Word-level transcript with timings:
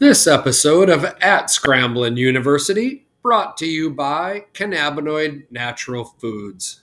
This 0.00 0.26
episode 0.26 0.88
of 0.88 1.04
At 1.20 1.50
Scramblin' 1.50 2.16
University 2.16 3.06
brought 3.20 3.58
to 3.58 3.66
you 3.66 3.90
by 3.90 4.46
Cannabinoid 4.54 5.44
Natural 5.50 6.06
Foods. 6.06 6.80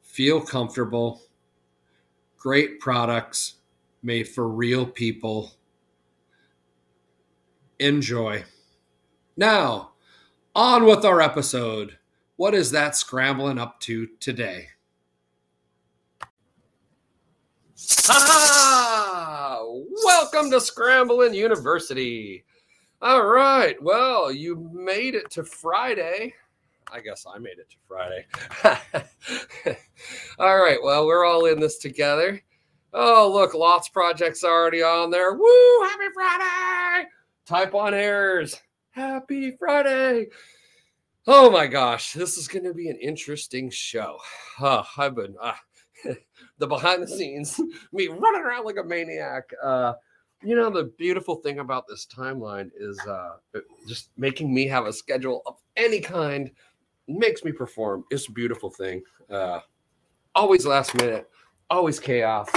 Feel 0.03 0.41
comfortable. 0.41 1.23
Great 2.37 2.81
products 2.81 3.57
made 4.03 4.29
for 4.29 4.49
real 4.49 4.87
people. 4.87 5.53
Enjoy. 7.79 8.45
Now, 9.37 9.91
on 10.55 10.85
with 10.85 11.05
our 11.05 11.21
episode. 11.21 11.99
What 12.37 12.55
is 12.55 12.71
that 12.73 12.97
scrambling 12.97 13.59
up 13.59 13.81
to 13.81 14.09
today? 14.19 14.69
Ah, 18.09 18.50
welcome 20.05 20.51
to 20.51 20.61
Scrambling 20.61 21.35
University. 21.35 22.45
All 23.03 23.27
right. 23.27 23.81
Well, 23.83 24.33
you 24.33 24.69
made 24.73 25.15
it 25.15 25.31
to 25.33 25.45
Friday. 25.45 26.35
I 26.93 27.01
guess 27.01 27.27
I 27.33 27.39
made 27.39 27.59
it 27.59 27.71
to 27.71 27.77
Friday. 27.87 29.77
all 30.39 30.59
right. 30.59 30.79
Well, 30.83 31.07
we're 31.07 31.25
all 31.25 31.47
in 31.47 31.61
this 31.61 31.79
together. 31.79 32.43
Oh, 32.93 33.31
look, 33.33 33.55
lots 33.55 33.89
of 33.89 33.95
projects 33.95 34.43
already 34.43 34.83
on 34.83 35.11
there. 35.11 35.35
Woo! 35.35 35.83
Happy 35.83 36.09
Friday! 36.13 37.09
Type 37.47 37.73
one 37.73 37.95
errors. 37.95 38.61
Happy 38.91 39.57
Friday. 39.59 40.27
Oh 41.27 41.51
my 41.51 41.67
gosh, 41.67 42.13
this 42.15 42.37
is 42.37 42.49
going 42.49 42.65
to 42.65 42.75
be 42.75 42.89
an 42.89 42.97
interesting 42.97 43.71
show. 43.71 44.19
Uh, 44.61 44.83
I've 44.97 45.15
been 45.15 45.37
uh, 45.41 45.53
the 46.61 46.67
behind 46.67 47.03
the 47.03 47.09
scenes, 47.09 47.61
me 47.93 48.07
running 48.07 48.43
around 48.43 48.65
like 48.65 48.77
a 48.77 48.85
maniac. 48.85 49.51
Uh, 49.63 49.95
you 50.43 50.55
know, 50.55 50.71
the 50.71 50.85
beautiful 50.97 51.37
thing 51.37 51.59
about 51.59 51.89
this 51.89 52.07
timeline 52.07 52.71
is 52.79 52.99
uh, 53.01 53.37
just 53.87 54.11
making 54.17 54.55
me 54.55 54.67
have 54.69 54.87
a 54.87 54.93
schedule 54.93 55.43
of 55.47 55.57
any 55.77 56.01
kind 56.01 56.51
makes 57.09 57.45
me 57.45 57.53
perform. 57.53 58.05
It's 58.11 58.29
a 58.29 58.33
beautiful 58.33 58.71
thing. 58.71 59.03
Uh, 59.29 59.61
always 60.35 60.65
last 60.65 60.95
minute, 60.95 61.29
always 61.69 61.99
chaos. 61.99 62.49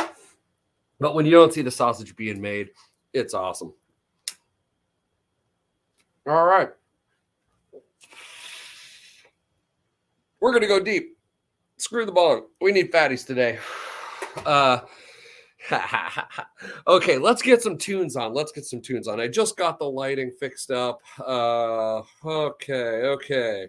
But 0.99 1.15
when 1.15 1.25
you 1.25 1.31
don't 1.31 1.51
see 1.51 1.61
the 1.61 1.71
sausage 1.71 2.15
being 2.15 2.39
made, 2.39 2.69
it's 3.13 3.33
awesome. 3.33 3.73
All 6.25 6.45
right. 6.45 6.69
We're 10.39 10.51
going 10.51 10.61
to 10.61 10.67
go 10.67 10.79
deep. 10.79 11.17
Screw 11.77 12.05
the 12.05 12.11
bong. 12.11 12.45
We 12.61 12.71
need 12.71 12.91
fatties 12.91 13.25
today. 13.25 13.59
Uh, 14.45 14.79
okay, 16.87 17.17
let's 17.17 17.41
get 17.41 17.61
some 17.61 17.77
tunes 17.77 18.15
on. 18.15 18.33
Let's 18.33 18.51
get 18.51 18.65
some 18.65 18.81
tunes 18.81 19.07
on. 19.07 19.19
I 19.19 19.27
just 19.27 19.57
got 19.57 19.79
the 19.79 19.89
lighting 19.89 20.31
fixed 20.39 20.71
up. 20.71 20.99
Uh, 21.19 22.01
okay, 22.25 23.03
okay. 23.03 23.67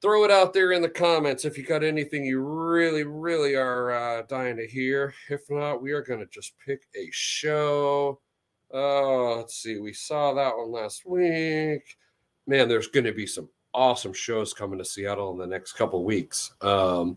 Throw 0.00 0.24
it 0.24 0.30
out 0.30 0.52
there 0.52 0.72
in 0.72 0.82
the 0.82 0.88
comments 0.88 1.44
if 1.44 1.56
you 1.56 1.64
got 1.64 1.82
anything 1.82 2.24
you 2.24 2.40
really, 2.40 3.04
really 3.04 3.54
are 3.56 3.90
uh, 3.90 4.22
dying 4.28 4.56
to 4.58 4.66
hear. 4.66 5.14
If 5.30 5.40
not, 5.48 5.82
we 5.82 5.92
are 5.92 6.02
going 6.02 6.20
to 6.20 6.26
just 6.26 6.52
pick 6.64 6.82
a 6.94 7.08
show. 7.10 8.20
Oh, 8.70 9.34
let's 9.38 9.56
see. 9.56 9.78
We 9.78 9.92
saw 9.92 10.34
that 10.34 10.56
one 10.56 10.70
last 10.70 11.06
week. 11.06 11.96
Man, 12.46 12.68
there's 12.68 12.88
going 12.88 13.06
to 13.06 13.12
be 13.12 13.26
some 13.26 13.48
awesome 13.72 14.12
shows 14.12 14.52
coming 14.52 14.78
to 14.78 14.84
Seattle 14.84 15.32
in 15.32 15.38
the 15.38 15.46
next 15.46 15.72
couple 15.72 16.04
weeks. 16.04 16.52
Um, 16.60 17.16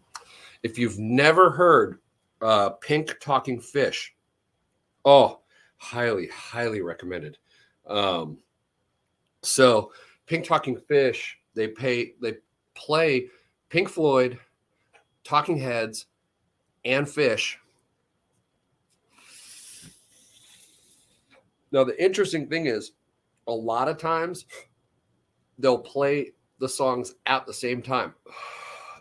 if 0.64 0.78
you've 0.78 0.98
never 0.98 1.50
heard 1.52 2.00
uh, 2.42 2.70
Pink 2.82 3.18
Talking 3.20 3.60
Fish. 3.60 4.14
Oh, 5.06 5.40
highly, 5.78 6.28
highly 6.28 6.82
recommended. 6.82 7.38
Um, 7.86 8.38
so 9.42 9.92
Pink 10.26 10.46
Talking 10.46 10.78
Fish, 10.78 11.38
they 11.56 11.70
pay 11.70 12.14
they 12.22 12.36
play 12.76 13.28
Pink 13.70 13.90
Floyd, 13.90 14.40
Talking 15.24 15.58
Heads, 15.58 16.08
and 16.86 17.06
Phish. 17.08 17.56
Now 21.72 21.84
the 21.84 22.02
interesting 22.02 22.48
thing 22.48 22.68
is, 22.68 22.94
a 23.48 23.52
lot 23.52 23.88
of 23.88 23.98
times 23.98 24.46
they'll 25.58 25.78
play 25.78 26.32
the 26.60 26.70
songs 26.70 27.16
at 27.26 27.46
the 27.46 27.54
same 27.54 27.82
time. 27.82 28.14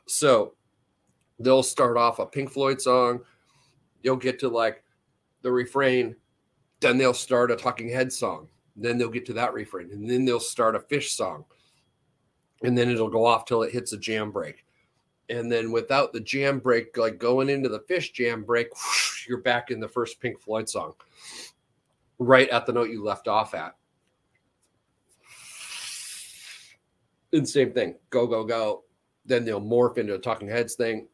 So 0.09 0.55
they'll 1.39 1.63
start 1.63 1.97
off 1.97 2.19
a 2.19 2.27
Pink 2.27 2.51
Floyd 2.51 2.81
song, 2.81 3.21
you'll 4.03 4.17
get 4.17 4.39
to 4.41 4.49
like 4.49 4.83
the 5.43 5.51
refrain, 5.51 6.17
then 6.81 6.99
they'll 6.99 7.15
start 7.15 7.51
a 7.51 7.57
Talking 7.57 7.89
Head 7.89 8.13
song, 8.13 8.49
then 8.75 8.99
they'll 8.99 9.09
get 9.09 9.27
to 9.27 9.33
that 9.35 9.53
refrain, 9.53 9.91
and 9.93 10.09
then 10.09 10.25
they'll 10.25 10.41
start 10.41 10.77
a 10.77 10.81
Phish 10.81 11.11
song, 11.11 11.45
and 12.63 12.77
then 12.77 12.91
it'll 12.91 13.11
go 13.11 13.25
off 13.25 13.45
till 13.45 13.63
it 13.63 13.73
hits 13.73 13.93
a 13.93 13.99
jam 13.99 14.31
break. 14.31 14.65
And 15.29 15.51
then 15.51 15.73
without 15.73 16.13
the 16.13 16.21
jam 16.21 16.61
break, 16.61 16.97
like 16.97 17.19
going 17.19 17.49
into 17.49 17.69
the 17.69 17.81
Phish 17.81 18.13
jam 18.13 18.45
break, 18.45 18.69
you're 19.29 19.43
back 19.43 19.71
in 19.71 19.81
the 19.81 19.89
first 19.89 20.21
Pink 20.21 20.41
Floyd 20.41 20.69
song, 20.69 20.95
right 22.19 22.49
at 22.51 22.65
the 22.65 22.73
note 22.73 22.91
you 22.91 23.03
left 23.03 23.29
off 23.29 23.55
at. 23.55 23.77
And 27.33 27.47
same 27.47 27.73
thing, 27.73 27.97
go, 28.09 28.27
go, 28.27 28.45
go. 28.45 28.85
Then 29.27 29.45
they'll 29.45 29.61
morph 29.61 29.99
into 29.99 30.15
a 30.15 30.19
Talking 30.19 30.49
Heads 30.49 30.77
thing 30.77 31.09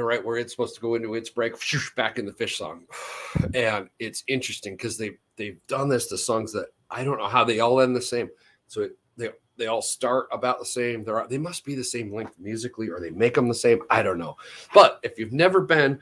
right 0.00 0.24
where 0.24 0.38
it's 0.38 0.52
supposed 0.52 0.74
to 0.74 0.80
go 0.80 0.94
into 0.94 1.14
its 1.14 1.30
break, 1.30 1.54
back 1.96 2.18
in 2.18 2.26
the 2.26 2.32
Phish 2.32 2.56
song. 2.56 2.84
And 3.54 3.88
it's 3.98 4.24
interesting 4.28 4.76
because 4.76 4.96
they 4.96 5.12
they've 5.36 5.58
done 5.66 5.88
this 5.88 6.06
to 6.08 6.18
songs 6.18 6.52
that 6.52 6.66
I 6.90 7.04
don't 7.04 7.18
know 7.18 7.28
how 7.28 7.44
they 7.44 7.60
all 7.60 7.80
end 7.80 7.96
the 7.96 8.02
same. 8.02 8.30
So 8.66 8.82
it, 8.82 8.92
they 9.16 9.30
they 9.56 9.66
all 9.66 9.82
start 9.82 10.28
about 10.32 10.58
the 10.58 10.66
same. 10.66 11.04
They're 11.04 11.26
they 11.28 11.38
must 11.38 11.64
be 11.64 11.74
the 11.74 11.84
same 11.84 12.12
length 12.12 12.34
musically, 12.38 12.88
or 12.88 13.00
they 13.00 13.10
make 13.10 13.34
them 13.34 13.48
the 13.48 13.54
same. 13.54 13.80
I 13.90 14.02
don't 14.02 14.18
know. 14.18 14.36
But 14.74 15.00
if 15.02 15.18
you've 15.18 15.32
never 15.32 15.60
been 15.60 15.98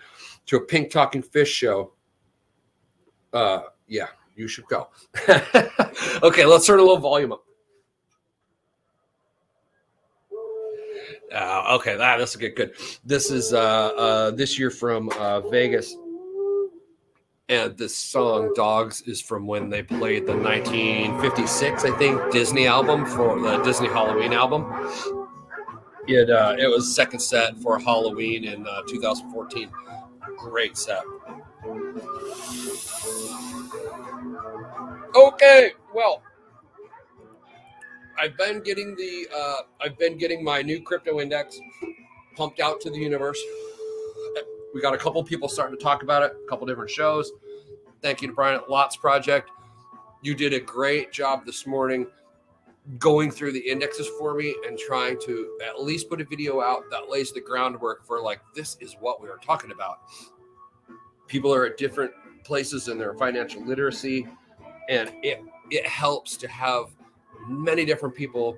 to 0.47 0.57
a 0.57 0.61
Pink 0.61 0.91
Talking 0.91 1.23
Fish 1.23 1.51
show, 1.51 1.93
uh, 3.33 3.63
yeah, 3.87 4.09
you 4.37 4.49
should 4.49 4.67
go. 4.67 4.89
okay, 6.23 6.45
let's 6.47 6.67
turn 6.67 6.79
a 6.79 6.83
little 6.83 6.99
volume 6.99 7.33
up. 7.33 7.45
Uh, 11.35 11.77
okay, 11.77 11.97
that 11.97 12.19
this 12.19 12.35
will 12.35 12.41
get 12.41 12.57
good. 12.57 12.73
This 13.05 13.31
is 13.31 13.53
uh, 13.53 13.59
uh, 13.59 14.31
this 14.33 14.59
year 14.59 14.71
from 14.71 15.11
uh, 15.11 15.41
Vegas, 15.43 15.95
and 17.49 17.77
this 17.77 17.97
song 17.97 18.53
"Dogs" 18.55 19.03
is 19.03 19.21
from 19.21 19.47
when 19.47 19.71
they 19.71 19.83
played 19.83 20.27
the 20.27 20.37
1956, 20.37 21.85
I 21.85 21.97
think, 21.99 22.33
Disney 22.33 22.67
album 22.67 23.07
for 23.07 23.41
the 23.41 23.59
Disney 23.63 23.89
Halloween 23.89 24.33
album. 24.33 24.67
It 26.09 26.31
uh, 26.31 26.57
it 26.59 26.67
was 26.67 26.95
second 26.95 27.21
set 27.21 27.57
for 27.59 27.79
Halloween 27.79 28.45
in 28.45 28.67
uh, 28.67 28.83
2014. 28.89 29.71
Great 30.37 30.77
set. 30.77 31.03
Okay, 35.15 35.73
well, 35.95 36.23
I've 38.21 38.37
been 38.37 38.61
getting 38.61 38.95
the 38.97 39.27
uh, 39.35 39.63
I've 39.81 39.99
been 39.99 40.19
getting 40.19 40.45
my 40.45 40.61
new 40.61 40.83
crypto 40.83 41.21
index 41.21 41.59
pumped 42.37 42.61
out 42.61 42.79
to 42.83 42.91
the 42.91 42.99
universe. 42.99 43.43
We 44.75 44.83
got 44.83 44.95
a 44.95 44.99
couple 44.99 45.25
people 45.25 45.49
starting 45.49 45.77
to 45.77 45.83
talk 45.83 46.03
about 46.03 46.23
it, 46.23 46.33
a 46.45 46.49
couple 46.49 46.67
different 46.67 46.91
shows. 46.91 47.33
Thank 48.03 48.21
you 48.21 48.29
to 48.29 48.35
Brian 48.35 48.57
at 48.57 48.69
Lots 48.69 48.97
Project. 48.97 49.51
You 50.23 50.35
did 50.35 50.53
a 50.53 50.61
great 50.61 51.13
job 51.13 51.47
this 51.47 51.67
morning 51.67 52.07
going 52.99 53.31
through 53.31 53.53
the 53.53 53.61
indexes 53.61 54.09
for 54.19 54.35
me 54.35 54.55
and 54.67 54.79
trying 54.79 55.19
to 55.23 55.59
at 55.67 55.83
least 55.83 56.11
put 56.11 56.21
a 56.21 56.25
video 56.25 56.61
out 56.61 56.83
that 56.91 57.09
lays 57.09 57.33
the 57.33 57.41
groundwork 57.41 58.07
for 58.07 58.21
like 58.21 58.41
this 58.55 58.77
is 58.81 58.97
what 59.01 59.23
we 59.23 59.31
are 59.31 59.39
talking 59.39 59.73
about. 59.73 60.01
People 61.27 61.55
are 61.55 61.65
at 61.65 61.79
different 61.79 62.13
places 62.45 62.89
in 62.89 62.99
their 62.99 63.15
financial 63.15 63.65
literacy 63.65 64.29
and 64.91 65.11
it 65.23 65.43
it 65.71 65.87
helps 65.87 66.37
to 66.37 66.49
have 66.49 66.87
many 67.49 67.85
different 67.85 68.15
people 68.15 68.57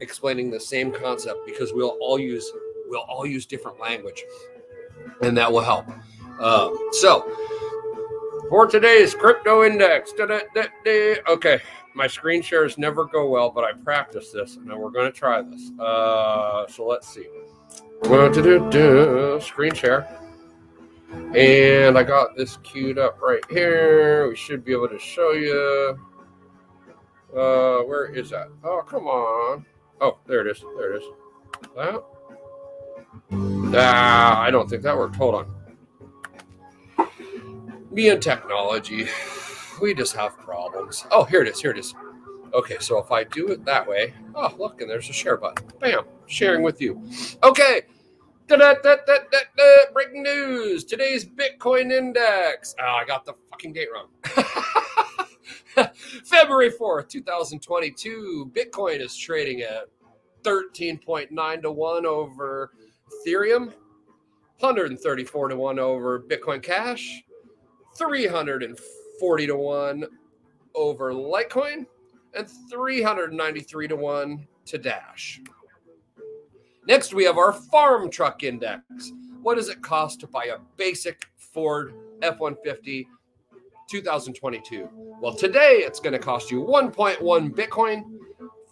explaining 0.00 0.50
the 0.50 0.60
same 0.60 0.92
concept 0.92 1.38
because 1.46 1.72
we'll 1.72 1.96
all 2.00 2.18
use 2.18 2.50
we'll 2.88 3.02
all 3.02 3.26
use 3.26 3.46
different 3.46 3.78
language 3.78 4.24
and 5.22 5.36
that 5.36 5.50
will 5.50 5.60
help 5.60 5.86
um, 6.40 6.76
so 6.92 7.30
For 8.50 8.66
today's 8.66 9.14
crypto 9.14 9.62
index. 9.62 10.12
Okay, 10.18 11.60
my 11.94 12.08
screen 12.08 12.42
shares 12.42 12.78
never 12.78 13.04
go 13.04 13.28
well, 13.28 13.48
but 13.48 13.62
I 13.62 13.72
practice 13.74 14.32
this, 14.32 14.56
and 14.56 14.76
we're 14.76 14.90
going 14.90 15.06
to 15.06 15.16
try 15.16 15.40
this. 15.40 15.70
Uh, 15.78 16.66
so 16.66 16.84
let's 16.84 17.06
see. 17.06 17.28
Screen 19.40 19.72
share. 19.72 20.04
And 21.36 21.96
I 21.96 22.02
got 22.02 22.36
this 22.36 22.56
queued 22.64 22.98
up 22.98 23.22
right 23.22 23.44
here. 23.48 24.28
We 24.28 24.34
should 24.34 24.64
be 24.64 24.72
able 24.72 24.88
to 24.88 24.98
show 24.98 25.30
you. 25.30 25.96
Uh, 27.36 27.78
where 27.84 28.06
is 28.06 28.30
that? 28.30 28.48
Oh, 28.64 28.82
come 28.86 29.06
on. 29.06 29.64
Oh, 30.00 30.18
there 30.26 30.40
it 30.46 30.50
is. 30.50 30.64
There 30.76 30.94
it 30.94 31.02
is. 31.02 31.08
That? 31.76 32.02
Ah, 33.74 34.40
I 34.40 34.50
don't 34.50 34.68
think 34.68 34.82
that 34.82 34.96
worked. 34.96 35.16
Hold 35.16 35.34
on. 35.36 37.06
Me 37.90 38.08
and 38.08 38.22
technology, 38.22 39.06
we 39.82 39.94
just 39.94 40.14
have 40.16 40.36
problems. 40.38 41.06
Oh, 41.10 41.24
here 41.24 41.42
it 41.42 41.48
is. 41.48 41.60
Here 41.60 41.70
it 41.70 41.78
is. 41.78 41.94
Okay, 42.52 42.78
so 42.80 42.98
if 42.98 43.12
I 43.12 43.24
do 43.24 43.48
it 43.48 43.64
that 43.64 43.86
way, 43.86 44.12
oh, 44.34 44.52
look, 44.58 44.80
and 44.80 44.90
there's 44.90 45.08
a 45.08 45.12
share 45.12 45.36
button. 45.36 45.66
Bam, 45.78 46.04
sharing 46.26 46.62
with 46.62 46.80
you. 46.80 47.00
Okay. 47.44 47.82
Breaking 48.48 50.24
news. 50.24 50.84
Today's 50.84 51.24
Bitcoin 51.24 51.92
index. 51.92 52.74
Oh, 52.80 52.84
I 52.84 53.04
got 53.04 53.24
the 53.24 53.34
fucking 53.50 53.72
date 53.72 53.88
wrong. 53.94 54.08
February 56.24 56.70
4th, 56.70 57.08
2022. 57.08 58.50
Bitcoin 58.54 59.00
is 59.00 59.16
trading 59.16 59.62
at 59.62 59.84
13.9 60.42 61.62
to 61.62 61.70
1 61.70 62.06
over 62.06 62.72
Ethereum, 63.26 63.72
134 64.58 65.48
to 65.48 65.56
1 65.56 65.78
over 65.78 66.20
Bitcoin 66.20 66.62
Cash, 66.62 67.22
340 67.96 69.46
to 69.46 69.56
1 69.56 70.04
over 70.74 71.12
Litecoin, 71.12 71.86
and 72.34 72.48
393 72.70 73.88
to 73.88 73.96
1 73.96 74.46
to 74.66 74.78
Dash. 74.78 75.40
Next, 76.86 77.14
we 77.14 77.24
have 77.24 77.38
our 77.38 77.52
farm 77.52 78.10
truck 78.10 78.42
index. 78.42 79.12
What 79.42 79.56
does 79.56 79.68
it 79.68 79.82
cost 79.82 80.20
to 80.20 80.26
buy 80.26 80.46
a 80.46 80.58
basic 80.76 81.26
Ford 81.36 81.94
F 82.22 82.40
150 82.40 83.08
2022? 83.90 84.88
Well, 85.20 85.34
today 85.34 85.82
it's 85.84 86.00
going 86.00 86.12
to 86.12 86.18
cost 86.18 86.50
you 86.50 86.62
1.1 86.62 87.54
Bitcoin, 87.54 88.04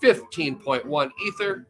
15.1 0.02 1.10
Ether, 1.26 1.66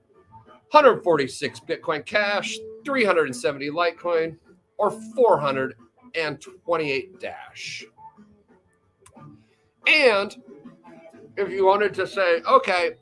146 0.71 1.61
Bitcoin 1.61 2.05
Cash, 2.05 2.59
370 2.85 3.71
Litecoin, 3.71 4.37
or 4.77 4.91
428 4.91 7.21
Dash. 7.21 7.85
And 9.87 10.37
if 11.37 11.51
you 11.51 11.65
wanted 11.65 11.95
to 11.95 12.07
say, 12.07 12.43
okay, 12.43 12.97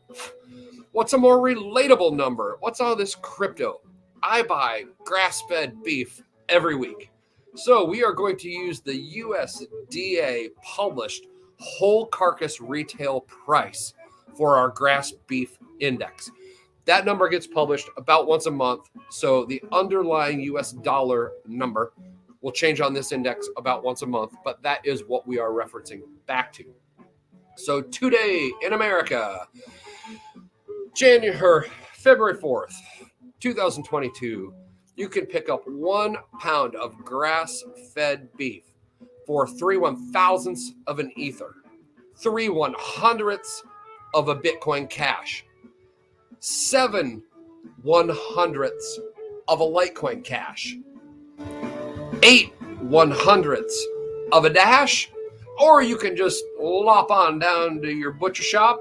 What's 0.96 1.12
a 1.12 1.19
more 1.19 1.40
relatable 1.40 2.16
number? 2.16 2.56
What's 2.60 2.81
all 2.81 2.96
this 2.96 3.14
crypto? 3.14 3.82
I 4.22 4.40
buy 4.40 4.84
grass 5.04 5.43
fed 5.43 5.82
beef 5.82 6.22
every 6.48 6.75
week. 6.75 7.10
So 7.56 7.87
we 7.87 8.05
are 8.05 8.12
going 8.12 8.37
to 8.38 8.50
use 8.50 8.81
the 8.81 9.17
USDA 9.23 10.49
published 10.62 11.26
whole 11.58 12.05
carcass 12.05 12.61
retail 12.61 13.23
price 13.23 13.94
for 14.37 14.56
our 14.56 14.69
grass 14.69 15.12
beef 15.26 15.56
index. 15.81 16.31
That 16.85 17.06
number 17.06 17.31
gets 17.31 17.47
published 17.47 17.88
about 17.97 18.26
once 18.26 18.44
a 18.44 18.50
month. 18.50 18.91
So 19.08 19.47
the 19.47 19.62
underlying 19.73 20.41
US 20.41 20.73
dollar 20.73 21.32
number 21.47 21.94
will 22.43 22.53
change 22.53 22.82
on 22.82 22.93
this 22.93 23.11
index 23.11 23.49
about 23.56 23.82
once 23.82 24.03
a 24.03 24.06
month, 24.06 24.35
but 24.44 24.62
that 24.62 24.85
is 24.85 25.05
what 25.06 25.26
we 25.26 25.38
are 25.38 25.50
referencing 25.50 26.03
back 26.26 26.53
to. 26.55 26.64
So 27.56 27.81
today 27.81 28.53
in 28.61 28.75
America, 28.75 29.49
January, 30.94 31.70
February 31.94 32.37
4th, 32.37 32.75
2022, 33.41 34.55
you 34.96 35.08
can 35.08 35.26
pick 35.26 35.48
up 35.48 35.62
one 35.66 36.16
pound 36.40 36.75
of 36.75 36.96
grass 37.04 37.62
fed 37.94 38.28
beef 38.37 38.64
for 39.26 39.46
three 39.46 39.76
one 39.76 40.10
thousandths 40.12 40.72
of 40.87 40.98
an 40.98 41.12
ether, 41.16 41.56
three 42.16 42.48
one 42.48 42.75
hundredths 42.78 43.62
of 44.14 44.28
a 44.28 44.37
Bitcoin 44.37 44.88
cash, 44.88 45.44
seven 46.40 47.22
one 47.82 48.10
hundredths 48.10 48.98
of 49.48 49.60
a 49.60 49.64
Litecoin 49.64 50.25
cash, 50.25 50.76
eight 52.22 52.52
one 52.81 53.10
hundredths 53.10 53.87
of 54.32 54.44
a 54.46 54.50
dash, 54.50 55.10
or 55.60 55.82
you 55.82 55.96
can 55.96 56.16
just 56.16 56.43
lop 56.58 57.10
on 57.10 57.38
down 57.38 57.82
to 57.82 57.93
your 57.93 58.12
butcher 58.12 58.43
shop 58.43 58.81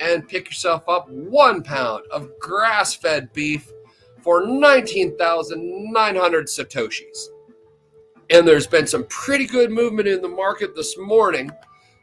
and 0.00 0.26
pick 0.26 0.46
yourself 0.46 0.88
up 0.88 1.08
one 1.10 1.62
pound 1.62 2.04
of 2.10 2.30
grass 2.40 2.94
fed 2.94 3.30
beef 3.34 3.70
for 4.22 4.46
19,900 4.46 6.46
Satoshis. 6.46 7.26
And 8.30 8.46
there's 8.46 8.66
been 8.66 8.86
some 8.86 9.04
pretty 9.08 9.46
good 9.46 9.70
movement 9.70 10.08
in 10.08 10.22
the 10.22 10.28
market 10.28 10.74
this 10.76 10.96
morning. 10.96 11.50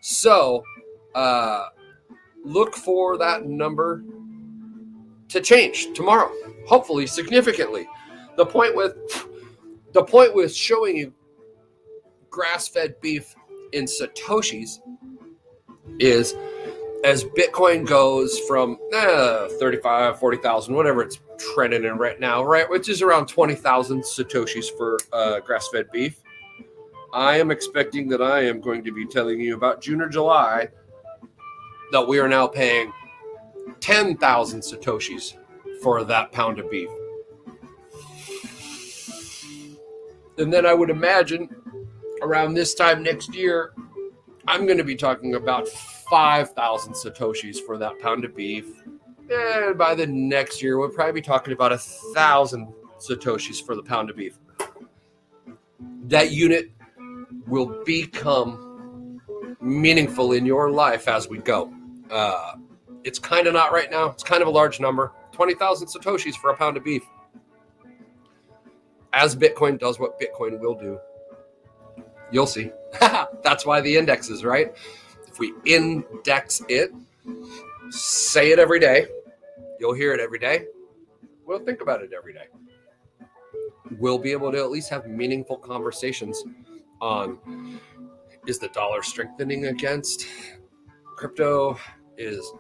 So 0.02 0.64
uh, 1.16 1.69
look 2.44 2.75
for 2.75 3.18
that 3.18 3.46
number 3.46 4.04
to 5.30 5.42
change 5.42 5.94
tomorrow, 5.94 6.31
hopefully 6.68 7.08
significantly. 7.08 7.88
The 8.36 8.46
point 8.46 8.75
with 8.75 8.96
the 9.94 10.04
point 10.04 10.36
with 10.36 10.54
showing 10.54 10.98
you 10.98 11.14
grass-fed 12.30 13.00
beef 13.02 13.34
in 13.74 13.86
satoshis 13.86 14.80
is 16.00 16.36
as 17.04 17.24
Bitcoin 17.24 17.86
goes 17.86 18.40
from 18.40 18.78
eh, 18.94 19.48
35, 19.60 20.20
40,000, 20.20 20.74
whatever 20.74 21.02
it's 21.02 21.20
trending 21.54 21.84
in 21.84 21.98
right 21.98 22.20
now, 22.20 22.44
right, 22.44 22.70
which 22.70 22.90
is 22.90 23.02
around 23.02 23.28
20,000 23.28 24.02
Satoshis 24.02 24.66
for 24.78 24.98
uh, 25.14 25.40
grass 25.40 25.68
fed 25.72 25.92
beef. 25.92 26.22
I 27.14 27.38
am 27.38 27.52
expecting 27.52 28.10
that 28.10 28.22
I 28.22 28.46
am 28.46 28.60
going 28.60 28.84
to 28.84 28.92
be 28.92 29.06
telling 29.06 29.40
you 29.40 29.56
about 29.56 29.82
June 29.82 30.02
or 30.02 30.10
July 30.10 30.70
that 31.92 32.08
we 32.08 32.20
are 32.20 32.28
now 32.28 32.48
paying 32.48 32.92
10,000 33.80 34.60
Satoshis 34.62 35.38
for 35.82 36.04
that 36.04 36.32
pound 36.32 36.60
of 36.60 36.70
beef. 36.70 36.90
And 40.38 40.54
then 40.54 40.66
I 40.66 40.74
would 40.74 40.90
imagine 40.90 41.50
around 42.22 42.54
this 42.54 42.76
time 42.76 43.02
next 43.04 43.34
year, 43.34 43.74
I'm 44.48 44.66
going 44.66 44.78
to 44.78 44.84
be 44.84 44.96
talking 44.96 45.36
about 45.36 45.68
5,000 46.09 46.94
Satoshis 46.94 47.59
for 47.59 47.78
that 47.78 47.99
pound 47.99 48.26
of 48.26 48.35
beef. 48.35 48.66
And 49.30 49.78
by 49.78 49.94
the 49.94 50.07
next 50.07 50.61
year, 50.61 50.78
we'll 50.78 50.90
probably 50.90 51.14
be 51.14 51.21
talking 51.21 51.54
about 51.54 51.73
a 51.73 51.78
thousand 51.78 52.73
Satoshis 52.97 53.64
for 53.64 53.76
the 53.76 53.83
pound 53.83 54.09
of 54.09 54.16
beef. 54.16 54.37
That 56.06 56.31
unit 56.31 56.71
will 57.45 57.83
become 57.83 59.21
meaningful 59.59 60.31
in 60.31 60.45
your 60.45 60.71
life 60.71 61.07
as 61.07 61.28
we 61.28 61.40
go. 61.40 61.73
Uh, 62.09 62.56
it's 63.04 63.19
kind 63.19 63.47
of 63.47 63.54
not 63.54 63.71
right 63.71 63.92
now. 63.92 64.07
It's 64.09 64.23
kind 64.23 64.42
of 64.42 64.47
a 64.47 64.52
large 64.52 64.80
number 64.80 65.11
20,000 65.33 65.87
Satoshis 65.87 66.35
for 66.35 66.52
a 66.52 66.56
pound 66.56 66.78
of 66.78 66.83
beef. 66.83 67.04
As 69.14 69.35
Bitcoin 69.35 69.78
does 69.80 69.99
what 69.99 70.19
Bitcoin 70.19 70.59
will 70.59 70.76
do, 70.76 70.99
you'll 72.31 72.47
see. 72.47 72.71
That's 73.44 73.66
why 73.66 73.81
the 73.81 73.97
index 73.97 74.30
is 74.30 74.44
right 74.45 74.73
if 75.38 75.40
we 75.40 75.54
index 75.72 76.64
it, 76.68 76.92
say 77.92 78.52
it 78.52 78.58
every 78.58 78.80
day, 78.80 79.06
you'll 79.80 79.94
hear 79.94 80.12
it 80.12 80.20
every 80.20 80.40
day. 80.40 80.66
We'll 81.46 81.60
think 81.60 81.82
about 81.82 82.02
it 82.02 82.12
every 82.12 82.34
day. 82.34 82.48
We'll 84.00 84.18
be 84.18 84.32
able 84.32 84.52
to 84.52 84.58
at 84.58 84.72
least 84.72 84.90
have 84.90 85.06
meaningful 85.06 85.58
conversations 85.58 86.44
on 87.02 87.80
is 88.48 88.58
the 88.58 88.70
dollar 88.70 89.04
strengthening 89.04 89.68
against 89.68 90.26
crypto? 91.16 91.78
Is 92.18 92.52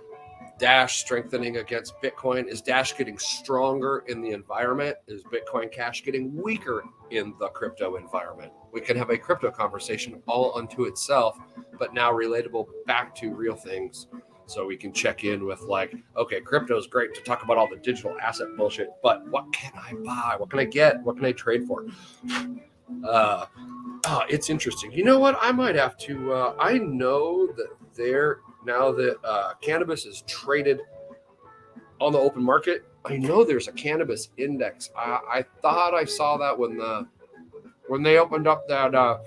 Dash 0.59 0.97
strengthening 0.97 1.57
against 1.57 1.95
Bitcoin? 2.03 2.47
Is 2.47 2.61
Dash 2.61 2.95
getting 2.95 3.17
stronger 3.17 4.03
in 4.07 4.21
the 4.21 4.31
environment? 4.31 4.97
Is 5.07 5.23
Bitcoin 5.23 5.71
Cash 5.71 6.03
getting 6.03 6.35
weaker 6.35 6.83
in 7.09 7.33
the 7.39 7.47
crypto 7.47 7.95
environment? 7.95 8.51
We 8.77 8.81
can 8.81 8.95
have 8.95 9.09
a 9.09 9.17
crypto 9.17 9.49
conversation 9.49 10.21
all 10.27 10.55
unto 10.55 10.83
itself, 10.83 11.39
but 11.79 11.95
now 11.95 12.11
relatable 12.11 12.67
back 12.85 13.15
to 13.15 13.33
real 13.33 13.55
things. 13.55 14.05
So 14.45 14.67
we 14.67 14.77
can 14.77 14.93
check 14.93 15.23
in 15.23 15.45
with 15.45 15.61
like, 15.61 15.95
okay, 16.15 16.41
crypto 16.41 16.77
is 16.77 16.85
great 16.85 17.15
to 17.15 17.21
talk 17.21 17.41
about 17.41 17.57
all 17.57 17.67
the 17.67 17.77
digital 17.77 18.15
asset 18.21 18.49
bullshit, 18.55 18.89
but 19.01 19.27
what 19.29 19.51
can 19.51 19.71
I 19.75 19.93
buy? 20.05 20.35
What 20.37 20.51
can 20.51 20.59
I 20.59 20.65
get? 20.65 21.01
What 21.01 21.15
can 21.15 21.25
I 21.25 21.31
trade 21.31 21.63
for? 21.65 21.87
Uh, 23.03 23.47
oh, 24.05 24.21
it's 24.29 24.51
interesting. 24.51 24.91
You 24.91 25.03
know 25.03 25.17
what? 25.17 25.39
I 25.41 25.51
might 25.51 25.73
have 25.73 25.97
to. 25.97 26.33
Uh, 26.33 26.55
I 26.59 26.77
know 26.77 27.47
that 27.47 27.69
there 27.95 28.41
now 28.63 28.91
that 28.91 29.17
uh, 29.23 29.53
cannabis 29.59 30.05
is 30.05 30.21
traded 30.27 30.81
on 31.99 32.13
the 32.13 32.19
open 32.19 32.43
market. 32.43 32.85
I 33.05 33.17
know 33.17 33.43
there's 33.43 33.67
a 33.67 33.71
cannabis 33.71 34.29
index. 34.37 34.91
I, 34.95 35.19
I 35.33 35.45
thought 35.63 35.95
I 35.95 36.05
saw 36.05 36.37
that 36.37 36.59
when 36.59 36.77
the 36.77 37.07
when 37.87 38.03
they 38.03 38.17
opened 38.17 38.47
up 38.47 38.67
that 38.67 38.93
uh, 38.93 39.17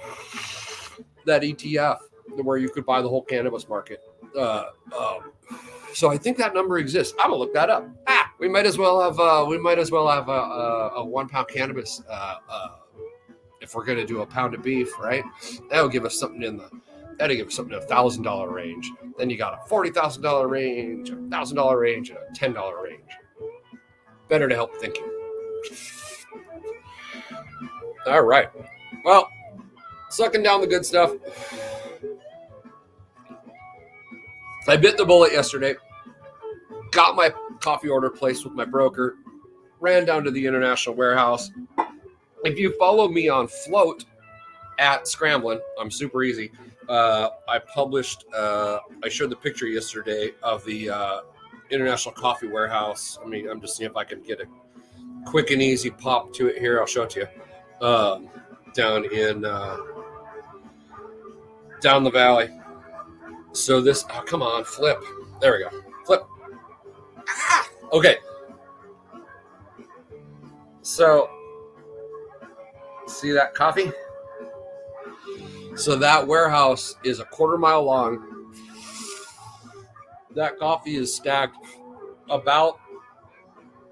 that 1.26 1.42
ETF 1.42 1.98
where 2.42 2.58
you 2.58 2.70
could 2.70 2.86
buy 2.86 3.02
the 3.02 3.08
whole 3.08 3.22
cannabis 3.22 3.68
market. 3.68 4.00
Uh, 4.36 4.64
um, 4.98 5.32
so 5.92 6.10
I 6.10 6.16
think 6.16 6.36
that 6.38 6.54
number 6.54 6.78
exists. 6.78 7.14
I'm 7.18 7.30
gonna 7.30 7.36
look 7.36 7.54
that 7.54 7.70
up. 7.70 7.88
Ah, 8.06 8.32
we 8.38 8.48
might 8.48 8.66
as 8.66 8.78
well 8.78 9.00
have 9.00 9.18
uh, 9.18 9.44
we 9.48 9.58
might 9.58 9.78
as 9.78 9.90
well 9.90 10.08
have 10.08 10.28
a, 10.28 10.32
a, 10.32 10.88
a 10.96 11.04
one 11.04 11.28
pound 11.28 11.48
cannabis 11.48 12.02
uh, 12.08 12.36
uh, 12.48 12.68
if 13.60 13.74
we're 13.74 13.84
gonna 13.84 14.06
do 14.06 14.22
a 14.22 14.26
pound 14.26 14.54
of 14.54 14.62
beef, 14.62 14.98
right? 14.98 15.24
That'll 15.68 15.88
give 15.88 16.04
us 16.04 16.18
something 16.18 16.42
in 16.42 16.56
the 16.56 16.70
that'll 17.18 17.36
give 17.36 17.48
us 17.48 17.54
something 17.54 17.76
in 17.76 17.82
a 17.82 17.86
thousand 17.86 18.22
dollar 18.22 18.50
range. 18.50 18.90
Then 19.18 19.30
you 19.30 19.36
got 19.36 19.54
a 19.54 19.68
forty 19.68 19.90
thousand 19.90 20.22
dollar 20.22 20.48
range, 20.48 21.10
a 21.10 21.16
thousand 21.28 21.56
dollar 21.56 21.78
range, 21.78 22.10
and 22.10 22.18
a 22.18 22.34
ten 22.34 22.52
dollar 22.52 22.82
range. 22.82 23.00
Better 24.28 24.48
to 24.48 24.54
help 24.54 24.76
thinking. 24.76 25.04
All 28.06 28.22
right. 28.22 28.48
Well, 29.04 29.28
sucking 30.08 30.42
down 30.42 30.60
the 30.60 30.66
good 30.66 30.84
stuff. 30.84 31.12
I 34.68 34.76
bit 34.76 34.96
the 34.96 35.04
bullet 35.04 35.32
yesterday. 35.32 35.74
Got 36.92 37.16
my 37.16 37.32
coffee 37.60 37.88
order 37.88 38.10
placed 38.10 38.44
with 38.44 38.54
my 38.54 38.64
broker. 38.64 39.16
Ran 39.80 40.04
down 40.04 40.22
to 40.24 40.30
the 40.30 40.46
international 40.46 40.94
warehouse. 40.94 41.50
If 42.44 42.58
you 42.58 42.76
follow 42.78 43.08
me 43.08 43.28
on 43.28 43.48
Float 43.48 44.04
at 44.78 45.08
Scramblin', 45.08 45.60
I'm 45.78 45.90
super 45.90 46.22
easy. 46.22 46.52
Uh, 46.88 47.30
I 47.48 47.58
published. 47.58 48.24
Uh, 48.34 48.78
I 49.04 49.08
showed 49.08 49.30
the 49.30 49.36
picture 49.36 49.66
yesterday 49.66 50.32
of 50.42 50.64
the 50.64 50.90
uh, 50.90 51.20
international 51.70 52.14
coffee 52.14 52.48
warehouse. 52.48 53.18
I 53.22 53.26
mean, 53.28 53.48
I'm 53.48 53.60
just 53.60 53.76
seeing 53.76 53.90
if 53.90 53.96
I 53.96 54.04
can 54.04 54.22
get 54.22 54.40
a 54.40 54.46
quick 55.26 55.50
and 55.50 55.62
easy 55.62 55.90
pop 55.90 56.32
to 56.34 56.48
it 56.48 56.58
here. 56.58 56.80
I'll 56.80 56.86
show 56.86 57.02
it 57.02 57.10
to 57.10 57.20
you. 57.20 57.26
Um, 57.80 58.28
down 58.74 59.04
in 59.12 59.44
uh, 59.44 59.76
down 61.80 62.04
the 62.04 62.10
valley. 62.10 62.50
So 63.52 63.80
this, 63.80 64.04
oh, 64.12 64.22
come 64.26 64.42
on, 64.42 64.64
flip. 64.64 65.02
There 65.40 65.52
we 65.52 65.64
go. 65.64 65.82
Flip. 66.04 66.22
Ah! 67.28 67.68
Okay. 67.92 68.16
So, 70.82 71.28
see 73.06 73.32
that 73.32 73.54
coffee? 73.54 73.90
So 75.76 75.96
that 75.96 76.26
warehouse 76.26 76.96
is 77.04 77.20
a 77.20 77.24
quarter 77.24 77.56
mile 77.56 77.82
long. 77.82 78.52
That 80.34 80.58
coffee 80.58 80.96
is 80.96 81.14
stacked 81.14 81.56
about 82.28 82.78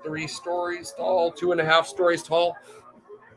three 0.05 0.27
stories 0.27 0.93
tall, 0.97 1.33
two 1.33 1.53
and 1.53 1.61
a 1.61 1.65
half 1.65 1.87
stories 1.87 2.23
tall. 2.23 2.57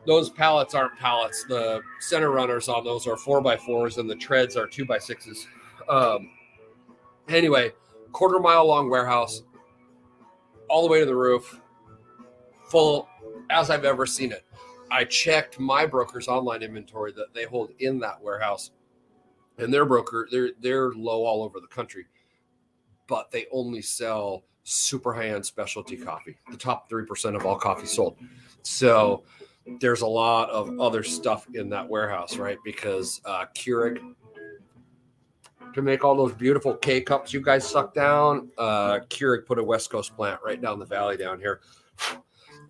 Those 0.04 0.30
pallets 0.30 0.74
aren't 0.74 0.98
pallets. 0.98 1.44
The 1.48 1.80
center 2.00 2.30
runners 2.30 2.68
on 2.68 2.84
those 2.84 3.06
are 3.06 3.16
four 3.16 3.40
by 3.40 3.56
fours, 3.56 3.98
and 3.98 4.10
the 4.10 4.16
treads 4.16 4.56
are 4.56 4.66
two 4.66 4.84
by 4.84 4.98
sixes. 4.98 5.46
Um, 5.88 6.30
anyway, 7.28 7.72
quarter 8.12 8.40
mile 8.40 8.66
long 8.66 8.90
warehouse, 8.90 9.42
all 10.68 10.82
the 10.82 10.88
way 10.88 11.00
to 11.00 11.06
the 11.06 11.14
roof, 11.14 11.60
full 12.64 13.08
as 13.50 13.70
I've 13.70 13.84
ever 13.84 14.06
seen 14.06 14.32
it. 14.32 14.44
I 14.90 15.04
checked 15.04 15.58
my 15.58 15.86
broker's 15.86 16.28
online 16.28 16.62
inventory 16.62 17.12
that 17.12 17.32
they 17.32 17.44
hold 17.44 17.70
in 17.78 17.98
that 18.00 18.20
warehouse, 18.20 18.72
and 19.58 19.72
their 19.72 19.84
broker 19.84 20.28
they're 20.30 20.50
they're 20.60 20.90
low 20.92 21.24
all 21.24 21.42
over 21.42 21.60
the 21.60 21.66
country, 21.68 22.06
but 23.06 23.30
they 23.30 23.46
only 23.52 23.82
sell 23.82 24.42
super 24.64 25.12
high 25.12 25.28
end 25.28 25.46
specialty 25.46 25.96
coffee, 25.96 26.36
the 26.50 26.56
top 26.56 26.88
three 26.88 27.06
percent 27.06 27.36
of 27.36 27.46
all 27.46 27.56
coffee 27.56 27.86
sold. 27.86 28.16
So 28.62 29.22
there's 29.80 30.00
a 30.00 30.06
lot 30.06 30.50
of 30.50 30.78
other 30.80 31.02
stuff 31.02 31.46
in 31.54 31.68
that 31.70 31.88
warehouse, 31.88 32.36
right? 32.36 32.58
Because 32.64 33.20
uh, 33.24 33.46
Keurig 33.54 34.00
to 35.74 35.82
make 35.82 36.04
all 36.04 36.14
those 36.14 36.34
beautiful 36.34 36.74
K 36.74 37.00
cups 37.00 37.32
you 37.32 37.40
guys 37.40 37.66
suck 37.66 37.94
down. 37.94 38.50
Uh, 38.58 39.00
Keurig 39.08 39.46
put 39.46 39.58
a 39.58 39.64
West 39.64 39.90
Coast 39.90 40.14
plant 40.16 40.40
right 40.44 40.60
down 40.60 40.78
the 40.78 40.84
valley 40.84 41.16
down 41.16 41.38
here. 41.38 41.60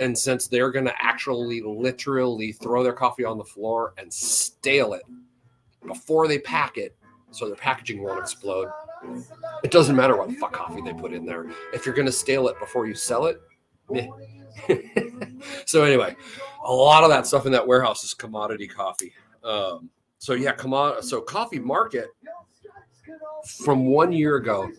And 0.00 0.16
since 0.16 0.46
they're 0.46 0.70
going 0.70 0.84
to 0.84 0.94
actually 0.98 1.60
literally 1.62 2.52
throw 2.52 2.82
their 2.82 2.92
coffee 2.92 3.24
on 3.24 3.38
the 3.38 3.44
floor 3.44 3.94
and 3.98 4.12
stale 4.12 4.94
it 4.94 5.02
before 5.86 6.28
they 6.28 6.38
pack 6.38 6.78
it, 6.78 6.96
so 7.30 7.46
their 7.46 7.56
packaging 7.56 8.02
won't 8.02 8.18
explode, 8.18 8.68
it 9.64 9.70
doesn't 9.70 9.96
matter 9.96 10.16
what 10.16 10.28
the 10.28 10.34
fuck 10.34 10.52
coffee 10.52 10.80
they 10.82 10.92
put 10.92 11.12
in 11.12 11.24
there. 11.24 11.46
If 11.72 11.86
you're 11.86 11.94
going 11.94 12.06
to 12.06 12.12
stale 12.12 12.48
it 12.48 12.58
before 12.58 12.86
you 12.86 12.94
sell 12.94 13.26
it, 13.26 13.40
so 15.66 15.82
anyway, 15.82 16.14
a 16.64 16.72
lot 16.72 17.04
of 17.04 17.10
that 17.10 17.26
stuff 17.26 17.46
in 17.46 17.52
that 17.52 17.66
warehouse 17.66 18.04
is 18.04 18.14
commodity 18.14 18.68
coffee. 18.68 19.12
Um, 19.44 19.90
so 20.18 20.34
yeah, 20.34 20.52
come 20.52 20.72
on. 20.72 21.02
So 21.02 21.20
coffee 21.20 21.58
market 21.58 22.08
from 23.64 23.86
one 23.86 24.12
year 24.12 24.36
ago, 24.36 24.70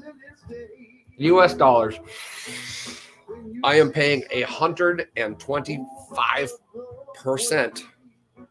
US 1.17 1.53
dollars, 1.53 1.99
I 3.63 3.75
am 3.75 3.91
paying 3.91 4.23
a 4.31 4.41
hundred 4.43 5.07
and 5.17 5.39
twenty-five 5.39 6.51
percent 7.15 7.83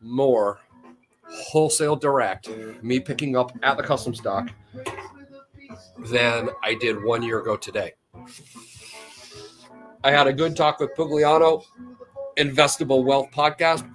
more 0.00 0.60
wholesale 1.24 1.96
direct, 1.96 2.50
me 2.82 3.00
picking 3.00 3.36
up 3.36 3.52
at 3.62 3.76
the 3.76 3.82
custom 3.82 4.14
stock, 4.14 4.50
than 6.10 6.50
I 6.62 6.74
did 6.74 7.02
one 7.02 7.22
year 7.22 7.40
ago 7.40 7.56
today. 7.56 7.94
I 10.04 10.10
had 10.10 10.26
a 10.26 10.32
good 10.32 10.56
talk 10.56 10.80
with 10.80 10.90
Pugliano, 10.94 11.62
Investable 12.38 13.04
Wealth 13.04 13.30
Podcast, 13.30 13.88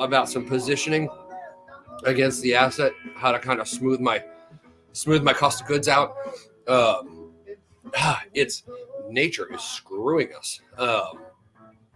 about 0.00 0.28
some 0.28 0.44
positioning 0.44 1.08
against 2.04 2.42
the 2.42 2.54
asset, 2.54 2.92
how 3.14 3.32
to 3.32 3.38
kind 3.38 3.60
of 3.60 3.68
smooth 3.68 4.00
my 4.00 4.22
smooth 4.92 5.22
my 5.22 5.32
cost 5.32 5.62
of 5.62 5.66
goods 5.66 5.88
out. 5.88 6.16
Um, 6.68 7.32
it's 8.34 8.64
nature 9.08 9.52
is 9.52 9.62
screwing 9.62 10.30
us. 10.36 10.60
Um, 10.76 11.20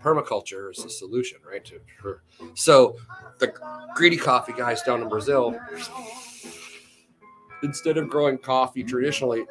permaculture 0.02 0.70
is 0.70 0.82
the 0.82 0.90
solution, 0.90 1.38
right? 1.48 1.64
To, 1.66 1.80
for, 2.00 2.22
so 2.54 2.96
the 3.38 3.52
greedy 3.94 4.16
coffee 4.16 4.54
guys 4.56 4.82
down 4.82 5.02
in 5.02 5.08
Brazil, 5.08 5.58
instead 7.62 7.98
of 7.98 8.08
growing 8.08 8.38
coffee 8.38 8.82
traditionally, 8.82 9.44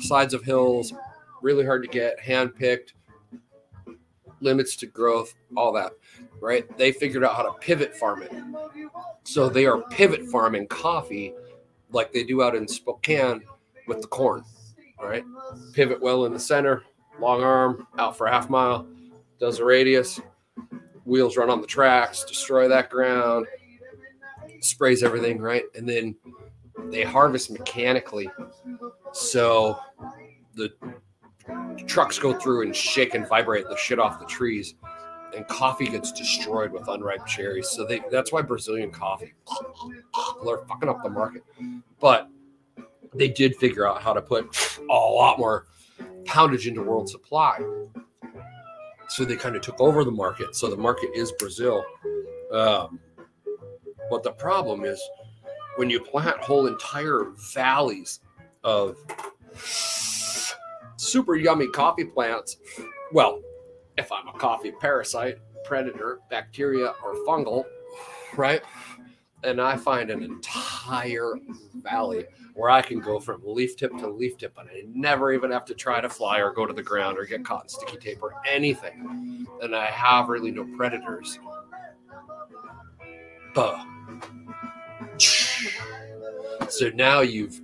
sides 0.00 0.34
of 0.34 0.42
hills, 0.42 0.92
really 1.42 1.64
hard 1.64 1.82
to 1.82 1.88
get, 1.88 2.20
hand 2.20 2.54
picked, 2.54 2.94
limits 4.40 4.76
to 4.76 4.86
growth, 4.86 5.34
all 5.56 5.72
that, 5.72 5.92
right? 6.40 6.66
They 6.78 6.92
figured 6.92 7.24
out 7.24 7.34
how 7.36 7.42
to 7.42 7.52
pivot 7.60 7.96
farm 7.96 8.22
it. 8.22 8.32
So 9.24 9.48
they 9.48 9.66
are 9.66 9.82
pivot 9.90 10.24
farming 10.26 10.68
coffee 10.68 11.34
like 11.92 12.12
they 12.12 12.24
do 12.24 12.42
out 12.42 12.54
in 12.54 12.66
Spokane 12.68 13.42
with 13.86 14.00
the 14.00 14.06
corn. 14.06 14.44
right? 15.02 15.24
Pivot 15.72 16.00
well 16.00 16.24
in 16.26 16.32
the 16.32 16.38
center, 16.38 16.82
long 17.18 17.42
arm, 17.42 17.86
out 17.98 18.16
for 18.16 18.26
a 18.26 18.30
half 18.32 18.50
mile, 18.50 18.86
does 19.38 19.58
a 19.58 19.64
radius, 19.64 20.20
wheels 21.04 21.36
run 21.36 21.50
on 21.50 21.60
the 21.60 21.66
tracks, 21.66 22.24
destroy 22.24 22.68
that 22.68 22.90
ground, 22.90 23.46
sprays 24.60 25.02
everything, 25.02 25.38
right? 25.40 25.64
And 25.74 25.88
then 25.88 26.14
they 26.90 27.02
harvest 27.02 27.50
mechanically. 27.50 28.28
So 29.12 29.78
the 30.54 30.70
trucks 31.86 32.18
go 32.18 32.32
through 32.32 32.62
and 32.62 32.74
shake 32.74 33.14
and 33.14 33.28
vibrate 33.28 33.68
the 33.68 33.76
shit 33.76 33.98
off 33.98 34.18
the 34.18 34.26
trees 34.26 34.74
and 35.34 35.46
coffee 35.48 35.86
gets 35.86 36.12
destroyed 36.12 36.72
with 36.72 36.88
unripe 36.88 37.24
cherries. 37.26 37.68
So 37.68 37.84
they 37.84 38.00
that's 38.10 38.32
why 38.32 38.42
Brazilian 38.42 38.90
coffee 38.90 39.34
they're 40.44 40.58
fucking 40.68 40.88
up 40.88 41.02
the 41.02 41.10
market. 41.10 41.44
But 42.00 42.28
they 43.14 43.28
did 43.28 43.56
figure 43.56 43.86
out 43.86 44.02
how 44.02 44.12
to 44.12 44.22
put 44.22 44.56
a 44.78 44.92
lot 44.92 45.38
more 45.38 45.66
poundage 46.24 46.66
into 46.66 46.82
world 46.82 47.08
supply. 47.08 47.58
So 49.08 49.24
they 49.24 49.36
kind 49.36 49.56
of 49.56 49.62
took 49.62 49.80
over 49.80 50.04
the 50.04 50.12
market. 50.12 50.54
So 50.54 50.68
the 50.68 50.76
market 50.76 51.10
is 51.14 51.32
Brazil. 51.32 51.84
Um, 52.52 53.00
but 54.08 54.22
the 54.22 54.32
problem 54.32 54.84
is 54.84 55.00
when 55.76 55.90
you 55.90 56.00
plant 56.00 56.38
whole 56.38 56.66
entire 56.66 57.32
valleys 57.52 58.20
of 58.62 58.96
super 61.10 61.36
yummy 61.36 61.68
coffee 61.68 62.04
plants, 62.04 62.56
well, 63.12 63.40
if 63.98 64.10
I'm 64.12 64.28
a 64.28 64.32
coffee 64.32 64.72
parasite, 64.72 65.38
predator, 65.64 66.20
bacteria, 66.30 66.94
or 67.04 67.14
fungal, 67.26 67.64
right? 68.36 68.62
And 69.42 69.60
I 69.60 69.76
find 69.76 70.10
an 70.10 70.22
entire 70.22 71.34
valley 71.82 72.26
where 72.54 72.70
I 72.70 72.82
can 72.82 73.00
go 73.00 73.18
from 73.18 73.42
leaf 73.44 73.76
tip 73.76 73.90
to 73.98 74.08
leaf 74.08 74.36
tip, 74.36 74.56
and 74.58 74.68
I 74.68 74.82
never 74.92 75.32
even 75.32 75.50
have 75.50 75.64
to 75.66 75.74
try 75.74 76.00
to 76.00 76.08
fly 76.08 76.40
or 76.40 76.52
go 76.52 76.66
to 76.66 76.72
the 76.74 76.82
ground 76.82 77.18
or 77.18 77.24
get 77.24 77.44
caught 77.44 77.64
in 77.64 77.68
sticky 77.68 77.96
tape 77.96 78.22
or 78.22 78.34
anything. 78.48 79.46
And 79.62 79.74
I 79.74 79.86
have 79.86 80.28
really 80.28 80.50
no 80.50 80.64
predators. 80.76 81.38
So 86.68 86.90
now 86.94 87.20
you've 87.20 87.60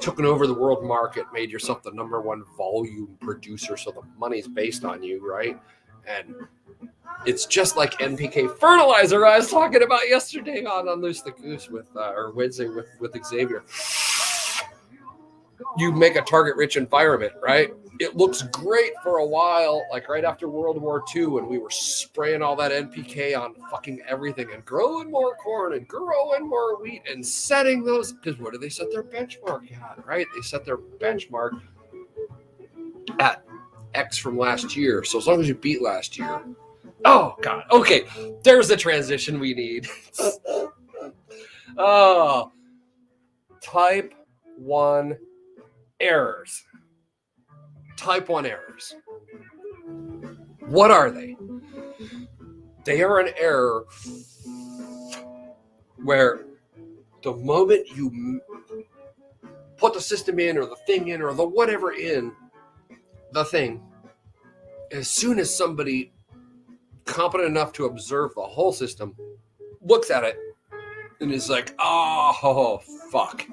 taken 0.00 0.24
over 0.24 0.46
the 0.46 0.54
world 0.54 0.84
market, 0.84 1.26
made 1.32 1.50
yourself 1.50 1.82
the 1.82 1.92
number 1.92 2.20
one 2.20 2.44
volume 2.56 3.16
producer. 3.20 3.76
So 3.76 3.90
the 3.90 4.02
money's 4.18 4.48
based 4.48 4.84
on 4.84 5.02
you, 5.02 5.26
right? 5.26 5.58
And 6.06 6.34
it's 7.24 7.46
just 7.46 7.76
like 7.76 7.92
NPK 7.98 8.58
fertilizer 8.58 9.24
I 9.24 9.38
was 9.38 9.50
talking 9.50 9.82
about 9.82 10.08
yesterday 10.08 10.64
on 10.64 10.88
Unloose 10.88 11.22
the 11.22 11.30
Goose 11.30 11.70
with, 11.70 11.88
uh, 11.96 12.12
or 12.12 12.32
Wednesday 12.32 12.68
with, 12.68 12.86
with 13.00 13.16
Xavier. 13.24 13.64
You 15.76 15.92
make 15.92 16.16
a 16.16 16.22
target 16.22 16.56
rich 16.56 16.76
environment, 16.76 17.32
right? 17.42 17.70
It 18.00 18.16
looks 18.16 18.42
great 18.42 18.92
for 19.02 19.18
a 19.18 19.26
while, 19.26 19.86
like 19.92 20.08
right 20.08 20.24
after 20.24 20.48
World 20.48 20.80
War 20.80 21.04
II, 21.14 21.26
when 21.26 21.48
we 21.48 21.58
were 21.58 21.70
spraying 21.70 22.42
all 22.42 22.56
that 22.56 22.72
NPK 22.72 23.38
on 23.38 23.54
fucking 23.70 24.00
everything 24.08 24.52
and 24.52 24.64
growing 24.64 25.10
more 25.10 25.36
corn 25.36 25.74
and 25.74 25.86
growing 25.86 26.48
more 26.48 26.80
wheat 26.82 27.02
and 27.08 27.24
setting 27.24 27.84
those. 27.84 28.12
Because 28.12 28.38
what 28.38 28.52
do 28.52 28.58
they 28.58 28.68
set 28.68 28.90
their 28.90 29.04
benchmark 29.04 29.70
at, 29.72 30.04
right? 30.04 30.26
They 30.34 30.42
set 30.42 30.64
their 30.64 30.78
benchmark 30.78 31.60
at 33.20 33.44
X 33.94 34.18
from 34.18 34.36
last 34.36 34.76
year. 34.76 35.04
So 35.04 35.18
as 35.18 35.26
long 35.28 35.40
as 35.40 35.46
you 35.46 35.54
beat 35.54 35.80
last 35.80 36.18
year, 36.18 36.42
Oh 37.04 37.36
God. 37.42 37.64
Okay, 37.70 38.04
there's 38.42 38.68
the 38.68 38.76
transition 38.76 39.38
we 39.38 39.52
need. 39.54 39.88
oh, 41.78 42.50
type 43.60 44.14
one 44.56 45.16
errors. 46.04 46.62
Type 47.96 48.28
one 48.28 48.46
errors. 48.46 48.94
What 50.60 50.90
are 50.90 51.10
they? 51.10 51.36
They 52.84 53.02
are 53.02 53.18
an 53.18 53.32
error 53.38 53.86
where 56.02 56.44
the 57.22 57.34
moment 57.34 57.88
you 57.96 58.40
put 59.76 59.94
the 59.94 60.00
system 60.00 60.38
in 60.38 60.58
or 60.58 60.66
the 60.66 60.76
thing 60.86 61.08
in 61.08 61.22
or 61.22 61.32
the 61.32 61.46
whatever 61.46 61.92
in 61.92 62.32
the 63.32 63.44
thing, 63.44 63.82
as 64.92 65.08
soon 65.08 65.38
as 65.38 65.54
somebody 65.54 66.12
competent 67.04 67.48
enough 67.48 67.72
to 67.72 67.86
observe 67.86 68.34
the 68.34 68.42
whole 68.42 68.72
system, 68.72 69.14
looks 69.80 70.10
at 70.10 70.24
it, 70.24 70.38
and 71.20 71.32
is 71.32 71.48
like, 71.50 71.74
oh, 71.78 72.80
fuck. 73.10 73.44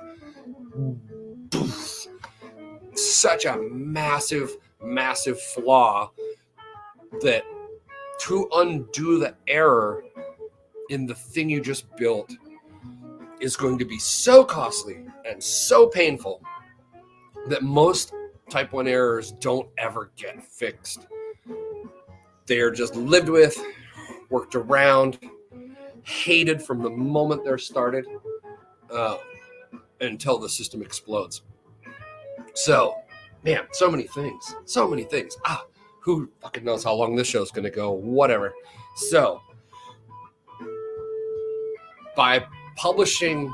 Such 3.01 3.45
a 3.45 3.57
massive, 3.57 4.57
massive 4.81 5.41
flaw 5.41 6.11
that 7.21 7.43
to 8.21 8.47
undo 8.53 9.19
the 9.19 9.35
error 9.47 10.03
in 10.89 11.05
the 11.07 11.15
thing 11.15 11.49
you 11.49 11.61
just 11.61 11.85
built 11.97 12.31
is 13.39 13.55
going 13.55 13.79
to 13.79 13.85
be 13.85 13.97
so 13.97 14.43
costly 14.43 15.03
and 15.25 15.41
so 15.43 15.87
painful 15.87 16.41
that 17.47 17.63
most 17.63 18.13
type 18.49 18.71
1 18.71 18.87
errors 18.87 19.31
don't 19.39 19.67
ever 19.77 20.11
get 20.15 20.43
fixed. 20.43 21.07
They 22.45 22.59
are 22.59 22.71
just 22.71 22.95
lived 22.95 23.29
with, 23.29 23.57
worked 24.29 24.55
around, 24.55 25.17
hated 26.03 26.61
from 26.61 26.83
the 26.83 26.89
moment 26.89 27.43
they're 27.43 27.57
started 27.57 28.05
uh, 28.91 29.17
until 30.01 30.37
the 30.37 30.49
system 30.49 30.81
explodes. 30.81 31.41
So, 32.53 32.95
man, 33.43 33.61
so 33.71 33.89
many 33.89 34.03
things, 34.03 34.55
so 34.65 34.87
many 34.87 35.03
things. 35.03 35.37
Ah, 35.45 35.65
who 35.99 36.29
fucking 36.41 36.63
knows 36.63 36.83
how 36.83 36.93
long 36.93 37.15
this 37.15 37.27
show's 37.27 37.51
going 37.51 37.63
to 37.63 37.69
go? 37.71 37.91
Whatever. 37.91 38.53
So, 38.95 39.41
by 42.15 42.45
publishing 42.75 43.53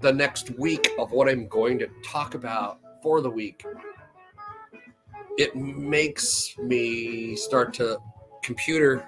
the 0.00 0.12
next 0.12 0.50
week 0.58 0.90
of 0.98 1.12
what 1.12 1.28
I'm 1.28 1.48
going 1.48 1.78
to 1.78 1.88
talk 2.04 2.34
about 2.34 2.78
for 3.02 3.20
the 3.20 3.30
week, 3.30 3.64
it 5.36 5.56
makes 5.56 6.54
me 6.58 7.34
start 7.34 7.74
to 7.74 7.98
computer 8.42 9.04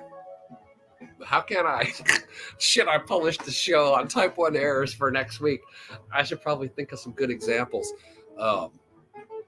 how 1.24 1.40
can 1.40 1.66
I? 1.66 1.92
Shit, 2.58 2.88
I 2.88 2.98
published 2.98 3.44
the 3.44 3.50
show 3.50 3.94
on 3.94 4.08
type 4.08 4.36
1 4.36 4.56
errors 4.56 4.92
for 4.94 5.10
next 5.10 5.40
week. 5.40 5.60
I 6.12 6.22
should 6.22 6.42
probably 6.42 6.68
think 6.68 6.92
of 6.92 6.98
some 6.98 7.12
good 7.12 7.30
examples. 7.30 7.92
Um, 8.38 8.70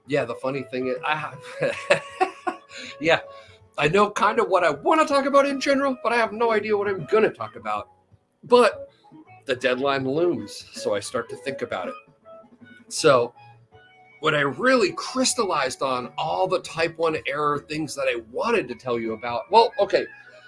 yeah, 0.07 0.25
the 0.25 0.35
funny 0.35 0.63
thing 0.63 0.87
is, 0.87 0.97
I 1.05 1.33
yeah, 2.99 3.19
I 3.77 3.87
know 3.87 4.09
kind 4.09 4.39
of 4.39 4.49
what 4.49 4.63
I 4.63 4.71
want 4.71 4.99
to 5.01 5.07
talk 5.07 5.25
about 5.25 5.45
in 5.45 5.59
general, 5.61 5.97
but 6.03 6.11
I 6.11 6.17
have 6.17 6.33
no 6.33 6.51
idea 6.51 6.75
what 6.75 6.87
I'm 6.87 7.05
going 7.05 7.23
to 7.23 7.29
talk 7.29 7.55
about. 7.55 7.89
But 8.43 8.89
the 9.45 9.55
deadline 9.55 10.07
looms, 10.07 10.65
so 10.73 10.95
I 10.95 10.99
start 10.99 11.29
to 11.29 11.35
think 11.37 11.61
about 11.61 11.87
it. 11.87 11.93
So 12.87 13.33
what 14.19 14.35
I 14.35 14.41
really 14.41 14.91
crystallized 14.93 15.81
on 15.81 16.11
all 16.17 16.47
the 16.47 16.59
type 16.59 16.97
1 16.97 17.17
error 17.27 17.59
things 17.59 17.95
that 17.95 18.07
I 18.09 18.21
wanted 18.31 18.67
to 18.67 18.75
tell 18.75 18.99
you 18.99 19.13
about, 19.13 19.49
well, 19.49 19.73
okay, 19.79 20.05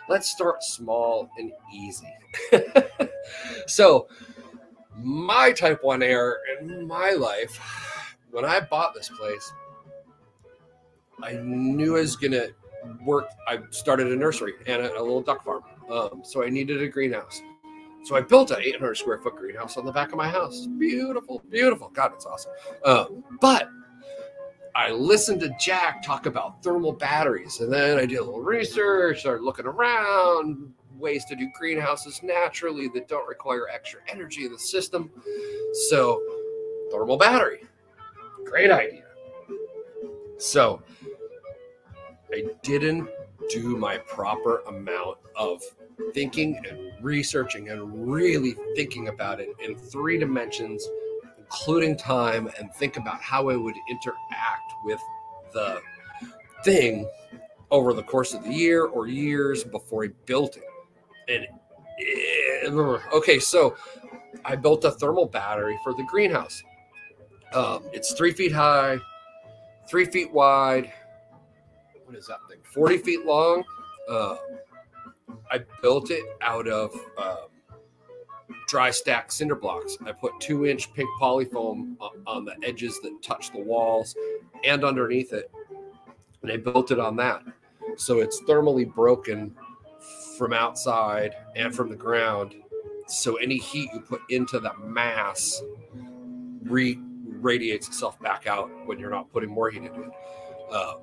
let's 0.10 0.30
start 0.30 0.64
small 0.64 1.30
and 1.38 1.52
easy. 1.74 2.14
so, 3.68 4.08
my 4.98 5.52
type 5.52 5.84
1 5.84 6.04
error 6.04 6.40
in 6.60 6.86
my 6.86 7.12
life, 7.12 7.58
when 8.32 8.46
I 8.46 8.60
bought 8.60 8.94
this 8.94 9.10
place, 9.10 9.52
I 11.22 11.34
knew 11.34 11.98
I 11.98 12.02
was 12.02 12.16
going 12.16 12.32
to 12.32 12.54
work. 13.06 13.26
I 13.48 13.60
started 13.70 14.12
a 14.12 14.16
nursery 14.16 14.54
and 14.66 14.82
a, 14.82 15.00
a 15.00 15.02
little 15.02 15.22
duck 15.22 15.44
farm. 15.44 15.64
Um, 15.90 16.22
so, 16.24 16.44
I 16.44 16.50
needed 16.50 16.82
a 16.82 16.88
greenhouse. 16.88 17.42
So 18.04 18.16
I 18.16 18.22
built 18.22 18.50
an 18.52 18.58
800 18.60 18.96
square 18.96 19.20
foot 19.20 19.36
greenhouse 19.36 19.78
on 19.78 19.86
the 19.86 19.92
back 19.92 20.12
of 20.12 20.18
my 20.18 20.28
house. 20.28 20.66
Beautiful, 20.66 21.42
beautiful. 21.50 21.90
God, 21.90 22.14
it's 22.16 22.26
awesome. 22.26 22.52
Um, 22.84 23.24
but 23.40 23.70
I 24.74 24.92
listened 24.92 25.42
to 25.42 25.56
Jack 25.60 26.02
talk 26.02 26.26
about 26.26 26.64
thermal 26.64 26.94
batteries, 26.94 27.60
and 27.60 27.72
then 27.72 27.98
I 27.98 28.06
did 28.06 28.18
a 28.18 28.24
little 28.24 28.42
research, 28.42 29.20
started 29.20 29.44
looking 29.44 29.66
around 29.66 30.74
ways 30.96 31.26
to 31.26 31.36
do 31.36 31.50
greenhouses 31.58 32.22
naturally 32.24 32.88
that 32.90 33.08
don't 33.08 33.28
require 33.28 33.68
extra 33.70 34.00
energy 34.08 34.46
in 34.46 34.52
the 34.52 34.60
system. 34.60 35.12
So, 35.90 36.22
thermal 36.92 37.18
battery, 37.18 37.64
great 38.52 38.70
idea. 38.70 39.04
So, 40.38 40.82
I 42.34 42.44
didn't 42.64 43.10
do 43.50 43.78
my 43.78 43.98
proper 43.98 44.60
amount 44.68 45.18
of 45.36 45.62
thinking 46.14 46.62
and 46.70 46.92
researching 47.02 47.70
and 47.70 48.12
really 48.12 48.56
thinking 48.76 49.08
about 49.08 49.40
it 49.40 49.50
in 49.64 49.76
three 49.76 50.18
dimensions, 50.18 50.86
including 51.38 51.98
time, 51.98 52.50
and 52.60 52.74
think 52.74 52.98
about 52.98 53.22
how 53.22 53.50
I 53.50 53.56
would 53.56 53.76
interact 53.90 54.74
with 54.84 55.00
the 55.54 55.82
thing 56.64 57.10
over 57.70 57.94
the 57.94 58.04
course 58.04 58.34
of 58.34 58.44
the 58.44 58.54
year 58.54 58.86
or 58.86 59.08
years 59.08 59.64
before 59.64 60.04
I 60.04 60.10
built 60.26 60.58
it. 60.58 60.64
And 61.30 61.48
eh, 62.68 63.00
okay, 63.14 63.40
so 63.40 63.76
I 64.44 64.56
built 64.56 64.84
a 64.84 64.92
thermal 64.92 65.26
battery 65.26 65.78
for 65.84 65.94
the 65.94 66.04
greenhouse. 66.04 66.62
Um, 67.54 67.84
it's 67.92 68.14
three 68.14 68.32
feet 68.32 68.52
high, 68.52 69.00
three 69.90 70.06
feet 70.06 70.32
wide. 70.32 70.92
What 72.06 72.16
is 72.18 72.28
that 72.28 72.40
thing? 72.50 72.60
40 72.64 72.98
feet 73.00 73.26
long. 73.26 73.64
Uh, 74.10 74.38
I 75.52 75.60
built 75.82 76.12
it 76.12 76.24
out 76.42 76.68
of 76.68 76.94
um, 77.18 77.48
dry 78.68 78.90
stack 78.90 79.32
cinder 79.32 79.56
blocks. 79.56 79.98
I 80.06 80.14
put 80.14 80.32
two 80.40 80.66
inch 80.66 80.94
pink 80.94 81.10
polyfoam 81.20 81.96
on 82.26 82.46
the 82.46 82.56
edges 82.64 83.00
that 83.02 83.22
touch 83.22 83.52
the 83.52 83.60
walls 83.60 84.16
and 84.64 84.84
underneath 84.84 85.34
it. 85.34 85.52
And 86.42 86.52
I 86.52 86.58
built 86.58 86.92
it 86.92 87.00
on 87.00 87.16
that. 87.18 87.44
So 87.98 88.20
it's 88.20 88.42
thermally 88.44 88.92
broken 88.92 89.56
from 90.38 90.54
outside 90.54 91.36
and 91.56 91.76
from 91.76 91.90
the 91.90 91.96
ground. 91.96 92.56
So 93.08 93.36
any 93.36 93.58
heat 93.58 93.90
you 93.94 94.00
put 94.00 94.22
into 94.30 94.60
the 94.60 94.74
mass 94.78 95.62
re- 96.64 97.00
radiates 97.42 97.88
itself 97.88 98.20
back 98.22 98.48
out 98.48 98.70
when 98.86 99.00
you're 99.00 99.10
not 99.10 99.32
putting 99.32 99.50
more 99.50 99.70
heat 99.70 99.84
into 99.84 100.04
it. 100.04 100.12
Um, 100.74 100.96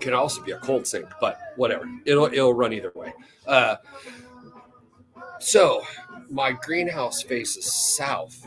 can 0.00 0.12
also 0.12 0.42
be 0.42 0.52
a 0.52 0.58
cold 0.58 0.86
sink, 0.86 1.06
but 1.20 1.38
whatever. 1.56 1.88
It'll 2.04 2.26
it'll 2.26 2.54
run 2.54 2.72
either 2.72 2.92
way. 2.94 3.12
Uh, 3.46 3.76
so 5.38 5.82
my 6.30 6.52
greenhouse 6.52 7.22
faces 7.22 7.72
south. 7.72 8.46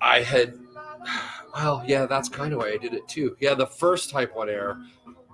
I 0.00 0.20
had, 0.20 0.58
well, 1.54 1.82
yeah, 1.86 2.04
that's 2.04 2.28
kind 2.28 2.52
of 2.52 2.58
why 2.58 2.72
I 2.72 2.76
did 2.76 2.92
it 2.92 3.08
too. 3.08 3.36
Yeah, 3.40 3.54
the 3.54 3.66
first 3.66 4.10
Type 4.10 4.36
One 4.36 4.50
Error, 4.50 4.78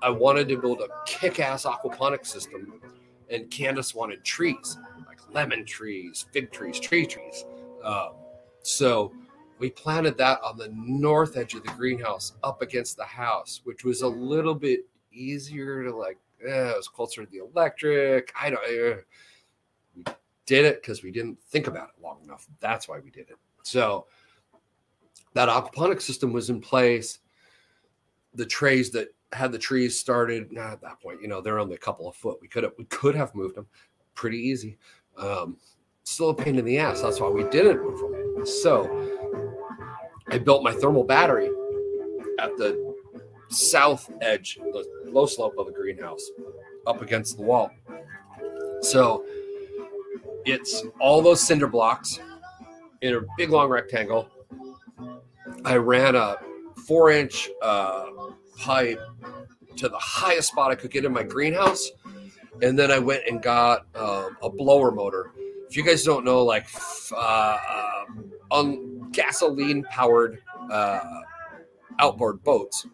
I 0.01 0.11
wanted 0.11 0.49
to 0.49 0.57
build 0.59 0.81
a 0.81 0.89
kick-ass 1.07 1.65
aquaponic 1.65 2.25
system, 2.25 2.81
and 3.31 3.51
Candace 3.51 3.95
wanted 3.95 4.25
trees, 4.25 4.79
like 5.09 5.19
lemon 5.33 5.65
trees, 5.65 6.27
fig 6.33 6.53
trees, 6.53 6.79
tree 6.79 7.05
trees. 7.05 7.45
Um, 7.83 8.11
so 8.63 9.13
we 9.61 9.71
planted 9.71 10.17
that 10.19 10.41
on 10.43 10.57
the 10.57 10.71
north 10.75 11.37
edge 11.37 11.55
of 11.55 11.63
the 11.63 11.73
greenhouse 11.73 12.33
up 12.43 12.63
against 12.63 12.97
the 12.97 13.05
house, 13.05 13.61
which 13.65 13.85
was 13.85 14.01
a 14.01 14.09
little 14.09 14.55
bit 14.55 14.81
easier 15.13 15.85
to 15.85 15.95
like, 15.95 16.19
eh, 16.45 16.71
it 16.71 16.77
was 16.77 16.89
closer 16.89 17.25
to 17.25 17.31
the 17.31 17.45
electric. 17.45 18.33
I 18.41 18.51
don't, 18.51 18.65
eh. 18.67 18.97
we 19.95 20.05
did 20.47 20.65
it 20.65 20.81
because 20.81 21.03
we 21.03 21.11
didn't 21.11 21.39
think 21.43 21.67
about 21.67 21.91
it 21.91 22.03
long 22.03 22.21
enough. 22.25 22.47
That's 22.61 22.89
why 22.89 22.99
we 23.01 23.11
did 23.11 23.29
it. 23.29 23.37
So 23.63 24.07
that 25.35 25.51
aquaponic 25.51 26.01
system 26.01 26.33
was 26.33 26.49
in 26.49 26.61
place. 26.61 27.19
The 28.35 28.47
trays 28.47 28.91
that 28.93 29.09
had 29.33 29.53
the 29.53 29.59
trees 29.59 29.99
started 29.99 30.51
nah, 30.51 30.73
at 30.73 30.81
that 30.81 31.01
point, 31.01 31.21
you 31.21 31.29
know, 31.29 31.43
they're 31.43 31.59
only 31.59 31.75
a 31.75 31.79
couple 31.79 32.09
of 32.09 32.17
foot. 32.17 32.39
We 32.41 32.49
could 32.49 32.63
have 32.63 32.73
we 32.79 32.85
could 32.87 33.15
have 33.15 33.35
moved 33.35 33.57
them 33.57 33.67
pretty 34.15 34.39
easy. 34.39 34.79
Um, 35.19 35.59
still 36.05 36.31
a 36.31 36.35
pain 36.35 36.59
in 36.59 36.65
the 36.65 36.79
ass. 36.79 37.03
That's 37.03 37.21
why 37.21 37.29
we 37.29 37.45
didn't 37.45 37.83
move 37.83 38.01
them. 38.01 38.47
So 38.47 39.20
I 40.31 40.39
built 40.39 40.63
my 40.63 40.73
thermal 40.73 41.05
battery 41.05 41.51
at 42.39 42.57
the 42.57 42.95
south 43.49 44.11
edge, 44.21 44.59
the 44.73 44.87
low 45.07 45.27
slope 45.27 45.55
of 45.59 45.67
the 45.67 45.73
greenhouse, 45.73 46.31
up 46.87 47.03
against 47.03 47.37
the 47.37 47.43
wall. 47.43 47.71
So 48.83 49.25
it's 50.45 50.85
all 51.01 51.21
those 51.21 51.41
cinder 51.41 51.67
blocks 51.67 52.21
in 53.03 53.15
a 53.15 53.21
big 53.37 53.51
long 53.51 53.69
rectangle. 53.69 54.29
I 55.65 55.77
ran 55.77 56.15
a 56.15 56.37
four 56.87 57.11
inch 57.11 57.51
uh, 57.63 58.07
pipe 58.57 59.01
to 59.77 59.89
the 59.89 59.99
highest 59.99 60.49
spot 60.49 60.71
I 60.71 60.75
could 60.75 60.91
get 60.91 61.05
in 61.05 61.13
my 61.13 61.23
greenhouse. 61.23 61.91
And 62.63 62.79
then 62.79 62.91
I 62.91 62.99
went 62.99 63.23
and 63.29 63.43
got 63.43 63.87
um, 63.95 64.37
a 64.43 64.51
blower 64.51 64.91
motor. 64.91 65.33
If 65.69 65.77
you 65.77 65.85
guys 65.85 66.05
don't 66.05 66.25
know, 66.25 66.45
like 66.45 66.67
uh, 67.17 67.59
on 68.51 68.90
gasoline 69.13 69.85
powered 69.85 70.39
uh, 70.71 71.21
outboard 71.99 72.43
boats 72.43 72.87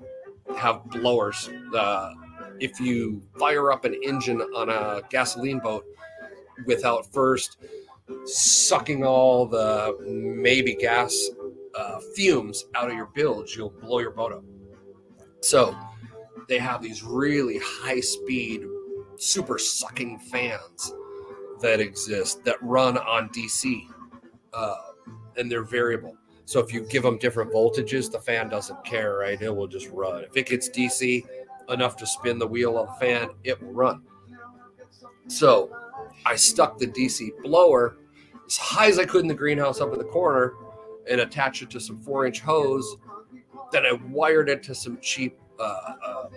have 0.57 0.85
blowers. 0.91 1.51
Uh, 1.75 2.13
if 2.61 2.81
you 2.81 3.23
fire 3.39 3.71
up 3.73 3.85
an 3.85 3.95
engine 4.03 4.41
on 4.41 4.71
a 4.71 5.03
gasoline 5.11 5.59
boat 5.59 5.85
without 6.67 7.13
first 7.13 7.59
sucking 8.25 9.05
all 9.05 9.47
the 9.47 9.97
maybe 10.07 10.75
gas 10.75 11.31
uh, 11.75 12.01
fumes 12.15 12.65
out 12.75 12.91
of 12.91 12.97
your 12.97 13.11
bilge, 13.15 13.57
you'll 13.57 13.71
blow 13.71 13.99
your 13.99 14.13
boat 14.13 14.33
up. 14.33 14.45
So 15.41 15.77
they 16.49 16.59
have 16.59 16.83
these 16.83 17.03
really 17.03 17.59
high 17.63 18.01
speed, 18.01 18.65
super 19.19 19.59
sucking 19.59 20.19
fans 20.19 20.93
that 21.61 21.81
exist 21.81 22.45
that 22.45 22.57
run 22.63 22.99
on 22.99 23.29
DC, 23.31 23.83
uh, 24.53 24.77
and 25.37 25.51
they're 25.51 25.65
variable. 25.65 26.17
So 26.45 26.61
if 26.61 26.73
you 26.73 26.87
give 26.87 27.03
them 27.03 27.19
different 27.19 27.53
voltages, 27.53 28.11
the 28.11 28.21
fan 28.21 28.49
doesn't 28.49 28.85
care, 28.85 29.19
right? 29.19 29.41
It 29.41 29.55
will 29.55 29.67
just 29.67 29.89
run. 29.91 30.23
If 30.25 30.37
it 30.37 30.47
gets 30.47 30.69
DC 30.69 31.25
enough 31.69 31.97
to 31.97 32.07
spin 32.07 32.39
the 32.39 32.47
wheel 32.47 32.79
of 32.79 32.87
the 32.87 32.93
fan, 32.95 33.31
it 33.43 33.61
will 33.61 33.73
run. 33.73 34.03
So 35.27 35.77
I 36.25 36.37
stuck 36.37 36.79
the 36.79 36.87
DC 36.87 37.31
blower 37.43 37.97
as 38.47 38.57
high 38.57 38.87
as 38.87 38.99
I 38.99 39.05
could 39.05 39.23
in 39.23 39.29
the 39.29 39.35
greenhouse 39.35 39.81
up 39.81 39.93
in 39.93 39.99
the 39.99 40.05
corner 40.05 40.55
and 41.11 41.21
attached 41.21 41.63
it 41.63 41.71
to 41.71 41.81
some 41.81 41.99
four 41.99 42.27
inch 42.27 42.41
hose. 42.41 42.97
Then 43.73 43.85
I 43.85 43.93
wired 44.11 44.49
it 44.49 44.63
to 44.65 44.75
some 44.75 44.99
cheap 45.01 45.37
uh, 45.59 45.95
uh, 46.05 46.29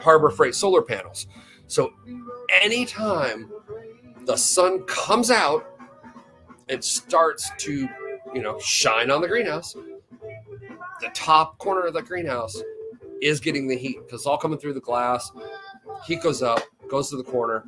Harbor 0.00 0.30
Freight 0.30 0.56
solar 0.56 0.82
panels. 0.82 1.28
So 1.68 1.94
anytime 2.60 3.50
the 4.26 4.36
sun 4.36 4.82
comes 4.84 5.30
out 5.30 5.73
and 6.68 6.82
starts 6.82 7.50
to, 7.58 7.88
you 8.34 8.42
know, 8.42 8.58
shine 8.58 9.10
on 9.10 9.20
the 9.20 9.28
greenhouse, 9.28 9.74
the 11.00 11.08
top 11.14 11.58
corner 11.58 11.86
of 11.86 11.94
the 11.94 12.02
greenhouse 12.02 12.60
is 13.20 13.40
getting 13.40 13.66
the 13.66 13.76
heat 13.76 13.98
because 14.04 14.20
it's 14.20 14.26
all 14.26 14.38
coming 14.38 14.58
through 14.58 14.74
the 14.74 14.80
glass. 14.80 15.30
Heat 16.06 16.22
goes 16.22 16.42
up, 16.42 16.60
goes 16.88 17.10
to 17.10 17.16
the 17.16 17.24
corner, 17.24 17.64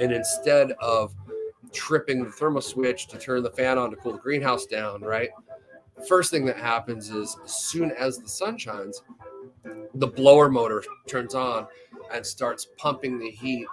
and 0.00 0.12
instead 0.12 0.72
of 0.72 1.14
tripping 1.72 2.24
the 2.24 2.30
thermal 2.30 2.60
switch 2.60 3.06
to 3.08 3.18
turn 3.18 3.42
the 3.42 3.50
fan 3.50 3.78
on 3.78 3.90
to 3.90 3.96
cool 3.96 4.12
the 4.12 4.18
greenhouse 4.18 4.66
down, 4.66 5.00
right? 5.00 5.30
First 6.08 6.30
thing 6.30 6.44
that 6.46 6.56
happens 6.56 7.10
is 7.10 7.36
as 7.44 7.54
soon 7.54 7.92
as 7.92 8.18
the 8.18 8.28
sun 8.28 8.58
shines, 8.58 9.02
the 9.94 10.06
blower 10.06 10.48
motor 10.48 10.82
turns 11.06 11.34
on 11.34 11.66
and 12.12 12.24
starts 12.24 12.68
pumping 12.76 13.18
the 13.18 13.30
heat 13.30 13.66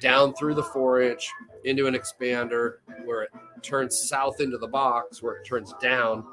down 0.00 0.34
through 0.34 0.54
the 0.54 0.62
four 0.62 1.00
inch 1.00 1.28
into 1.64 1.86
an 1.86 1.94
expander 1.94 2.74
where 3.04 3.22
it 3.22 3.30
turns 3.62 4.08
south 4.08 4.40
into 4.40 4.58
the 4.58 4.68
box, 4.68 5.22
where 5.22 5.34
it 5.34 5.46
turns 5.46 5.74
down. 5.80 6.24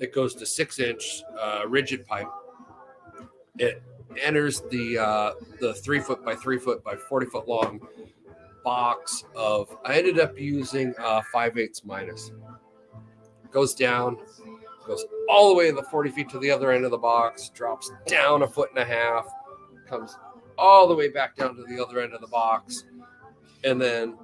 It 0.00 0.14
goes 0.14 0.34
to 0.36 0.46
six 0.46 0.80
inch 0.80 1.22
uh, 1.40 1.62
rigid 1.68 2.06
pipe. 2.06 2.28
It 3.58 3.82
enters 4.20 4.62
the 4.70 4.98
uh, 4.98 5.32
the 5.60 5.74
three 5.74 6.00
foot 6.00 6.24
by 6.24 6.34
three 6.34 6.58
foot 6.58 6.84
by 6.84 6.96
40 6.96 7.26
foot 7.26 7.48
long 7.48 7.80
box 8.64 9.24
of, 9.36 9.76
I 9.84 9.98
ended 9.98 10.18
up 10.18 10.40
using 10.40 10.94
uh, 10.98 11.20
5 11.30 11.58
eighths 11.58 11.84
minus. 11.84 12.32
Goes 13.52 13.74
down, 13.74 14.16
goes 14.84 15.04
all 15.28 15.50
the 15.50 15.54
way 15.54 15.70
the 15.70 15.84
40 15.84 16.10
feet 16.10 16.28
to 16.30 16.40
the 16.40 16.50
other 16.50 16.72
end 16.72 16.84
of 16.84 16.90
the 16.90 16.98
box, 16.98 17.50
drops 17.50 17.92
down 18.06 18.42
a 18.42 18.48
foot 18.48 18.70
and 18.70 18.78
a 18.78 18.84
half, 18.84 19.28
comes 19.86 20.16
all 20.58 20.88
the 20.88 20.94
way 20.94 21.08
back 21.08 21.36
down 21.36 21.56
to 21.56 21.64
the 21.64 21.82
other 21.82 22.00
end 22.00 22.14
of 22.14 22.20
the 22.20 22.26
box. 22.26 22.84
And 23.64 23.80
then 23.80 24.16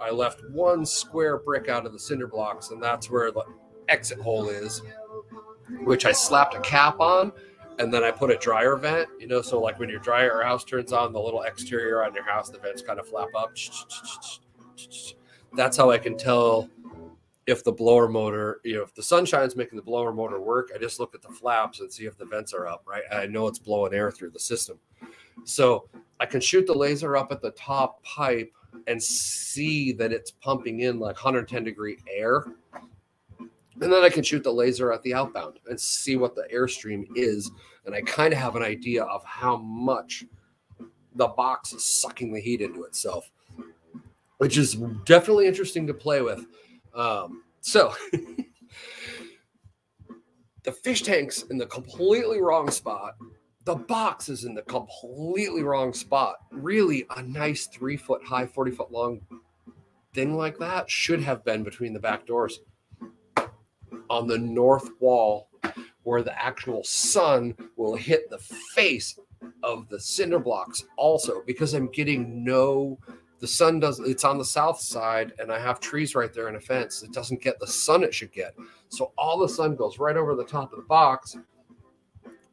I 0.00 0.10
left 0.10 0.42
one 0.50 0.84
square 0.84 1.38
brick 1.38 1.68
out 1.68 1.86
of 1.86 1.92
the 1.92 1.98
cinder 1.98 2.26
blocks, 2.26 2.70
and 2.70 2.82
that's 2.82 3.10
where 3.10 3.30
the 3.30 3.44
exit 3.88 4.20
hole 4.20 4.48
is, 4.48 4.82
which 5.84 6.04
I 6.04 6.12
slapped 6.12 6.54
a 6.54 6.60
cap 6.60 7.00
on 7.00 7.32
and 7.78 7.92
then 7.92 8.02
I 8.02 8.10
put 8.10 8.30
a 8.30 8.36
dryer 8.36 8.76
vent, 8.76 9.08
you 9.18 9.26
know, 9.26 9.42
so 9.42 9.60
like 9.60 9.78
when 9.78 9.88
your 9.88 9.98
dryer 10.00 10.42
house 10.42 10.64
turns 10.64 10.92
on, 10.92 11.12
the 11.12 11.20
little 11.20 11.42
exterior 11.42 12.04
on 12.04 12.14
your 12.14 12.24
house, 12.24 12.48
the 12.50 12.58
vents 12.58 12.82
kind 12.82 12.98
of 12.98 13.06
flap 13.06 13.28
up. 13.36 13.52
That's 15.52 15.76
how 15.76 15.90
I 15.90 15.98
can 15.98 16.16
tell 16.16 16.70
if 17.46 17.62
the 17.62 17.72
blower 17.72 18.08
motor, 18.08 18.60
you 18.64 18.76
know, 18.76 18.82
if 18.82 18.94
the 18.94 19.02
sunshine's 19.02 19.56
making 19.56 19.76
the 19.76 19.82
blower 19.82 20.12
motor 20.12 20.40
work. 20.40 20.70
I 20.74 20.78
just 20.78 20.98
look 20.98 21.14
at 21.14 21.22
the 21.22 21.28
flaps 21.28 21.80
and 21.80 21.92
see 21.92 22.06
if 22.06 22.16
the 22.16 22.24
vents 22.24 22.52
are 22.52 22.66
up, 22.66 22.82
right? 22.86 23.04
I 23.12 23.26
know 23.26 23.46
it's 23.46 23.58
blowing 23.58 23.94
air 23.94 24.10
through 24.10 24.30
the 24.30 24.40
system. 24.40 24.78
So 25.44 25.88
I 26.20 26.26
can 26.26 26.40
shoot 26.40 26.66
the 26.66 26.74
laser 26.74 27.16
up 27.16 27.32
at 27.32 27.42
the 27.42 27.50
top 27.52 28.02
pipe 28.02 28.52
and 28.86 29.02
see 29.02 29.92
that 29.92 30.12
it's 30.12 30.30
pumping 30.30 30.80
in 30.80 30.98
like 30.98 31.16
110 31.16 31.64
degree 31.64 31.98
air 32.12 32.46
and 33.80 33.92
then 33.92 34.02
I 34.02 34.08
can 34.08 34.22
shoot 34.22 34.42
the 34.42 34.52
laser 34.52 34.90
at 34.92 35.02
the 35.02 35.12
outbound 35.12 35.58
and 35.68 35.78
see 35.78 36.16
what 36.16 36.34
the 36.34 36.48
airstream 36.52 37.04
is. 37.14 37.50
And 37.84 37.94
I 37.94 38.00
kind 38.02 38.32
of 38.32 38.38
have 38.38 38.56
an 38.56 38.62
idea 38.62 39.04
of 39.04 39.22
how 39.24 39.58
much 39.58 40.24
the 41.14 41.28
box 41.28 41.74
is 41.74 41.84
sucking 41.84 42.32
the 42.32 42.40
heat 42.40 42.62
into 42.62 42.84
itself, 42.84 43.30
which 44.38 44.56
is 44.56 44.76
definitely 45.04 45.46
interesting 45.46 45.86
to 45.86 45.94
play 45.94 46.22
with. 46.22 46.46
Um, 46.94 47.42
so 47.60 47.94
the 50.62 50.72
fish 50.72 51.02
tank's 51.02 51.42
in 51.42 51.58
the 51.58 51.66
completely 51.66 52.40
wrong 52.40 52.70
spot. 52.70 53.16
The 53.66 53.74
box 53.74 54.28
is 54.28 54.44
in 54.44 54.54
the 54.54 54.62
completely 54.62 55.64
wrong 55.64 55.92
spot. 55.92 56.36
Really, 56.52 57.04
a 57.16 57.22
nice 57.22 57.66
three 57.66 57.96
foot 57.96 58.22
high, 58.24 58.46
40 58.46 58.70
foot 58.70 58.92
long 58.92 59.20
thing 60.14 60.36
like 60.36 60.56
that 60.58 60.88
should 60.88 61.20
have 61.20 61.44
been 61.44 61.64
between 61.64 61.92
the 61.92 61.98
back 61.98 62.26
doors 62.26 62.60
on 64.08 64.28
the 64.28 64.38
north 64.38 64.90
wall 65.00 65.50
where 66.04 66.22
the 66.22 66.40
actual 66.40 66.84
sun 66.84 67.56
will 67.76 67.96
hit 67.96 68.30
the 68.30 68.38
face 68.38 69.18
of 69.64 69.88
the 69.88 69.98
cinder 69.98 70.38
blocks 70.38 70.84
also 70.96 71.42
because 71.44 71.74
I'm 71.74 71.90
getting 71.90 72.44
no 72.44 73.00
the 73.40 73.48
sun 73.48 73.80
does 73.80 73.98
it's 73.98 74.24
on 74.24 74.38
the 74.38 74.44
south 74.44 74.80
side 74.80 75.32
and 75.40 75.50
I 75.50 75.58
have 75.58 75.80
trees 75.80 76.14
right 76.14 76.32
there 76.32 76.46
and 76.46 76.56
a 76.56 76.60
fence. 76.60 77.02
It 77.02 77.12
doesn't 77.12 77.42
get 77.42 77.58
the 77.58 77.66
sun 77.66 78.04
it 78.04 78.14
should 78.14 78.32
get. 78.32 78.54
So 78.90 79.12
all 79.18 79.40
the 79.40 79.48
sun 79.48 79.74
goes 79.74 79.98
right 79.98 80.16
over 80.16 80.36
the 80.36 80.44
top 80.44 80.72
of 80.72 80.78
the 80.78 80.84
box. 80.84 81.36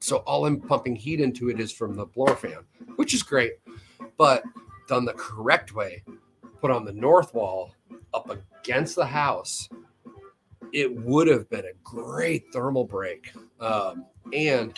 So 0.03 0.17
all 0.17 0.45
I'm 0.45 0.59
pumping 0.59 0.95
heat 0.95 1.21
into 1.21 1.49
it 1.49 1.59
is 1.59 1.71
from 1.71 1.95
the 1.95 2.05
blower 2.05 2.35
fan, 2.35 2.59
which 2.97 3.13
is 3.13 3.23
great. 3.23 3.53
But 4.17 4.43
done 4.89 5.05
the 5.05 5.13
correct 5.13 5.73
way, 5.73 6.03
put 6.59 6.71
on 6.71 6.83
the 6.83 6.91
north 6.91 7.33
wall 7.33 7.73
up 8.13 8.29
against 8.29 8.95
the 8.95 9.05
house 9.05 9.69
it 10.73 10.93
would 11.03 11.27
have 11.27 11.49
been 11.49 11.65
a 11.65 11.73
great 11.83 12.51
thermal 12.51 12.83
break. 12.83 13.31
Um, 13.59 14.05
and 14.33 14.77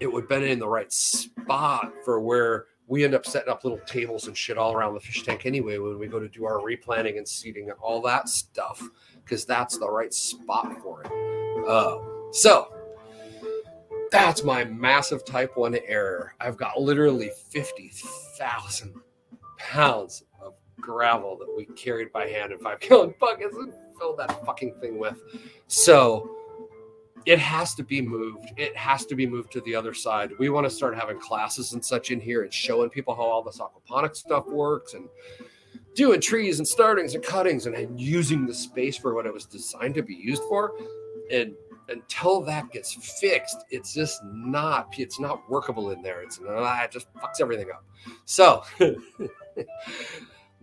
it 0.00 0.12
would 0.12 0.22
have 0.22 0.28
been 0.28 0.42
in 0.42 0.58
the 0.58 0.68
right 0.68 0.92
spot 0.92 1.92
for 2.04 2.20
where 2.20 2.66
we 2.86 3.04
end 3.04 3.14
up 3.14 3.24
setting 3.24 3.48
up 3.48 3.64
little 3.64 3.78
tables 3.86 4.26
and 4.26 4.36
shit 4.36 4.58
all 4.58 4.74
around 4.74 4.92
the 4.92 5.00
fish 5.00 5.22
tank 5.22 5.46
anyway 5.46 5.78
when 5.78 5.98
we 5.98 6.06
go 6.06 6.18
to 6.18 6.28
do 6.28 6.44
our 6.44 6.62
replanting 6.62 7.16
and 7.16 7.26
seeding 7.26 7.70
and 7.70 7.78
all 7.80 8.02
that 8.02 8.28
stuff 8.28 8.82
because 9.24 9.46
that's 9.46 9.78
the 9.78 9.88
right 9.88 10.12
spot 10.12 10.82
for 10.82 11.02
it. 11.02 11.66
Uh, 11.66 11.98
so 12.32 12.74
that's 14.14 14.44
my 14.44 14.62
massive 14.64 15.24
type 15.24 15.56
1 15.56 15.76
error. 15.88 16.34
I've 16.40 16.56
got 16.56 16.80
literally 16.80 17.32
50,000 17.50 18.94
pounds 19.58 20.22
of 20.40 20.54
gravel 20.80 21.36
that 21.38 21.52
we 21.56 21.64
carried 21.74 22.12
by 22.12 22.28
hand 22.28 22.52
in 22.52 22.60
five 22.60 22.78
gallon 22.88 23.12
buckets 23.18 23.56
and 23.56 23.74
filled 23.98 24.18
that 24.18 24.46
fucking 24.46 24.76
thing 24.80 25.00
with. 25.00 25.20
So 25.66 26.30
it 27.26 27.40
has 27.40 27.74
to 27.74 27.82
be 27.82 28.00
moved. 28.00 28.52
It 28.56 28.76
has 28.76 29.04
to 29.06 29.16
be 29.16 29.26
moved 29.26 29.50
to 29.52 29.60
the 29.62 29.74
other 29.74 29.92
side. 29.92 30.30
We 30.38 30.48
want 30.48 30.64
to 30.64 30.70
start 30.70 30.94
having 30.94 31.18
classes 31.18 31.72
and 31.72 31.84
such 31.84 32.12
in 32.12 32.20
here 32.20 32.44
and 32.44 32.54
showing 32.54 32.90
people 32.90 33.16
how 33.16 33.22
all 33.22 33.42
this 33.42 33.58
aquaponics 33.58 34.18
stuff 34.18 34.46
works 34.46 34.94
and 34.94 35.08
doing 35.96 36.20
trees 36.20 36.60
and 36.60 36.68
startings 36.68 37.16
and 37.16 37.24
cuttings 37.24 37.66
and 37.66 38.00
using 38.00 38.46
the 38.46 38.54
space 38.54 38.96
for 38.96 39.12
what 39.12 39.26
it 39.26 39.34
was 39.34 39.44
designed 39.44 39.96
to 39.96 40.02
be 40.02 40.14
used 40.14 40.42
for. 40.44 40.74
And 41.32 41.54
until 41.88 42.40
that 42.42 42.70
gets 42.70 42.94
fixed, 43.20 43.58
it's 43.70 43.94
just 43.94 44.22
not 44.24 44.94
it's 44.98 45.20
not 45.20 45.48
workable 45.50 45.90
in 45.90 46.02
there. 46.02 46.22
It's 46.22 46.40
not, 46.40 46.84
it 46.84 46.90
just 46.90 47.12
fucks 47.14 47.40
everything 47.40 47.68
up. 47.70 47.84
So 48.24 48.62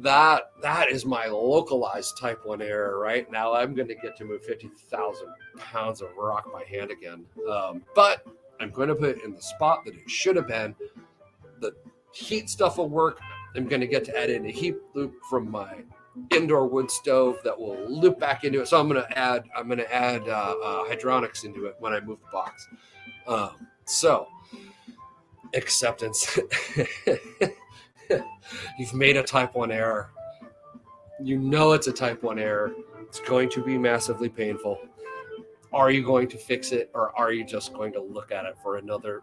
that 0.01 0.51
that 0.61 0.89
is 0.89 1.05
my 1.05 1.27
localized 1.27 2.17
type 2.17 2.45
one 2.45 2.61
error 2.61 2.97
right 2.97 3.31
now 3.31 3.53
i'm 3.53 3.75
going 3.75 3.87
to 3.87 3.95
get 3.95 4.15
to 4.17 4.25
move 4.25 4.43
50000 4.43 5.27
pounds 5.59 6.01
of 6.01 6.09
rock 6.17 6.51
by 6.51 6.63
hand 6.63 6.91
again 6.91 7.23
um, 7.49 7.83
but 7.93 8.25
i'm 8.59 8.71
going 8.71 8.87
to 8.87 8.95
put 8.95 9.17
it 9.17 9.23
in 9.23 9.33
the 9.33 9.41
spot 9.41 9.85
that 9.85 9.93
it 9.93 10.09
should 10.09 10.35
have 10.35 10.47
been 10.47 10.73
the 11.59 11.73
heat 12.13 12.49
stuff 12.49 12.77
will 12.77 12.89
work 12.89 13.19
i'm 13.55 13.67
going 13.67 13.81
to 13.81 13.87
get 13.87 14.03
to 14.03 14.17
add 14.17 14.29
in 14.29 14.45
a 14.45 14.51
heat 14.51 14.75
loop 14.95 15.13
from 15.29 15.49
my 15.51 15.83
indoor 16.31 16.67
wood 16.67 16.91
stove 16.91 17.37
that 17.43 17.57
will 17.57 17.77
loop 17.89 18.19
back 18.19 18.43
into 18.43 18.61
it 18.61 18.67
so 18.67 18.79
i'm 18.79 18.89
going 18.89 19.01
to 19.01 19.17
add 19.17 19.43
i'm 19.55 19.67
going 19.67 19.77
to 19.77 19.93
add 19.93 20.21
uh, 20.27 20.55
uh, 20.63 20.83
hydronics 20.85 21.45
into 21.45 21.65
it 21.65 21.75
when 21.79 21.93
i 21.93 21.99
move 22.01 22.19
the 22.19 22.31
box 22.31 22.67
um, 23.27 23.67
so 23.85 24.27
acceptance 25.53 26.37
You've 28.77 28.93
made 28.93 29.17
a 29.17 29.23
type 29.23 29.55
1 29.55 29.71
error. 29.71 30.11
You 31.21 31.37
know 31.37 31.73
it's 31.73 31.87
a 31.87 31.91
type 31.91 32.23
1 32.23 32.39
error. 32.39 32.73
It's 33.01 33.19
going 33.19 33.49
to 33.49 33.63
be 33.63 33.77
massively 33.77 34.29
painful. 34.29 34.79
Are 35.73 35.91
you 35.91 36.03
going 36.03 36.27
to 36.29 36.37
fix 36.37 36.71
it 36.71 36.89
or 36.93 37.17
are 37.17 37.31
you 37.31 37.45
just 37.45 37.73
going 37.73 37.93
to 37.93 38.01
look 38.01 38.31
at 38.31 38.45
it 38.45 38.55
for 38.61 38.77
another 38.77 39.21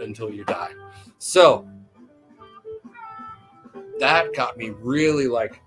until 0.00 0.30
you 0.30 0.44
die? 0.44 0.70
So 1.18 1.68
that 3.98 4.34
got 4.34 4.56
me 4.56 4.70
really 4.70 5.26
like 5.26 5.60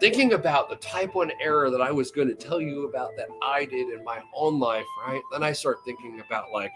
thinking 0.00 0.32
about 0.32 0.68
the 0.70 0.76
type 0.76 1.14
1 1.14 1.30
error 1.40 1.70
that 1.70 1.82
I 1.82 1.92
was 1.92 2.10
going 2.10 2.28
to 2.28 2.34
tell 2.34 2.60
you 2.60 2.88
about 2.88 3.10
that 3.16 3.28
I 3.42 3.66
did 3.66 3.88
in 3.90 4.02
my 4.02 4.20
own 4.34 4.58
life, 4.58 4.86
right? 5.06 5.20
Then 5.30 5.42
I 5.42 5.52
start 5.52 5.78
thinking 5.84 6.20
about 6.26 6.50
like, 6.52 6.72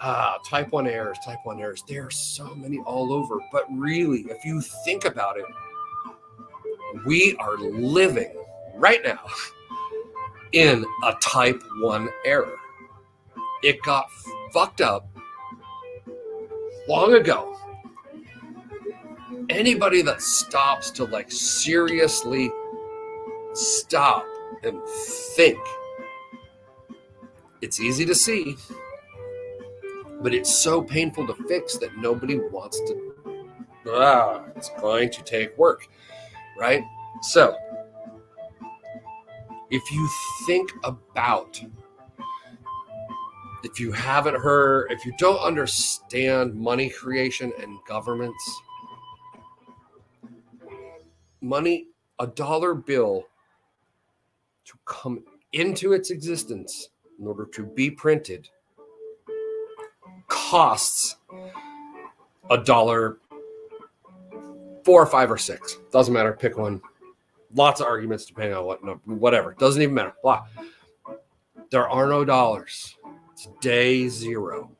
ah, 0.00 0.38
type 0.48 0.70
1 0.70 0.86
errors, 0.86 1.18
type 1.24 1.40
1 1.44 1.60
errors. 1.60 1.82
There 1.88 2.06
are 2.06 2.10
so 2.10 2.54
many 2.54 2.78
all 2.78 3.12
over. 3.12 3.38
But 3.52 3.64
really, 3.70 4.20
if 4.30 4.44
you 4.44 4.60
think 4.84 5.04
about 5.04 5.36
it, 5.38 5.44
we 7.04 7.36
are 7.36 7.56
living 7.58 8.32
right 8.76 9.00
now 9.04 9.20
in 10.52 10.84
a 11.04 11.14
type 11.20 11.62
1 11.80 12.08
error. 12.24 12.54
It 13.62 13.82
got 13.82 14.08
fucked 14.52 14.80
up 14.80 15.08
long 16.88 17.14
ago. 17.14 17.58
Anybody 19.50 20.02
that 20.02 20.20
stops 20.20 20.90
to 20.92 21.04
like 21.04 21.30
seriously 21.30 22.50
stop 23.54 24.26
and 24.62 24.80
think, 25.36 25.58
it's 27.60 27.80
easy 27.80 28.04
to 28.04 28.14
see 28.14 28.56
but 30.20 30.34
it's 30.34 30.52
so 30.52 30.82
painful 30.82 31.26
to 31.26 31.34
fix 31.44 31.76
that 31.78 31.96
nobody 31.96 32.38
wants 32.38 32.80
to. 32.80 33.14
Ah, 33.88 34.44
it's 34.56 34.70
going 34.80 35.10
to 35.10 35.22
take 35.22 35.56
work, 35.56 35.86
right? 36.58 36.82
So, 37.22 37.56
if 39.70 39.90
you 39.92 40.08
think 40.46 40.70
about, 40.84 41.60
if 43.64 43.78
you 43.80 43.92
haven't 43.92 44.36
heard, 44.36 44.90
if 44.90 45.06
you 45.06 45.12
don't 45.18 45.40
understand 45.40 46.54
money 46.54 46.90
creation 46.90 47.52
and 47.60 47.78
governments, 47.86 48.60
money, 51.40 51.86
a 52.18 52.26
dollar 52.26 52.74
bill 52.74 53.26
to 54.64 54.74
come 54.84 55.24
into 55.52 55.92
its 55.92 56.10
existence 56.10 56.90
in 57.18 57.26
order 57.26 57.46
to 57.46 57.64
be 57.64 57.90
printed 57.90 58.48
costs 60.28 61.16
a 62.50 62.58
dollar 62.58 63.18
four 64.84 65.02
or 65.02 65.06
five 65.06 65.30
or 65.30 65.38
six. 65.38 65.78
Doesn't 65.90 66.14
matter. 66.14 66.32
Pick 66.32 66.56
one. 66.56 66.80
Lots 67.54 67.80
of 67.80 67.86
arguments 67.86 68.26
depending 68.26 68.54
on 68.54 68.64
what, 68.64 69.06
whatever. 69.06 69.54
Doesn't 69.58 69.82
even 69.82 69.94
matter. 69.94 70.14
Blah. 70.22 70.46
There 71.70 71.88
are 71.88 72.08
no 72.08 72.24
dollars. 72.24 72.96
It's 73.32 73.48
day 73.60 74.08
zero. 74.08 74.70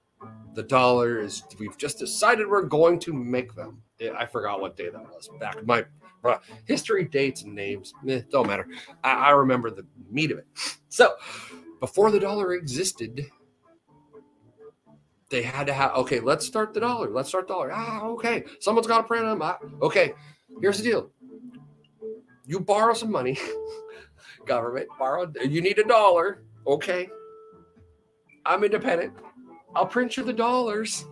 The 0.55 0.63
dollar 0.63 1.21
is, 1.21 1.43
we've 1.59 1.77
just 1.79 1.99
decided 1.99 2.49
we're 2.49 2.63
going 2.63 2.99
to 3.01 3.13
make 3.13 3.55
them. 3.55 3.83
I 4.17 4.27
forgot 4.27 4.61
what 4.61 4.77
day 4.77 4.89
that 4.89 5.03
was 5.03 5.29
back. 5.39 5.65
My 5.67 5.85
uh, 6.25 6.39
history, 6.65 7.05
dates, 7.05 7.43
and 7.43 7.55
names, 7.55 7.93
eh, 8.09 8.23
don't 8.31 8.47
matter. 8.47 8.67
I, 9.05 9.13
I 9.13 9.31
remember 9.31 9.71
the 9.71 9.87
meat 10.11 10.31
of 10.31 10.39
it. 10.39 10.47
So, 10.89 11.15
before 11.81 12.11
the 12.11 12.21
dollar 12.21 12.55
existed, 12.55 13.31
they 15.31 15.43
had 15.43 15.67
to 15.67 15.73
have 15.73 15.93
okay 15.95 16.21
let's 16.21 16.47
start 16.47 16.73
the 16.73 16.81
dollar 16.81 17.11
let's 17.11 17.29
start 17.29 17.47
the 17.47 17.55
dollar 17.55 17.71
ah 17.73 18.03
okay 18.05 18.45
someone's 18.61 18.87
got 18.87 18.99
to 18.99 19.07
print 19.07 19.25
them 19.25 19.41
ah, 19.43 19.59
okay 19.83 20.15
here's 20.61 20.79
the 20.79 20.85
deal 20.85 21.11
you 22.47 22.59
borrow 22.59 22.95
some 22.95 23.13
money 23.13 23.39
government 24.47 24.89
borrow 24.99 25.31
you 25.43 25.61
need 25.61 25.79
a 25.79 25.85
dollar 25.85 26.43
okay 26.67 27.09
i'm 28.47 28.65
independent 28.65 29.13
i'll 29.75 29.87
print 29.87 30.17
you 30.17 30.25
the 30.25 30.33
dollars 30.33 31.05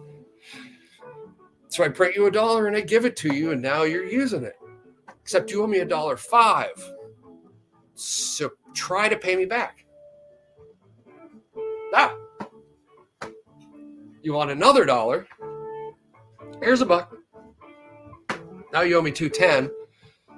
so 1.69 1.85
i 1.85 1.88
print 1.88 2.14
you 2.14 2.27
a 2.27 2.31
dollar 2.31 2.66
and 2.66 2.77
i 2.77 2.81
give 2.81 3.05
it 3.05 3.16
to 3.16 3.35
you 3.35 3.53
and 3.53 3.61
now 3.61 3.83
you're 3.83 4.07
using 4.07 4.45
it 4.45 4.57
except 5.26 5.50
you 5.50 5.62
owe 5.62 5.66
me 5.66 5.78
a 5.78 5.84
dollar 5.84 6.16
five 6.16 6.76
so 7.94 8.50
try 8.74 9.08
to 9.08 9.16
pay 9.16 9.34
me 9.34 9.44
back 9.44 9.84
ah 11.92 12.14
you 14.26 14.32
want 14.32 14.50
another 14.50 14.84
dollar? 14.84 15.24
Here's 16.60 16.80
a 16.80 16.84
buck. 16.84 17.16
Now 18.72 18.80
you 18.80 18.96
owe 18.96 19.02
me 19.02 19.12
210, 19.12 19.70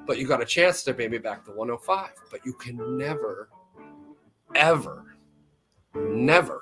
but 0.07 0.18
you 0.18 0.27
got 0.27 0.42
a 0.42 0.44
chance 0.44 0.83
to 0.83 0.92
pay 0.92 1.09
me 1.09 1.16
back 1.16 1.46
the 1.46 1.53
105. 1.53 2.11
But 2.31 2.44
you 2.44 2.53
can 2.53 2.98
never, 2.98 3.48
ever, 4.55 5.16
never 5.94 6.61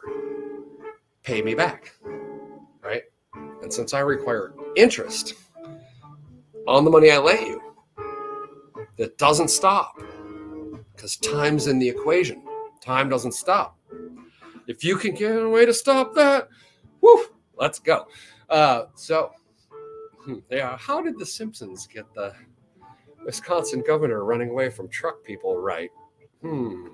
pay 1.25 1.43
me 1.43 1.57
back. 1.57 1.95
Right? 2.81 3.03
And 3.61 3.73
since 3.73 3.93
I 3.93 4.01
require 4.01 4.55
interest 4.77 5.35
on 6.69 6.85
the 6.85 6.93
money 6.93 7.11
I 7.11 7.19
lent 7.19 7.41
you, 7.41 7.66
that 8.97 9.19
doesn't 9.19 9.49
stop 9.49 10.01
because 10.95 11.17
time's 11.17 11.67
in 11.67 11.79
the 11.79 11.89
equation. 11.89 12.43
Time 12.81 13.09
doesn't 13.09 13.33
stop. 13.33 13.77
If 14.67 14.83
you 14.83 14.97
can 14.97 15.15
get 15.15 15.37
a 15.37 15.49
way 15.49 15.67
to 15.67 15.75
stop 15.75 16.15
that, 16.15 16.49
Woo, 17.01 17.27
let's 17.57 17.79
go. 17.79 18.07
Uh, 18.49 18.85
so, 18.95 19.31
hmm, 20.21 20.39
yeah, 20.51 20.77
how 20.77 21.01
did 21.03 21.19
the 21.19 21.27
Simpsons 21.27 21.87
get 21.87 22.13
the 22.15 22.33
Wisconsin 23.25 23.83
governor 23.87 24.25
running 24.25 24.51
away 24.51 24.71
from 24.71 24.89
truck 24.89 25.23
people 25.23 25.57
right? 25.57 25.91
Hmm, 26.43 26.87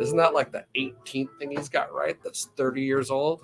isn't 0.00 0.16
that 0.16 0.34
like 0.34 0.52
the 0.52 0.64
18th 0.76 1.38
thing 1.38 1.50
he's 1.50 1.68
got 1.68 1.92
right? 1.92 2.16
That's 2.22 2.50
30 2.56 2.82
years 2.82 3.10
old. 3.10 3.42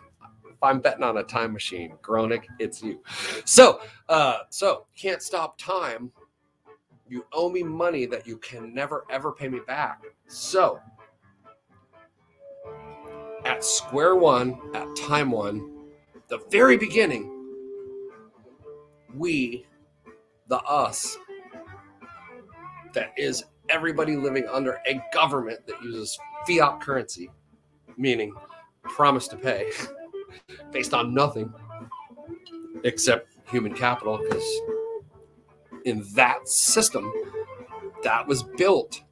If 0.50 0.62
I'm 0.62 0.80
betting 0.80 1.02
on 1.02 1.18
a 1.18 1.22
time 1.22 1.52
machine, 1.52 1.94
Gronick, 2.02 2.44
it's 2.58 2.82
you. 2.82 3.02
So, 3.44 3.80
uh, 4.08 4.38
so 4.50 4.86
can't 4.96 5.22
stop 5.22 5.58
time. 5.58 6.12
You 7.14 7.24
owe 7.32 7.48
me 7.48 7.62
money 7.62 8.06
that 8.06 8.26
you 8.26 8.38
can 8.38 8.74
never 8.74 9.04
ever 9.08 9.30
pay 9.30 9.46
me 9.46 9.60
back. 9.68 10.02
So, 10.26 10.80
at 13.44 13.62
square 13.62 14.16
one, 14.16 14.58
at 14.74 14.96
time 14.96 15.30
one, 15.30 15.92
the 16.26 16.38
very 16.50 16.76
beginning, 16.76 17.30
we, 19.14 19.64
the 20.48 20.58
us, 20.62 21.16
that 22.94 23.12
is 23.16 23.44
everybody 23.68 24.16
living 24.16 24.48
under 24.50 24.80
a 24.84 25.00
government 25.12 25.64
that 25.68 25.80
uses 25.84 26.18
fiat 26.48 26.80
currency, 26.80 27.30
meaning 27.96 28.34
promise 28.82 29.28
to 29.28 29.36
pay 29.36 29.70
based 30.72 30.92
on 30.92 31.14
nothing 31.14 31.54
except 32.82 33.36
human 33.48 33.72
capital, 33.72 34.18
because 34.18 34.60
in 35.84 36.04
that 36.14 36.48
system, 36.48 37.12
that 38.02 38.26
was 38.26 38.42
built. 38.42 39.02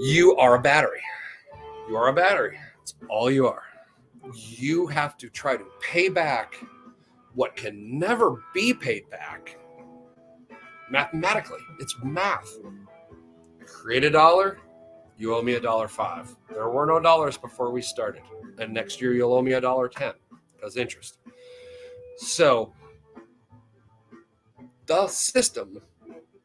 You 0.00 0.36
are 0.36 0.54
a 0.54 0.60
battery. 0.60 1.02
You 1.88 1.96
are 1.96 2.08
a 2.08 2.12
battery. 2.12 2.58
That's 2.78 2.94
all 3.08 3.30
you 3.30 3.46
are 3.46 3.62
you 4.34 4.86
have 4.86 5.16
to 5.18 5.28
try 5.28 5.56
to 5.56 5.64
pay 5.80 6.08
back 6.08 6.58
what 7.34 7.54
can 7.56 7.98
never 7.98 8.42
be 8.54 8.72
paid 8.72 9.08
back 9.10 9.58
mathematically. 10.90 11.60
It's 11.80 11.94
math. 12.02 12.50
Create 13.66 14.04
a 14.04 14.10
dollar, 14.10 14.58
you 15.18 15.34
owe 15.34 15.42
me 15.42 15.54
a 15.54 15.60
dollar 15.60 15.88
five. 15.88 16.34
There 16.48 16.68
were 16.68 16.86
no 16.86 17.00
dollars 17.00 17.36
before 17.36 17.70
we 17.70 17.82
started. 17.82 18.22
And 18.58 18.72
next 18.72 19.00
year 19.00 19.12
you'll 19.12 19.32
owe 19.32 19.42
me 19.42 19.54
a 19.54 19.60
dollar 19.60 19.88
ten 19.88 20.12
because 20.54 20.76
interest. 20.76 21.18
So 22.18 22.72
the 24.86 25.06
system 25.08 25.80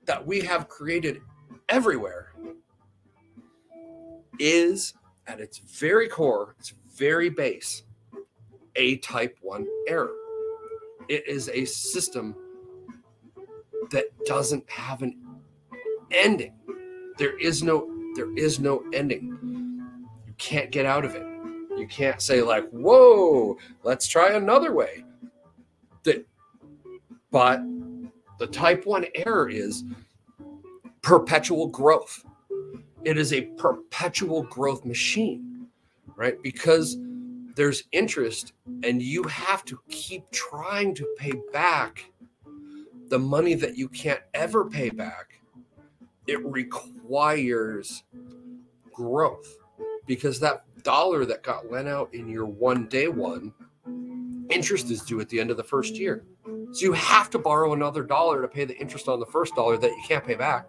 that 0.06 0.26
we 0.26 0.42
have 0.42 0.68
created 0.68 1.22
everywhere 1.70 2.34
is 4.40 4.94
at 5.28 5.40
its 5.40 5.60
very 5.60 6.08
core, 6.08 6.56
its 6.60 6.74
very 6.96 7.30
base, 7.30 7.84
a 8.76 8.98
type 8.98 9.38
1 9.42 9.68
error. 9.88 10.14
It 11.08 11.28
is 11.28 11.50
a 11.50 11.66
system 11.66 12.36
that 13.92 14.06
doesn't 14.26 14.70
have 14.70 15.02
an 15.02 15.16
ending. 16.12 16.54
There 17.18 17.38
is 17.38 17.64
no 17.64 17.88
there 18.16 18.36
is 18.38 18.60
no 18.60 18.84
ending. 18.94 19.38
You 20.28 20.34
can't 20.38 20.70
get 20.70 20.86
out 20.86 21.06
of 21.06 21.16
it. 21.16 21.26
You 21.78 21.88
can't 21.88 22.22
say 22.22 22.42
like, 22.42 22.70
"Whoa, 22.70 23.58
let's 23.84 24.08
try 24.08 24.32
another 24.32 24.74
way." 24.74 25.06
That 26.04 26.26
but 27.32 27.62
the 28.42 28.48
type 28.48 28.88
1 28.88 29.06
error 29.14 29.48
is 29.48 29.84
perpetual 31.04 31.68
growth. 31.68 32.26
It 33.04 33.20
is 33.20 33.34
a 33.34 33.44
perpetual 33.56 34.42
growth 34.42 34.84
machine, 34.84 35.68
right? 36.16 36.42
Because 36.42 36.98
there's 37.56 37.84
interest 37.92 38.54
and 38.82 39.00
you 39.00 39.22
have 39.26 39.64
to 39.66 39.80
keep 39.90 40.24
trying 40.32 40.96
to 40.96 41.08
pay 41.20 41.34
back 41.54 42.12
the 43.10 43.20
money 43.20 43.54
that 43.54 43.78
you 43.78 43.88
can't 43.88 44.22
ever 44.34 44.68
pay 44.68 44.90
back. 44.90 45.40
It 46.26 46.44
requires 46.44 48.02
growth 48.92 49.56
because 50.08 50.40
that 50.40 50.64
dollar 50.82 51.26
that 51.26 51.44
got 51.44 51.70
lent 51.70 51.88
out 51.88 52.12
in 52.12 52.28
your 52.28 52.48
one 52.48 52.88
day 52.88 53.08
one 53.08 53.54
interest 54.52 54.90
is 54.92 55.02
due 55.02 55.20
at 55.20 55.30
the 55.30 55.40
end 55.40 55.52
of 55.52 55.58
the 55.58 55.64
first 55.64 55.96
year. 55.96 56.24
So 56.46 56.86
you 56.86 56.94
have 56.94 57.30
to 57.32 57.40
borrow 57.40 57.74
another 57.74 58.04
dollar 58.04 58.42
to 58.42 58.48
pay 58.48 58.66
the 58.66 58.78
interest 58.78 59.08
on 59.08 59.20
the 59.20 59.26
first 59.26 59.56
dollar 59.56 59.78
that 59.78 59.90
you 59.90 60.04
can't 60.08 60.26
pay 60.26 60.36
back. 60.36 60.68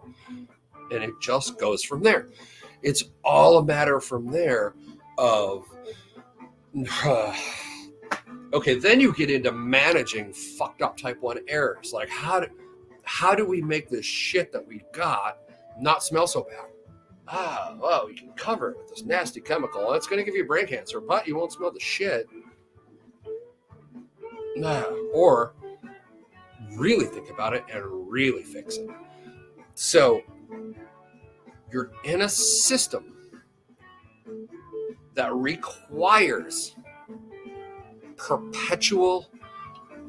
And 0.91 1.03
it 1.03 1.11
just 1.21 1.59
goes 1.59 1.83
from 1.83 2.03
there. 2.03 2.29
It's 2.81 3.05
all 3.23 3.57
a 3.57 3.65
matter 3.65 3.99
from 3.99 4.27
there 4.27 4.75
of 5.17 5.65
okay, 8.53 8.75
then 8.75 8.99
you 8.99 9.13
get 9.13 9.29
into 9.29 9.51
managing 9.51 10.33
fucked 10.33 10.81
up 10.81 10.97
type 10.97 11.21
1 11.21 11.39
errors. 11.47 11.93
Like 11.93 12.09
how 12.09 12.41
do 12.41 12.47
how 13.03 13.35
do 13.35 13.45
we 13.45 13.61
make 13.61 13.89
this 13.89 14.05
shit 14.05 14.51
that 14.53 14.65
we 14.65 14.81
got 14.93 15.39
not 15.79 16.03
smell 16.03 16.27
so 16.27 16.43
bad? 16.43 16.67
Ah, 17.27 17.75
well, 17.79 18.05
we 18.07 18.15
can 18.15 18.31
cover 18.33 18.71
it 18.71 18.77
with 18.77 18.89
this 18.89 19.03
nasty 19.03 19.39
chemical. 19.39 19.93
It's 19.93 20.07
going 20.07 20.19
to 20.19 20.25
give 20.25 20.35
you 20.35 20.45
brain 20.45 20.67
cancer, 20.67 20.99
but 20.99 21.25
you 21.25 21.35
won't 21.37 21.53
smell 21.53 21.71
the 21.71 21.79
shit. 21.79 22.27
Nah, 24.55 24.83
or 25.13 25.53
really 26.75 27.05
think 27.05 27.29
about 27.29 27.53
it 27.53 27.63
and 27.71 27.83
really 28.11 28.43
fix 28.43 28.77
it. 28.77 28.89
So 29.75 30.21
you're 31.71 31.91
in 32.03 32.21
a 32.21 32.29
system 32.29 33.13
that 35.15 35.33
requires 35.33 36.75
perpetual 38.17 39.29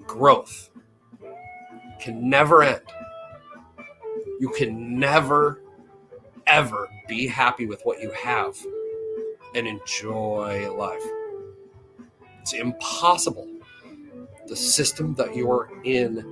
growth. 0.07 0.71
Can 2.01 2.29
never 2.29 2.63
end. 2.63 2.83
You 4.41 4.51
can 4.51 4.99
never 4.99 5.61
ever 6.47 6.89
be 7.09 7.27
happy 7.27 7.67
with 7.67 7.81
what 7.85 8.03
you 8.03 8.11
have 8.11 8.57
and 9.55 9.67
enjoy 9.67 10.71
life. 10.75 11.03
It's 12.41 12.53
impossible 12.53 13.49
the 14.55 14.61
system 14.61 15.17
that 15.17 15.35
you're 15.35 15.69
in 15.83 16.25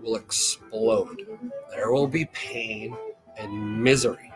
will 0.00 0.16
explode 0.16 1.26
there 1.68 1.92
will 1.92 2.06
be 2.06 2.24
pain 2.32 2.96
and 3.36 3.82
misery 3.84 4.32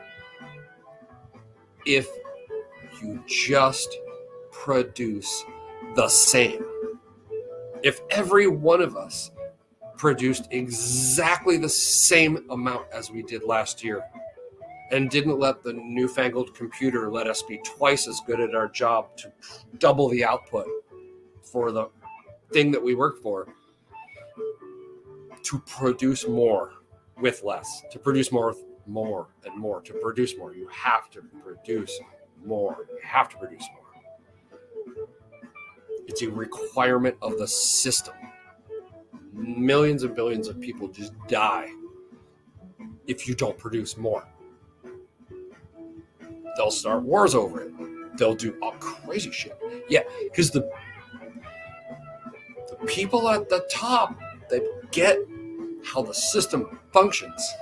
if 1.86 2.06
you 3.00 3.24
just 3.26 3.88
produce 4.52 5.42
the 5.94 6.06
same. 6.06 6.62
If 7.82 8.02
every 8.10 8.46
one 8.46 8.82
of 8.82 8.94
us 8.94 9.30
produced 9.96 10.48
exactly 10.50 11.56
the 11.56 11.70
same 11.70 12.44
amount 12.50 12.88
as 12.92 13.10
we 13.10 13.22
did 13.22 13.42
last 13.42 13.82
year 13.82 14.04
and 14.90 15.08
didn't 15.08 15.38
let 15.38 15.62
the 15.62 15.72
newfangled 15.72 16.54
computer 16.54 17.10
let 17.10 17.26
us 17.26 17.40
be 17.40 17.58
twice 17.64 18.06
as 18.06 18.20
good 18.26 18.38
at 18.38 18.54
our 18.54 18.68
job 18.68 19.16
to 19.16 19.32
double 19.78 20.10
the 20.10 20.22
output 20.22 20.66
for 21.42 21.72
the 21.72 21.88
thing 22.52 22.70
that 22.70 22.82
we 22.82 22.94
work 22.94 23.20
for 23.22 23.48
to 25.42 25.58
produce 25.60 26.26
more 26.26 26.72
with 27.20 27.42
less 27.42 27.82
to 27.90 27.98
produce 27.98 28.30
more 28.30 28.48
with 28.48 28.64
more 28.86 29.28
and 29.44 29.56
more 29.56 29.80
to 29.80 29.92
produce 29.94 30.36
more 30.36 30.54
you 30.54 30.68
have 30.68 31.10
to 31.10 31.22
produce 31.42 31.98
more. 32.46 32.86
You 32.88 32.98
have 33.02 33.28
to 33.30 33.36
produce 33.36 33.66
more. 33.74 35.06
It's 36.06 36.22
a 36.22 36.30
requirement 36.30 37.16
of 37.20 37.38
the 37.38 37.48
system. 37.48 38.14
Millions 39.32 40.02
and 40.02 40.14
billions 40.14 40.48
of 40.48 40.60
people 40.60 40.88
just 40.88 41.12
die 41.28 41.68
if 43.06 43.28
you 43.28 43.34
don't 43.34 43.58
produce 43.58 43.96
more. 43.96 44.26
They'll 46.56 46.70
start 46.70 47.02
wars 47.02 47.34
over 47.34 47.62
it. 47.62 47.72
They'll 48.16 48.34
do 48.34 48.56
all 48.62 48.72
crazy 48.72 49.30
shit. 49.30 49.58
Yeah, 49.88 50.02
because 50.24 50.50
the 50.50 50.70
people 52.86 53.28
at 53.28 53.48
the 53.48 53.66
top 53.70 54.18
that 54.50 54.62
get 54.90 55.18
how 55.84 56.02
the 56.02 56.14
system 56.14 56.78
functions 56.92 57.54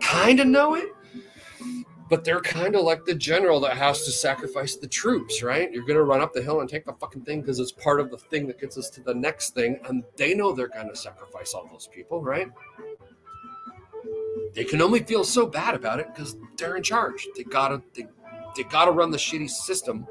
kind 0.00 0.40
of 0.40 0.46
know 0.46 0.74
it, 0.74 0.88
but 2.08 2.24
they're 2.24 2.40
kind 2.40 2.76
of 2.76 2.82
like 2.82 3.04
the 3.04 3.14
general 3.14 3.60
that 3.60 3.76
has 3.76 4.04
to 4.04 4.10
sacrifice 4.10 4.76
the 4.76 4.86
troops, 4.86 5.42
right? 5.42 5.72
You're 5.72 5.86
going 5.86 5.96
to 5.96 6.02
run 6.02 6.20
up 6.20 6.34
the 6.34 6.42
hill 6.42 6.60
and 6.60 6.68
take 6.68 6.84
the 6.84 6.92
fucking 6.92 7.22
thing 7.22 7.40
because 7.40 7.58
it's 7.58 7.72
part 7.72 8.00
of 8.00 8.10
the 8.10 8.18
thing 8.18 8.46
that 8.48 8.60
gets 8.60 8.76
us 8.76 8.90
to 8.90 9.00
the 9.02 9.14
next 9.14 9.54
thing. 9.54 9.78
And 9.88 10.04
they 10.16 10.34
know 10.34 10.52
they're 10.52 10.68
going 10.68 10.88
to 10.88 10.96
sacrifice 10.96 11.54
all 11.54 11.66
those 11.72 11.88
people, 11.90 12.22
right? 12.22 12.48
They 14.54 14.64
can 14.64 14.82
only 14.82 15.00
feel 15.00 15.24
so 15.24 15.46
bad 15.46 15.74
about 15.74 16.00
it 16.00 16.08
because 16.14 16.36
they're 16.58 16.76
in 16.76 16.82
charge. 16.82 17.26
They 17.36 17.44
gotta 17.44 17.82
they, 17.94 18.06
they 18.56 18.64
gotta 18.64 18.90
run 18.90 19.10
the 19.10 19.16
shitty 19.16 19.48
system 19.48 20.06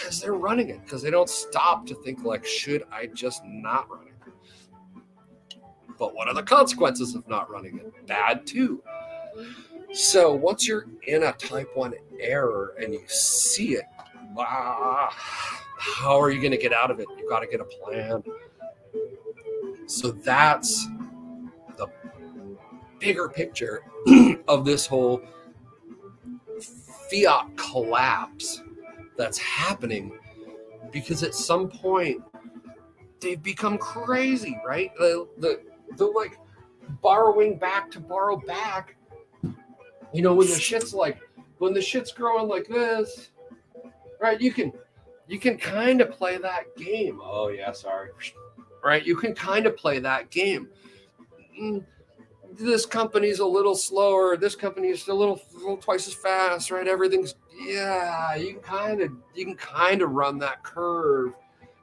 because 0.00 0.20
they're 0.20 0.32
running 0.32 0.70
it 0.70 0.82
because 0.84 1.02
they 1.02 1.10
don't 1.10 1.28
stop 1.28 1.86
to 1.86 1.94
think 1.96 2.24
like, 2.24 2.46
should 2.46 2.84
I 2.90 3.06
just 3.06 3.44
not 3.44 3.90
run 3.90 4.06
it? 4.06 4.32
But 5.98 6.14
what 6.14 6.28
are 6.28 6.34
the 6.34 6.42
consequences 6.42 7.14
of 7.14 7.28
not 7.28 7.50
running 7.50 7.78
it? 7.78 8.06
Bad 8.06 8.46
too. 8.46 8.82
So 9.92 10.34
once 10.34 10.66
you're 10.66 10.86
in 11.06 11.24
a 11.24 11.32
type 11.32 11.68
1 11.74 11.94
error 12.20 12.74
and 12.80 12.94
you 12.94 13.02
see 13.06 13.74
it, 13.74 13.84
ah, 14.38 15.10
how 15.78 16.20
are 16.20 16.30
you 16.30 16.40
going 16.40 16.52
to 16.52 16.58
get 16.58 16.72
out 16.72 16.90
of 16.90 17.00
it? 17.00 17.06
You've 17.18 17.28
got 17.28 17.40
to 17.40 17.46
get 17.46 17.60
a 17.60 17.64
plan. 17.64 18.22
So 19.86 20.12
that's 20.12 20.86
the 21.76 21.88
bigger 22.98 23.28
picture 23.28 23.82
of 24.48 24.64
this 24.64 24.86
whole 24.86 25.20
fiat 27.10 27.56
collapse 27.56 28.62
that's 29.20 29.38
happening 29.38 30.18
because 30.92 31.22
at 31.22 31.34
some 31.34 31.68
point 31.68 32.22
they've 33.20 33.42
become 33.42 33.76
crazy, 33.76 34.58
right? 34.66 34.90
The, 34.98 35.28
the, 35.96 36.06
like 36.06 36.38
borrowing 37.02 37.58
back 37.58 37.90
to 37.90 38.00
borrow 38.00 38.36
back 38.36 38.96
you 40.12 40.22
know, 40.22 40.34
when 40.34 40.48
the 40.48 40.58
shit's 40.58 40.92
like 40.92 41.18
when 41.58 41.72
the 41.72 41.82
shit's 41.82 42.12
growing 42.12 42.48
like 42.48 42.66
this, 42.68 43.30
right? 44.20 44.40
You 44.40 44.52
can 44.52 44.72
you 45.28 45.38
can 45.38 45.56
kind 45.56 46.00
of 46.00 46.10
play 46.10 46.38
that 46.38 46.74
game. 46.76 47.20
Oh 47.22 47.48
yeah, 47.48 47.72
sorry. 47.72 48.10
Right? 48.82 49.04
You 49.04 49.14
can 49.14 49.34
kind 49.34 49.66
of 49.66 49.76
play 49.76 49.98
that 50.00 50.30
game. 50.30 50.68
Mm, 51.60 51.84
this 52.52 52.86
company's 52.86 53.38
a 53.38 53.46
little 53.46 53.76
slower. 53.76 54.36
This 54.36 54.56
company 54.56 54.88
is 54.88 55.06
a 55.08 55.14
little, 55.14 55.40
little 55.54 55.76
twice 55.76 56.08
as 56.08 56.14
fast, 56.14 56.70
right? 56.70 56.88
Everything's 56.88 57.34
yeah. 57.60 58.34
You 58.34 58.56
kind 58.56 59.00
of 59.02 59.12
you 59.34 59.44
can 59.44 59.54
kind 59.54 60.02
of 60.02 60.10
run 60.10 60.38
that 60.38 60.62
curve 60.62 61.34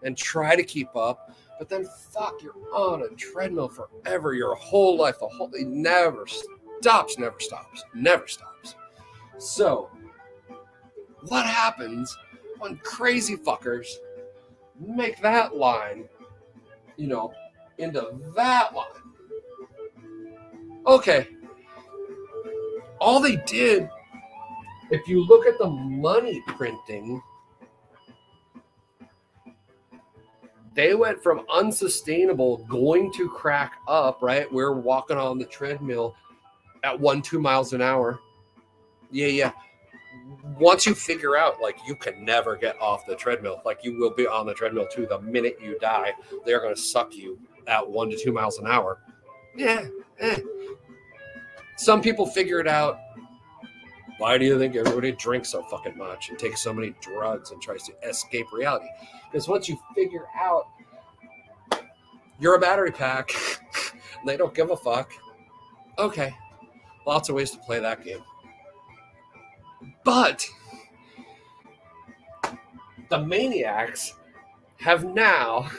and 0.03 0.15
try 0.17 0.55
to 0.55 0.63
keep 0.63 0.95
up, 0.95 1.35
but 1.57 1.69
then 1.69 1.85
fuck, 2.11 2.41
you're 2.41 2.53
on 2.73 3.03
a 3.03 3.15
treadmill 3.15 3.69
forever. 3.69 4.33
Your 4.33 4.55
whole 4.55 4.97
life, 4.97 5.19
the 5.19 5.27
whole 5.27 5.49
it 5.53 5.67
never 5.67 6.25
stops, 6.79 7.17
never 7.17 7.39
stops, 7.39 7.83
never 7.93 8.27
stops. 8.27 8.75
So, 9.37 9.89
what 11.27 11.45
happens 11.45 12.15
when 12.59 12.77
crazy 12.77 13.35
fuckers 13.35 13.87
make 14.79 15.21
that 15.21 15.55
line, 15.55 16.07
you 16.95 17.07
know, 17.07 17.33
into 17.77 18.19
that 18.35 18.73
line? 18.73 18.85
Okay. 20.85 21.27
All 22.99 23.19
they 23.19 23.35
did, 23.45 23.89
if 24.89 25.07
you 25.07 25.25
look 25.25 25.45
at 25.45 25.57
the 25.57 25.69
money 25.69 26.41
printing, 26.47 27.21
they 30.73 30.93
went 30.93 31.21
from 31.21 31.43
unsustainable 31.51 32.57
going 32.69 33.11
to 33.13 33.27
crack 33.29 33.73
up, 33.87 34.21
right? 34.21 34.51
We're 34.51 34.73
walking 34.73 35.17
on 35.17 35.39
the 35.39 35.45
treadmill 35.45 36.15
at 36.83 36.99
one, 36.99 37.21
two 37.21 37.39
miles 37.39 37.73
an 37.73 37.81
hour. 37.81 38.19
Yeah, 39.09 39.27
yeah. 39.27 39.51
once 40.59 40.85
you 40.85 40.93
figure 40.93 41.37
out 41.37 41.61
like 41.61 41.77
you 41.87 41.95
can 41.95 42.23
never 42.23 42.55
get 42.55 42.79
off 42.81 43.05
the 43.05 43.15
treadmill, 43.15 43.61
like 43.65 43.83
you 43.83 43.97
will 43.97 44.13
be 44.13 44.27
on 44.27 44.45
the 44.45 44.53
treadmill 44.53 44.87
too 44.87 45.05
the 45.07 45.19
minute 45.21 45.57
you 45.63 45.77
die, 45.79 46.13
they're 46.45 46.61
going 46.61 46.75
to 46.75 46.81
suck 46.81 47.15
you 47.15 47.39
at 47.67 47.87
one 47.87 48.09
to 48.09 48.17
two 48.17 48.31
miles 48.31 48.59
an 48.59 48.67
hour. 48.67 48.99
Yeah. 49.55 49.87
Eh. 50.19 50.39
Some 51.77 52.01
people 52.01 52.25
figure 52.25 52.59
it 52.59 52.67
out. 52.67 52.99
Why 54.17 54.37
do 54.37 54.45
you 54.45 54.57
think 54.57 54.75
everybody 54.75 55.11
drinks 55.11 55.49
so 55.49 55.61
fucking 55.63 55.97
much 55.97 56.29
and 56.29 56.39
takes 56.39 56.61
so 56.61 56.73
many 56.73 56.95
drugs 57.01 57.51
and 57.51 57.61
tries 57.61 57.83
to 57.83 57.93
escape 58.07 58.47
reality? 58.51 58.87
Because 59.31 59.47
once 59.47 59.69
you 59.69 59.79
figure 59.93 60.25
out 60.35 60.65
you're 62.39 62.55
a 62.55 62.59
battery 62.59 62.91
pack, 62.91 63.31
they 64.25 64.37
don't 64.37 64.53
give 64.53 64.71
a 64.71 64.77
fuck. 64.77 65.11
Okay, 65.99 66.33
lots 67.05 67.29
of 67.29 67.35
ways 67.35 67.51
to 67.51 67.57
play 67.59 67.79
that 67.79 68.03
game. 68.03 68.23
But 70.03 70.45
the 73.09 73.19
maniacs 73.19 74.13
have 74.79 75.05
now, 75.05 75.69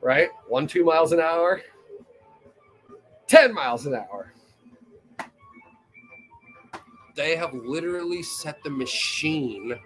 right? 0.00 0.30
One, 0.48 0.66
two 0.66 0.84
miles 0.84 1.12
an 1.12 1.20
hour, 1.20 1.60
10 3.26 3.54
miles 3.54 3.86
an 3.86 3.94
hour. 3.94 4.31
They 7.14 7.36
have 7.36 7.52
literally 7.54 8.22
set 8.22 8.62
the 8.62 8.70
machine 8.70 9.78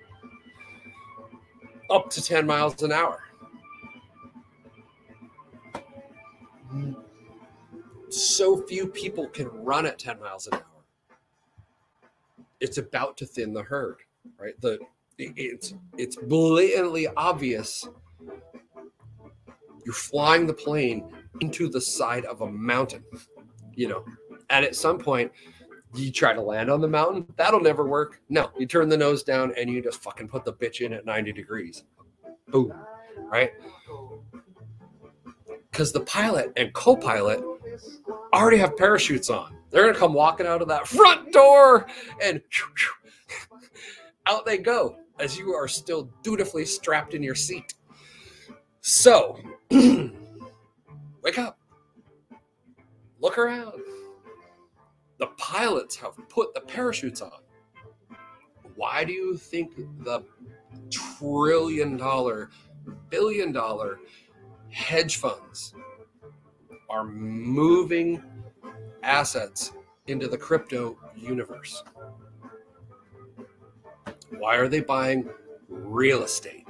up 1.91 2.11
to 2.11 2.23
10 2.23 2.47
miles 2.47 2.83
an 2.83 2.93
hour. 2.93 3.23
So 8.09 8.63
few 8.63 8.87
people 8.87 9.29
can 9.29 9.49
run 9.49 9.87
at 9.87 9.99
10 9.99 10.21
miles 10.21 10.47
an 10.47 10.55
hour 10.55 10.67
it's 12.61 12.79
about 12.79 13.17
to 13.19 13.27
thin 13.27 13.53
the 13.53 13.63
herd, 13.63 13.99
right? 14.39 14.59
The 14.61 14.79
it's 15.19 15.75
it's 15.97 16.17
blatantly 16.17 17.09
obvious. 17.17 17.89
You're 19.85 19.95
flying 19.95 20.47
the 20.47 20.55
plane 20.55 21.11
into 21.41 21.69
the 21.69 21.81
side 21.81 22.25
of 22.25 22.41
a 22.41 22.51
mountain, 22.51 23.05
you 23.75 23.89
know, 23.89 24.05
and 24.51 24.65
at 24.65 24.75
some 24.75 24.99
point 24.99 25.31
you 25.97 26.11
try 26.13 26.33
to 26.33 26.41
land 26.41 26.71
on 26.71 26.81
the 26.81 26.89
mountain. 26.89 27.27
That'll 27.37 27.61
never 27.61 27.87
work. 27.87 28.21
No, 28.29 28.51
you 28.59 28.67
turn 28.67 28.89
the 28.89 28.97
nose 28.97 29.23
down 29.23 29.53
and 29.57 29.71
you 29.71 29.83
just 29.83 30.03
fucking 30.03 30.29
put 30.29 30.45
the 30.45 30.53
bitch 30.53 30.85
in 30.85 30.93
at 30.93 31.05
90 31.05 31.33
degrees. 31.33 31.85
Boom, 32.49 32.73
right? 33.19 33.53
Because 35.71 35.93
the 35.93 36.01
pilot 36.01 36.53
and 36.57 36.73
co 36.73 36.97
pilot 36.97 37.43
already 38.33 38.59
have 38.59 38.77
parachutes 38.77 39.31
on. 39.31 39.57
They're 39.71 39.83
going 39.83 39.95
to 39.95 40.01
come 40.01 40.15
walking 40.15 40.47
out 40.47 40.63
of 40.63 40.69
that 40.69 40.87
front 40.87 41.33
door 41.33 41.87
and 42.23 42.41
out 44.27 44.47
they 44.47 44.59
go 44.59 44.97
as 45.19 45.39
you 45.39 45.55
are 45.55 45.69
still 45.69 46.11
dutifully 46.23 46.65
strapped 46.65 47.15
in 47.15 47.23
your 47.23 47.35
seat. 47.35 47.75
So, 48.81 49.39
wake 49.71 51.39
up. 51.39 51.59
Look 53.21 53.39
around. 53.39 53.73
The 55.19 55.29
pilots 55.39 55.97
have 55.97 56.17
put 56.29 56.55
the 56.55 56.61
parachutes 56.61 57.23
on. 57.23 57.41
Why 58.75 59.05
do 59.05 59.13
you 59.13 59.37
think 59.37 59.77
the 60.05 60.23
trillion 60.91 61.97
dollar, 61.97 62.51
billion 63.09 63.53
dollar 63.53 63.99
hedge 64.71 65.17
funds 65.17 65.75
are 66.91 67.05
moving 67.05 68.23
assets 69.03 69.73
into 70.07 70.29
the 70.29 70.37
crypto 70.37 70.99
universe. 71.17 71.83
Why 74.39 74.57
are 74.57 74.69
they 74.69 74.81
buying 74.81 75.29
real 75.69 76.23
estate? 76.23 76.67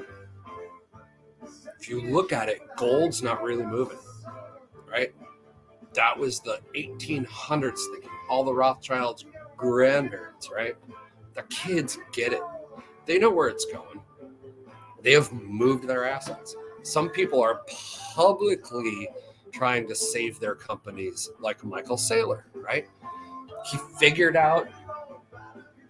If 1.81 1.89
you 1.89 2.01
look 2.01 2.33
at 2.33 2.49
it, 2.49 2.61
gold's 2.77 3.23
not 3.23 3.43
really 3.43 3.65
moving, 3.65 3.99
right? 4.91 5.15
That 5.95 6.19
was 6.19 6.41
the 6.41 6.61
1800s 6.75 7.79
thinking. 7.93 8.11
All 8.29 8.45
the 8.45 8.55
Rothschilds' 8.55 9.24
grandparents, 9.57 10.51
right? 10.55 10.77
The 11.35 11.43
kids 11.45 11.99
get 12.12 12.33
it. 12.33 12.43
They 13.05 13.18
know 13.18 13.31
where 13.31 13.49
it's 13.49 13.64
going. 13.66 14.01
They 15.03 15.12
have 15.12 15.33
moved 15.33 15.87
their 15.87 16.05
assets. 16.05 16.57
Some 16.83 17.09
people 17.09 17.43
are 17.43 17.62
publicly 18.14 19.09
trying 19.53 19.87
to 19.89 19.95
save 19.95 20.41
their 20.41 20.55
companies, 20.55 21.31
like 21.41 21.64
Michael 21.64 21.97
Saylor, 21.97 22.43
right? 22.55 22.87
He 23.70 23.79
figured 23.99 24.37
out, 24.37 24.68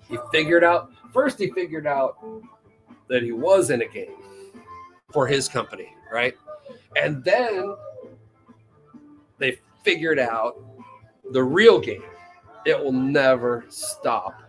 he 0.09 0.18
figured 0.30 0.64
out, 0.64 0.91
first, 1.12 1.39
he 1.39 1.51
figured 1.51 1.87
out 1.87 2.18
that 3.09 3.22
he 3.22 3.32
was 3.32 3.70
in 3.70 3.82
a 3.82 3.87
game 3.87 4.16
for 5.12 5.26
his 5.26 5.49
company, 5.49 5.95
right? 6.12 6.37
And 6.97 7.22
then 7.24 7.74
they 9.39 9.59
figured 9.82 10.18
out 10.18 10.57
the 11.32 11.43
real 11.43 11.78
game. 11.78 12.03
It 12.67 12.79
will 12.79 12.93
never 12.93 13.64
stop. 13.69 14.43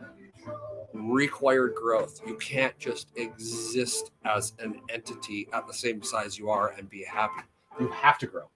Required 0.93 1.75
growth. 1.75 2.19
You 2.25 2.35
can't 2.35 2.77
just 2.79 3.15
exist 3.15 4.11
as 4.25 4.53
an 4.59 4.81
entity 4.89 5.47
at 5.53 5.67
the 5.67 5.73
same 5.73 6.01
size 6.01 6.37
you 6.37 6.49
are 6.49 6.71
and 6.77 6.89
be 6.89 7.03
happy. 7.03 7.43
You 7.79 7.87
have 7.89 8.17
to 8.19 8.27
grow 8.27 8.49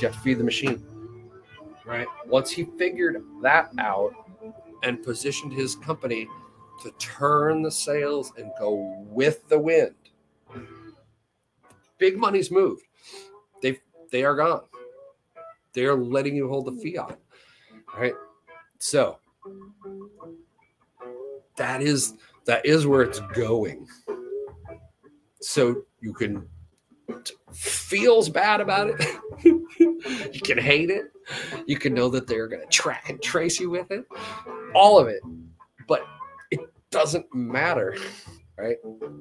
you 0.00 0.08
have 0.08 0.16
to 0.16 0.22
feed 0.22 0.38
the 0.38 0.44
machine. 0.44 0.82
Right. 1.84 2.06
Once 2.26 2.50
he 2.50 2.64
figured 2.78 3.22
that 3.42 3.70
out 3.78 4.14
and 4.82 5.02
positioned 5.02 5.52
his 5.52 5.74
company 5.76 6.28
to 6.82 6.90
turn 6.98 7.62
the 7.62 7.70
sails 7.70 8.32
and 8.36 8.50
go 8.58 9.04
with 9.08 9.48
the 9.48 9.58
wind, 9.58 9.94
big 11.98 12.16
money's 12.16 12.50
moved. 12.50 12.84
They 13.60 13.80
they 14.10 14.24
are 14.24 14.36
gone. 14.36 14.62
They 15.72 15.86
are 15.86 15.96
letting 15.96 16.36
you 16.36 16.48
hold 16.48 16.66
the 16.66 16.72
fiat. 16.72 17.18
Right. 17.96 18.14
So 18.82 19.18
that 21.56 21.82
is 21.82 22.14
that 22.46 22.66
is 22.66 22.84
where 22.84 23.02
it's 23.02 23.20
going. 23.32 23.86
So 25.40 25.84
you 26.00 26.12
can 26.12 26.48
feels 27.52 28.28
bad 28.28 28.60
about 28.60 28.88
it. 28.88 29.20
you 29.44 30.40
can 30.42 30.58
hate 30.58 30.90
it. 30.90 31.12
You 31.64 31.78
can 31.78 31.94
know 31.94 32.08
that 32.08 32.26
they're 32.26 32.48
going 32.48 32.62
to 32.62 32.66
track 32.66 33.08
and 33.08 33.22
trace 33.22 33.60
you 33.60 33.70
with 33.70 33.92
it. 33.92 34.04
All 34.74 34.98
of 34.98 35.06
it. 35.06 35.22
But 35.86 36.04
it 36.50 36.58
doesn't 36.90 37.32
matter, 37.32 37.96
right? 38.58 38.78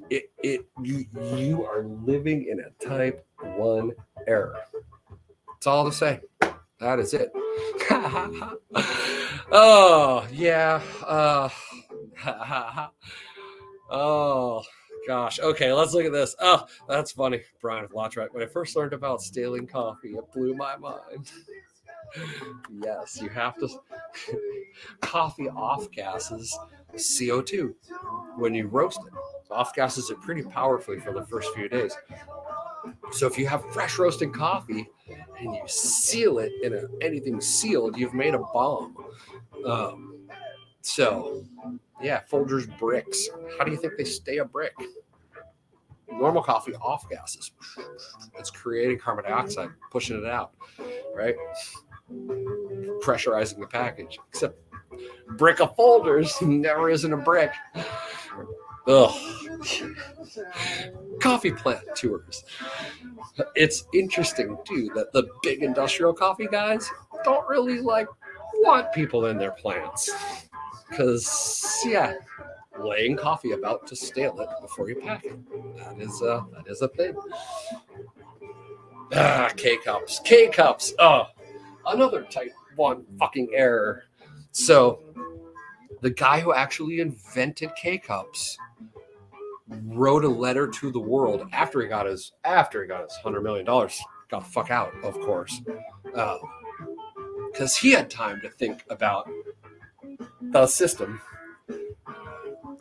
It 0.09 0.32
it 0.41 0.66
you 0.82 1.05
you 1.36 1.66
are 1.66 1.84
living 1.84 2.47
in 2.49 2.62
a 2.62 2.84
type 2.84 3.24
1 3.57 3.91
error. 4.26 4.55
It's 5.55 5.68
all 5.68 5.86
to 5.86 5.91
say. 5.91 6.20
That 6.82 7.00
is 7.00 7.14
it. 7.14 7.32
oh, 9.52 10.28
yeah. 10.34 10.82
Uh, 11.06 11.48
oh, 13.92 14.64
gosh. 15.08 15.40
Okay, 15.40 15.72
let's 15.72 15.94
look 15.94 16.06
at 16.06 16.12
this. 16.12 16.36
Oh, 16.40 16.66
that's 16.90 17.12
funny. 17.12 17.44
Brian 17.62 17.88
Lotrack. 17.90 18.34
When 18.34 18.42
I 18.42 18.48
first 18.48 18.76
learned 18.76 18.94
about 18.94 19.22
stealing 19.22 19.68
coffee, 19.68 20.16
it 20.16 20.24
blew 20.34 20.56
my 20.56 20.76
mind. 20.76 21.32
yes, 22.84 23.20
you 23.22 23.30
have 23.30 23.60
to. 23.60 23.70
coffee 25.02 25.50
off 25.50 25.92
gases 25.92 26.58
CO2 26.96 27.76
when 28.38 28.56
you 28.56 28.66
roast 28.66 29.02
it. 29.06 29.14
Off 29.52 29.76
gases 29.76 30.10
it 30.10 30.20
pretty 30.22 30.42
powerfully 30.42 31.00
for 31.00 31.14
the 31.14 31.28
first 31.28 31.54
few 31.54 31.70
days. 31.70 31.96
So 33.12 33.28
if 33.28 33.38
you 33.38 33.48
have 33.48 33.64
fresh 33.74 34.00
roasted 34.00 34.34
coffee 34.34 34.90
and 35.40 35.56
you 35.56 35.62
seal 35.68 36.40
it 36.40 36.52
in 36.64 36.74
a, 36.74 36.84
anything 37.02 37.42
sealed, 37.42 37.98
you've 37.98 38.14
made 38.14 38.34
a 38.34 38.40
bomb. 38.40 38.96
Um, 39.66 40.28
so 40.82 41.44
yeah, 42.02 42.22
Folgers 42.30 42.68
bricks. 42.80 43.30
How 43.58 43.66
do 43.66 43.72
you 43.72 43.78
think 43.78 43.94
they 43.98 44.04
stay 44.04 44.38
a 44.38 44.46
brick? 44.46 44.74
Normal 46.12 46.44
coffee 46.44 46.74
off 46.76 47.10
gases. 47.10 47.52
It's 48.38 48.50
creating 48.50 49.00
carbon 49.00 49.26
dioxide, 49.26 49.70
pushing 49.92 50.18
it 50.18 50.26
out, 50.26 50.52
right? 51.16 51.36
Pressurizing 53.02 53.60
the 53.60 53.68
package. 53.68 54.20
Except 54.30 54.60
brick 55.38 55.62
of 55.62 55.76
Folgers 55.78 56.42
never 56.46 56.90
isn't 56.90 57.14
a 57.14 57.18
brick. 57.18 57.52
Ugh. 58.88 59.14
coffee 61.22 61.52
plant 61.52 61.84
tours. 61.96 62.44
It's 63.56 63.86
interesting 63.94 64.58
too 64.66 64.92
that 64.96 65.14
the 65.14 65.28
big 65.44 65.64
industrial 65.64 66.14
coffee 66.14 66.48
guys 66.52 66.90
don't 67.24 67.48
really 67.48 67.80
like 67.80 68.08
want 68.56 68.92
people 68.94 69.28
in 69.28 69.38
their 69.38 69.52
plants. 69.52 70.10
Because 70.90 71.82
yeah, 71.86 72.16
laying 72.80 73.16
coffee 73.16 73.52
about 73.52 73.88
to 73.88 73.96
stale 73.96 74.40
it 74.40 74.50
before 74.62 74.90
you 74.90 74.96
pack 74.96 75.26
it. 75.26 75.38
That 75.78 76.00
is 76.00 76.22
a 76.22 76.46
that 76.54 76.68
is 76.68 76.82
a 76.82 76.88
thing. 76.90 77.16
Ah, 79.14 79.52
K 79.56 79.78
cups, 79.78 80.20
K 80.24 80.48
cups. 80.48 80.94
Oh, 81.00 81.28
another 81.86 82.24
type 82.24 82.52
one 82.76 83.06
fucking 83.20 83.50
error. 83.54 84.06
So 84.52 85.00
the 86.02 86.10
guy 86.10 86.40
who 86.40 86.54
actually 86.54 87.00
invented 87.00 87.72
K 87.76 87.98
cups 87.98 88.58
wrote 89.86 90.24
a 90.26 90.30
letter 90.30 90.68
to 90.68 90.92
the 90.92 91.00
world 91.00 91.48
after 91.54 91.82
he 91.82 91.88
got 91.88 92.06
his 92.06 92.34
after 92.44 92.82
he 92.82 92.88
got 92.88 93.04
his 93.04 93.16
hundred 93.18 93.42
million 93.42 93.66
dollars. 93.66 94.00
Got 94.30 94.46
the 94.46 94.50
fuck 94.50 94.72
out, 94.72 94.94
of 95.04 95.20
course, 95.22 95.62
because 96.06 96.40
uh, 97.76 97.80
he 97.82 97.92
had 97.92 98.10
time 98.10 98.40
to 98.42 98.50
think 98.50 98.84
about 98.90 99.30
the 100.42 100.66
system 100.68 101.20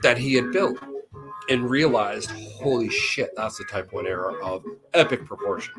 that 0.03 0.17
he 0.17 0.35
had 0.35 0.53
built 0.53 0.79
and 1.49 1.69
realized, 1.69 2.31
holy 2.31 2.89
shit, 2.89 3.31
that's 3.37 3.59
the 3.59 3.65
type 3.65 3.93
one 3.93 4.07
error 4.07 4.41
of 4.43 4.65
epic 4.95 5.27
proportion, 5.27 5.75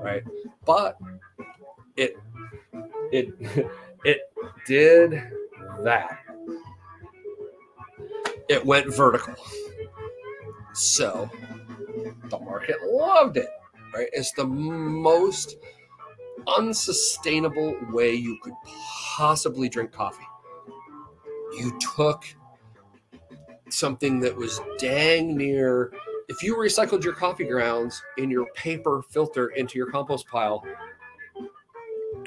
right? 0.00 0.24
But 0.64 0.98
it 1.96 2.16
it 3.12 3.28
it 4.04 4.20
did 4.66 5.22
that. 5.82 6.18
It 8.48 8.64
went 8.64 8.94
vertical. 8.94 9.34
So 10.76 11.30
the 12.28 12.38
market 12.38 12.76
loved 12.84 13.38
it, 13.38 13.48
right? 13.94 14.08
It's 14.12 14.32
the 14.32 14.44
most 14.44 15.56
unsustainable 16.46 17.76
way 17.90 18.14
you 18.14 18.38
could 18.42 18.52
possibly 19.16 19.70
drink 19.70 19.92
coffee. 19.92 20.26
You 21.58 21.78
took 21.96 22.24
something 23.70 24.20
that 24.20 24.36
was 24.36 24.60
dang 24.78 25.36
near 25.36 25.92
if 26.28 26.42
you 26.42 26.56
recycled 26.56 27.02
your 27.02 27.14
coffee 27.14 27.44
grounds 27.44 28.02
in 28.18 28.30
your 28.30 28.46
paper 28.54 29.02
filter 29.10 29.48
into 29.48 29.76
your 29.78 29.90
compost 29.90 30.26
pile 30.28 30.64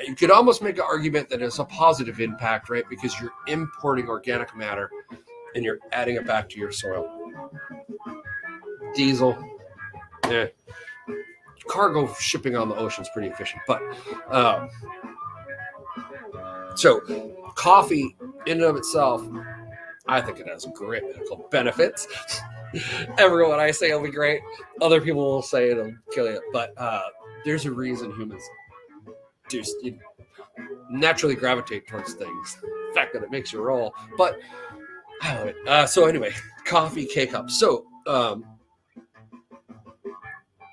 you 0.06 0.16
could 0.16 0.32
almost 0.32 0.62
make 0.62 0.76
an 0.76 0.84
argument 0.84 1.30
that 1.30 1.42
it's 1.42 1.60
a 1.60 1.66
positive 1.66 2.20
impact 2.20 2.70
right 2.70 2.84
because 2.90 3.20
you're 3.22 3.32
importing 3.48 4.10
organic 4.10 4.56
matter 4.56 4.90
and 5.56 5.64
you're 5.64 5.80
adding 5.94 6.18
it 6.18 6.26
back 6.26 6.50
to 6.50 6.60
your 6.60 6.72
soil 6.72 7.10
diesel 8.96 9.38
yeah 10.30 10.48
cargo 11.68 12.12
shipping 12.16 12.56
on 12.56 12.70
the 12.70 12.76
ocean 12.76 13.04
is 13.04 13.10
pretty 13.14 13.28
efficient 13.28 13.62
but 13.68 13.82
um, 14.32 14.70
so 16.76 17.00
coffee 17.56 18.16
in 18.46 18.58
and 18.58 18.64
of 18.64 18.76
itself 18.76 19.28
I 20.10 20.22
think 20.22 20.40
it 20.40 20.48
has 20.48 20.66
great 20.74 21.04
medical 21.04 21.48
benefits. 21.52 22.08
Everyone 23.20 23.60
I 23.60 23.70
say 23.70 23.90
it'll 23.90 24.02
be 24.02 24.10
great. 24.10 24.42
Other 24.82 25.00
people 25.00 25.22
will 25.22 25.44
say 25.44 25.70
it'll 25.70 25.94
kill 26.12 26.26
you. 26.26 26.42
But 26.52 26.74
uh, 26.78 27.04
there's 27.46 27.66
a 27.66 27.72
reason 27.72 28.12
humans 28.14 28.42
do 29.50 29.64
you 29.84 30.00
naturally 30.90 31.36
gravitate 31.36 31.88
towards 31.88 32.14
things. 32.14 32.58
The 32.62 32.92
fact 32.94 33.14
that 33.14 33.24
it 33.24 33.32
makes 33.32 33.54
you 33.54 33.62
roll. 33.62 33.94
But 34.18 34.40
I 35.22 35.36
love 35.38 35.48
it. 35.48 35.56
Uh, 35.68 35.86
so 35.86 36.06
anyway, 36.06 36.34
coffee 36.66 37.06
K 37.06 37.28
cups. 37.28 37.60
So 37.60 37.86
um, 38.08 38.46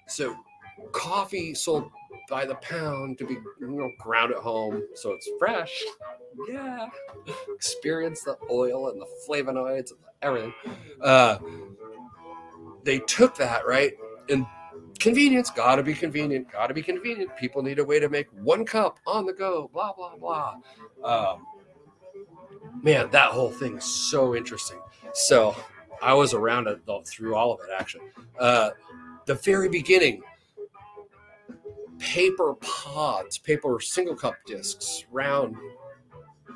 so 0.06 0.36
coffee 0.92 1.54
sold 1.54 1.90
by 2.28 2.44
the 2.44 2.54
pound 2.56 3.18
to 3.18 3.26
be 3.26 3.34
you 3.60 3.68
know, 3.68 3.90
ground 4.00 4.32
at 4.32 4.38
home 4.38 4.82
so 4.94 5.12
it's 5.12 5.28
fresh. 5.38 5.82
Yeah. 6.48 6.88
Experience 7.54 8.22
the 8.22 8.36
oil 8.50 8.88
and 8.90 9.00
the 9.00 9.06
flavonoids 9.28 9.90
and 9.90 10.00
everything. 10.22 10.54
Uh, 11.00 11.38
they 12.84 12.98
took 13.00 13.36
that, 13.36 13.66
right? 13.66 13.92
And 14.28 14.46
convenience, 14.98 15.50
gotta 15.50 15.82
be 15.82 15.94
convenient, 15.94 16.50
gotta 16.50 16.74
be 16.74 16.82
convenient. 16.82 17.36
People 17.36 17.62
need 17.62 17.78
a 17.78 17.84
way 17.84 18.00
to 18.00 18.08
make 18.08 18.26
one 18.32 18.64
cup 18.64 18.98
on 19.06 19.26
the 19.26 19.32
go, 19.32 19.70
blah, 19.72 19.92
blah, 19.92 20.16
blah. 20.16 20.56
Um, 21.04 21.46
man, 22.82 23.10
that 23.10 23.30
whole 23.30 23.50
thing 23.50 23.78
is 23.78 23.84
so 23.84 24.34
interesting. 24.34 24.78
So 25.14 25.56
I 26.02 26.14
was 26.14 26.34
around 26.34 26.68
it 26.68 26.80
through 27.06 27.34
all 27.34 27.52
of 27.52 27.60
it, 27.60 27.70
actually. 27.78 28.06
Uh, 28.38 28.70
the 29.26 29.34
very 29.34 29.68
beginning, 29.68 30.22
paper 31.98 32.54
pods, 32.54 33.38
paper 33.38 33.78
single 33.80 34.16
cup 34.16 34.34
discs, 34.46 35.04
round 35.10 35.56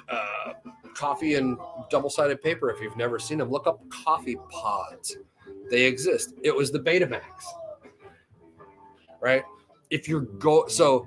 uh, 0.09 0.53
coffee 0.95 1.35
and 1.35 1.59
double 1.91 2.11
sided 2.11 2.41
paper. 2.43 2.71
If 2.71 2.81
you've 2.81 2.97
never 2.97 3.19
seen 3.19 3.39
them, 3.39 3.51
look 3.51 3.67
up 3.67 3.81
coffee 3.91 4.37
pods. 4.51 5.17
They 5.71 5.85
exist. 5.85 6.35
It 6.43 6.55
was 6.55 6.71
the 6.71 6.79
Betamax, 6.79 7.23
right? 9.21 9.45
If 9.91 10.09
you're 10.09 10.21
go 10.21 10.67
so 10.69 11.07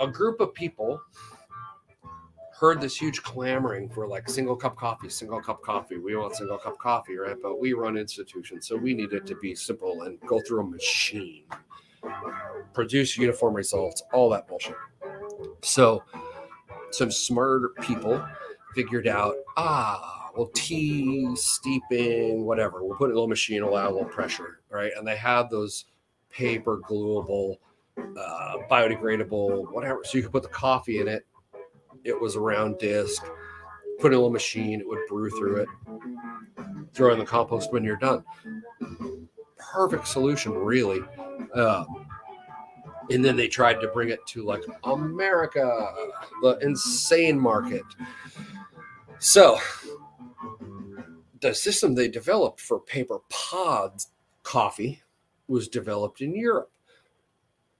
a 0.00 0.06
group 0.06 0.40
of 0.40 0.54
people 0.54 1.00
heard 2.58 2.80
this 2.80 2.96
huge 2.96 3.22
clamoring 3.22 3.88
for 3.88 4.06
like 4.06 4.28
single 4.28 4.56
cup 4.56 4.76
coffee, 4.76 5.08
single 5.08 5.40
cup 5.40 5.62
coffee. 5.62 5.98
We 5.98 6.16
want 6.16 6.36
single 6.36 6.58
cup 6.58 6.78
coffee, 6.78 7.16
right? 7.16 7.36
But 7.42 7.60
we 7.60 7.72
run 7.72 7.96
institutions, 7.96 8.66
so 8.68 8.76
we 8.76 8.94
need 8.94 9.12
it 9.12 9.26
to 9.26 9.36
be 9.36 9.54
simple 9.54 10.02
and 10.02 10.20
go 10.20 10.40
through 10.40 10.60
a 10.60 10.64
machine 10.64 11.44
produce 12.72 13.16
uniform 13.16 13.54
results, 13.54 14.02
all 14.12 14.28
that 14.30 14.46
bullshit. 14.46 14.76
So 15.62 16.02
some 16.90 17.10
smarter 17.10 17.70
people 17.80 18.24
figured 18.74 19.06
out, 19.06 19.36
ah, 19.56 20.30
well, 20.36 20.50
tea, 20.54 21.28
steeping, 21.36 22.44
whatever. 22.44 22.84
We'll 22.84 22.96
put 22.96 23.10
a 23.10 23.14
little 23.14 23.28
machine, 23.28 23.62
allow 23.62 23.88
a 23.88 23.92
little 23.92 24.08
pressure, 24.08 24.60
right? 24.68 24.92
And 24.96 25.06
they 25.06 25.16
have 25.16 25.48
those 25.48 25.86
paper 26.28 26.80
gluable, 26.88 27.56
uh, 27.96 28.56
biodegradable, 28.68 29.72
whatever. 29.72 30.00
So 30.04 30.18
you 30.18 30.22
can 30.22 30.32
put 30.32 30.42
the 30.42 30.48
coffee 30.48 31.00
in 31.00 31.06
it. 31.06 31.24
It 32.02 32.18
was 32.20 32.34
a 32.34 32.40
round 32.40 32.78
disc. 32.78 33.22
Put 34.00 34.08
in 34.08 34.14
a 34.14 34.16
little 34.16 34.30
machine, 34.30 34.80
it 34.80 34.88
would 34.88 35.06
brew 35.08 35.30
through 35.30 35.56
it. 35.56 35.68
Throw 36.92 37.12
in 37.12 37.18
the 37.18 37.24
compost 37.24 37.72
when 37.72 37.84
you're 37.84 37.96
done. 37.96 38.24
Perfect 39.56 40.06
solution, 40.06 40.52
really. 40.52 41.00
Um, 41.54 42.06
and 43.10 43.24
then 43.24 43.36
they 43.36 43.48
tried 43.48 43.80
to 43.80 43.88
bring 43.88 44.10
it 44.10 44.24
to 44.28 44.44
like 44.44 44.62
America, 44.84 45.92
the 46.42 46.58
insane 46.62 47.38
market. 47.38 47.82
So 49.18 49.58
the 51.40 51.54
system 51.54 51.94
they 51.94 52.08
developed 52.08 52.60
for 52.60 52.80
paper 52.80 53.18
pods 53.28 54.10
coffee 54.42 55.02
was 55.48 55.68
developed 55.68 56.20
in 56.20 56.34
Europe. 56.34 56.70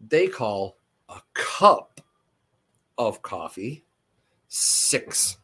They 0.01 0.27
call 0.27 0.77
a 1.09 1.21
cup 1.33 2.01
of 2.99 3.23
coffee 3.23 3.84
six 4.55 5.38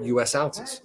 US 0.00 0.34
ounces, 0.36 0.80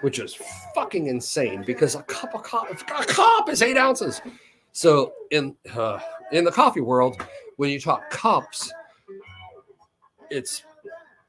which 0.00 0.18
is 0.18 0.38
fucking 0.74 1.06
insane 1.06 1.62
because 1.66 1.94
a 1.94 2.02
cup 2.04 2.34
of 2.34 2.42
coffee, 2.42 2.72
a 2.72 3.04
cup 3.04 3.48
is 3.50 3.60
eight 3.60 3.76
ounces. 3.76 4.22
So 4.72 5.12
in 5.30 5.54
uh, 5.74 6.00
in 6.32 6.44
the 6.44 6.50
coffee 6.50 6.80
world, 6.80 7.22
when 7.56 7.68
you 7.68 7.78
talk 7.78 8.08
cups, 8.10 8.72
it's 10.30 10.64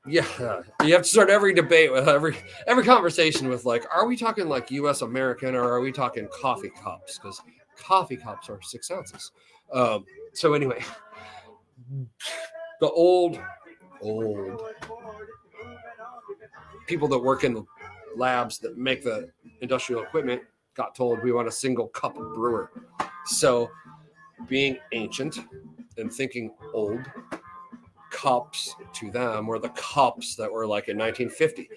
yeah, 0.08 0.26
you 0.84 0.94
have 0.94 1.04
to 1.04 1.10
start 1.10 1.30
every 1.30 1.54
debate 1.54 1.92
with 1.92 2.08
every 2.08 2.38
every 2.68 2.86
conversation 2.86 3.50
with 3.50 3.66
like, 3.66 3.86
are 3.94 4.08
we 4.08 4.16
talking 4.16 4.48
like 4.48 4.72
U.S. 4.72 5.02
American 5.02 5.56
or 5.56 5.64
are 5.64 5.82
we 5.82 5.92
talking 5.92 6.28
coffee 6.32 6.72
cups? 6.82 7.18
Because 7.18 7.42
coffee 7.78 8.18
cups 8.18 8.50
are 8.50 8.62
six 8.62 8.90
ounces. 8.92 9.32
Um, 9.74 10.06
so 10.34 10.54
anyway, 10.54 10.84
the 12.80 12.90
old 12.90 13.40
old 14.02 14.62
people 16.92 17.08
that 17.08 17.18
work 17.18 17.46
in 17.46 17.54
the 17.54 17.64
labs 18.18 18.60
that 18.60 18.78
make 18.78 19.02
the 19.02 19.30
industrial 19.62 20.04
equipment 20.04 20.42
got 20.76 20.94
told 20.94 21.24
we 21.24 21.32
want 21.32 21.48
a 21.48 21.52
single 21.52 21.88
cup 21.88 22.16
brewer. 22.16 22.70
So 23.26 23.72
being 24.50 24.78
ancient 24.92 25.40
and 25.96 26.12
thinking 26.12 26.54
old 26.74 27.00
cups 28.10 28.76
to 28.92 29.10
them 29.10 29.48
were 29.48 29.58
the 29.58 29.70
cups 29.70 30.36
that 30.36 30.52
were 30.52 30.68
like 30.68 30.90
in 30.90 30.98
1950. 30.98 31.70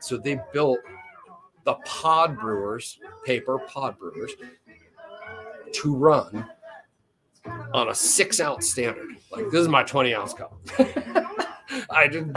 So 0.00 0.16
they 0.16 0.40
built 0.52 0.80
the 1.62 1.74
pod 1.84 2.36
brewers, 2.36 2.98
paper 3.24 3.60
pod 3.60 3.96
brewers, 3.96 4.32
to 5.72 5.94
run 5.94 6.44
on 7.72 7.90
a 7.90 7.94
six 7.94 8.40
ounce 8.40 8.68
standard. 8.68 9.18
Like 9.30 9.50
this 9.52 9.60
is 9.60 9.68
my 9.68 9.84
20 9.84 10.16
ounce 10.16 10.34
cup. 10.34 10.58
I 11.90 12.06
didn't. 12.08 12.36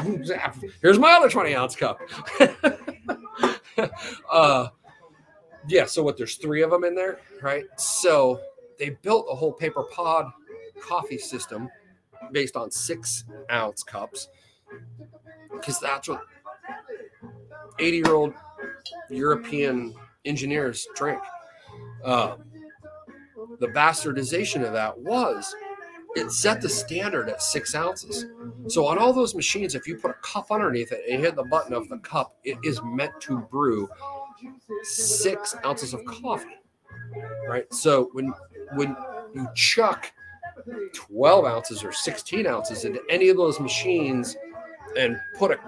here's 0.82 1.00
my 1.00 1.14
other 1.14 1.30
20 1.30 1.56
ounce 1.56 1.76
cup. 1.76 2.00
uh 4.32 4.68
yeah, 5.68 5.86
so 5.86 6.02
what 6.02 6.18
there's 6.18 6.36
three 6.36 6.64
of 6.64 6.72
them 6.72 6.84
in 6.84 6.96
there, 6.96 7.20
right? 7.42 7.66
So 7.78 8.42
they 8.80 8.90
built 8.90 9.28
a 9.30 9.36
whole 9.36 9.54
paper 9.54 9.84
pod 9.84 10.26
coffee 10.82 11.18
system 11.18 11.70
based 12.32 12.56
on 12.56 12.72
six 12.72 13.26
ounce 13.52 13.84
cups 13.84 14.30
because 15.52 15.80
that's 15.80 16.08
what 16.08 16.24
80 17.80 17.98
year 17.98 18.14
old 18.14 18.34
European 19.10 19.94
engineers 20.26 20.88
drink. 20.96 21.22
Uh, 22.04 22.38
the 23.60 23.68
bastardization 23.68 24.66
of 24.66 24.74
that 24.74 24.98
was 24.98 25.54
it 26.16 26.32
set 26.32 26.62
the 26.62 26.70
standard 26.70 27.30
at 27.30 27.42
six 27.42 27.74
ounces. 27.74 28.26
So 28.68 28.86
on 28.86 28.98
all 28.98 29.14
those 29.14 29.34
machines, 29.36 29.76
if 29.76 29.88
you 29.88 29.98
put 29.98 30.12
a 30.12 30.16
cup 30.16 30.52
underneath 30.52 30.92
it 30.92 31.04
and 31.10 31.22
hit 31.22 31.36
the 31.36 31.44
button 31.44 31.74
of 31.74 31.88
the 31.90 31.98
cup, 32.00 32.36
it 32.44 32.58
is 32.64 32.82
meant 32.84 33.14
to 33.22 33.40
brew 33.40 33.90
six 34.84 35.56
ounces 35.66 35.94
of 35.94 36.04
coffee. 36.06 36.60
Right. 37.48 37.72
So 37.74 38.10
when 38.14 38.34
when 38.76 38.96
you 39.34 39.48
chuck 39.56 40.12
12 40.94 41.46
ounces 41.46 41.84
or 41.84 41.92
16 41.92 42.46
ounces 42.46 42.86
into 42.86 43.02
any 43.10 43.30
of 43.30 43.38
those 43.38 43.60
machines 43.60 44.36
and 44.98 45.18
put 45.38 45.52
a 45.52 45.60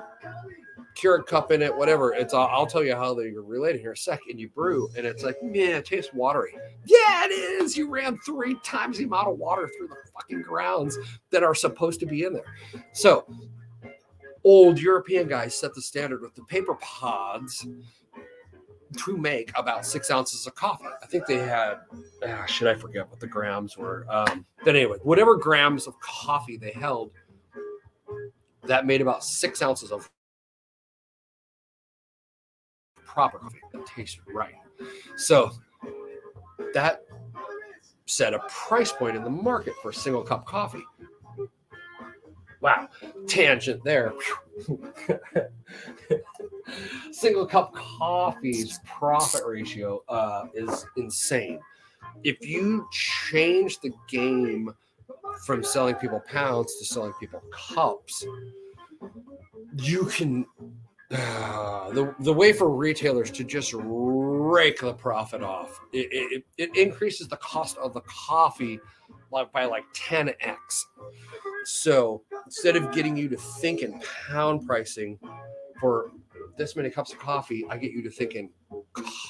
Keurig 0.96 1.26
cup 1.26 1.52
in 1.52 1.62
it, 1.62 1.76
whatever. 1.76 2.14
It's 2.14 2.34
I'll, 2.34 2.48
I'll 2.48 2.68
tell 2.68 2.84
you 2.84 2.96
how 2.96 3.14
they're 3.14 3.32
related 3.42 3.82
here 3.82 3.92
a 3.92 3.98
second. 3.98 4.40
You 4.40 4.50
brew, 4.50 4.90
and 4.96 5.06
it's 5.06 5.24
like, 5.24 5.42
man, 5.42 5.76
it 5.76 5.86
tastes 5.86 6.14
watery. 6.14 6.54
Yeah, 6.86 7.26
it 7.26 7.32
is. 7.32 7.78
You 7.78 7.90
ran 7.90 8.18
three 8.20 8.56
times 8.64 8.98
the 8.98 9.06
amount 9.06 9.28
of 9.28 9.38
water 9.38 9.70
through 9.78 9.88
the 9.88 9.96
fucking 10.14 10.42
grounds 10.42 10.98
that 11.32 11.44
are 11.44 11.56
supposed 11.56 12.00
to 12.02 12.06
be 12.06 12.24
in 12.24 12.34
there. 12.34 12.56
So, 12.94 13.26
old 14.44 14.80
European 14.80 15.28
guys 15.28 15.58
set 15.58 15.74
the 15.74 15.82
standard 15.82 16.22
with 16.22 16.36
the 16.36 16.44
paper 16.44 16.76
pods 16.76 17.66
to 18.98 19.18
make 19.18 19.52
about 19.58 19.86
six 19.86 20.12
ounces 20.12 20.46
of 20.46 20.56
coffee. 20.56 20.86
I 21.02 21.06
think 21.08 21.26
they 21.26 21.40
had, 21.40 21.78
ah, 22.28 22.46
should 22.46 22.68
I 22.68 22.76
forget 22.76 23.10
what 23.10 23.20
the 23.20 23.28
grams 23.28 23.78
were? 23.78 24.06
Um, 24.10 24.46
but 24.64 24.76
anyway, 24.76 24.98
whatever 25.02 25.36
grams 25.36 25.88
of 25.88 26.00
coffee 26.00 26.58
they 26.58 26.72
held, 26.72 27.12
that 28.66 28.86
made 28.86 29.02
about 29.02 29.24
six 29.24 29.62
ounces 29.62 29.92
of 29.92 30.10
proper 33.14 33.38
coffee 33.38 33.60
that 33.72 33.86
tastes 33.86 34.20
right. 34.34 34.56
So 35.16 35.52
that 36.74 37.04
set 38.06 38.34
a 38.34 38.40
price 38.50 38.92
point 38.92 39.16
in 39.16 39.24
the 39.24 39.30
market 39.30 39.74
for 39.82 39.90
a 39.90 39.94
single 39.94 40.24
cup 40.24 40.46
coffee. 40.46 40.84
Wow, 42.60 42.90
tangent 43.28 43.84
there. 43.84 44.14
single 47.12 47.46
cup 47.46 47.74
coffee's 47.74 48.80
profit 48.86 49.42
ratio 49.46 50.02
uh, 50.10 50.46
is 50.54 50.86
insane. 50.98 51.60
If 52.24 52.46
you 52.46 52.88
change 52.92 53.80
the 53.80 53.92
game 54.08 54.74
from 55.46 55.64
selling 55.64 55.96
people 55.96 56.22
pounds 56.28 56.78
to 56.78 56.86
selling 56.86 57.14
people 57.20 57.42
cups, 57.52 58.26
you 59.78 60.06
can 60.06 60.46
uh, 61.14 61.92
the 61.92 62.14
the 62.20 62.34
way 62.34 62.54
for 62.54 62.70
retailers 62.70 63.32
to 63.32 63.44
just 63.44 63.74
rake 63.76 64.82
the 64.82 64.94
profit 64.94 65.44
off. 65.44 65.80
It, 65.92 66.08
it, 66.12 66.44
it 66.58 66.78
increases 66.78 67.28
the 67.28 67.38
cost 67.38 67.78
of 67.78 67.94
the 67.94 68.02
coffee 68.02 68.80
like 69.32 69.52
by 69.52 69.66
like 69.66 69.84
10x 69.96 70.56
so 71.66 72.22
instead 72.46 72.76
of 72.76 72.92
getting 72.92 73.18
you 73.18 73.28
to 73.28 73.36
think 73.36 73.82
in 73.82 74.00
pound 74.28 74.64
pricing 74.68 75.18
for 75.80 76.12
this 76.56 76.76
many 76.76 76.92
cups 76.92 77.14
of 77.14 77.18
coffee 77.18 77.66
i 77.72 77.76
get 77.76 77.92
you 77.92 78.04
to 78.04 78.12
think 78.12 78.36
in 78.36 78.48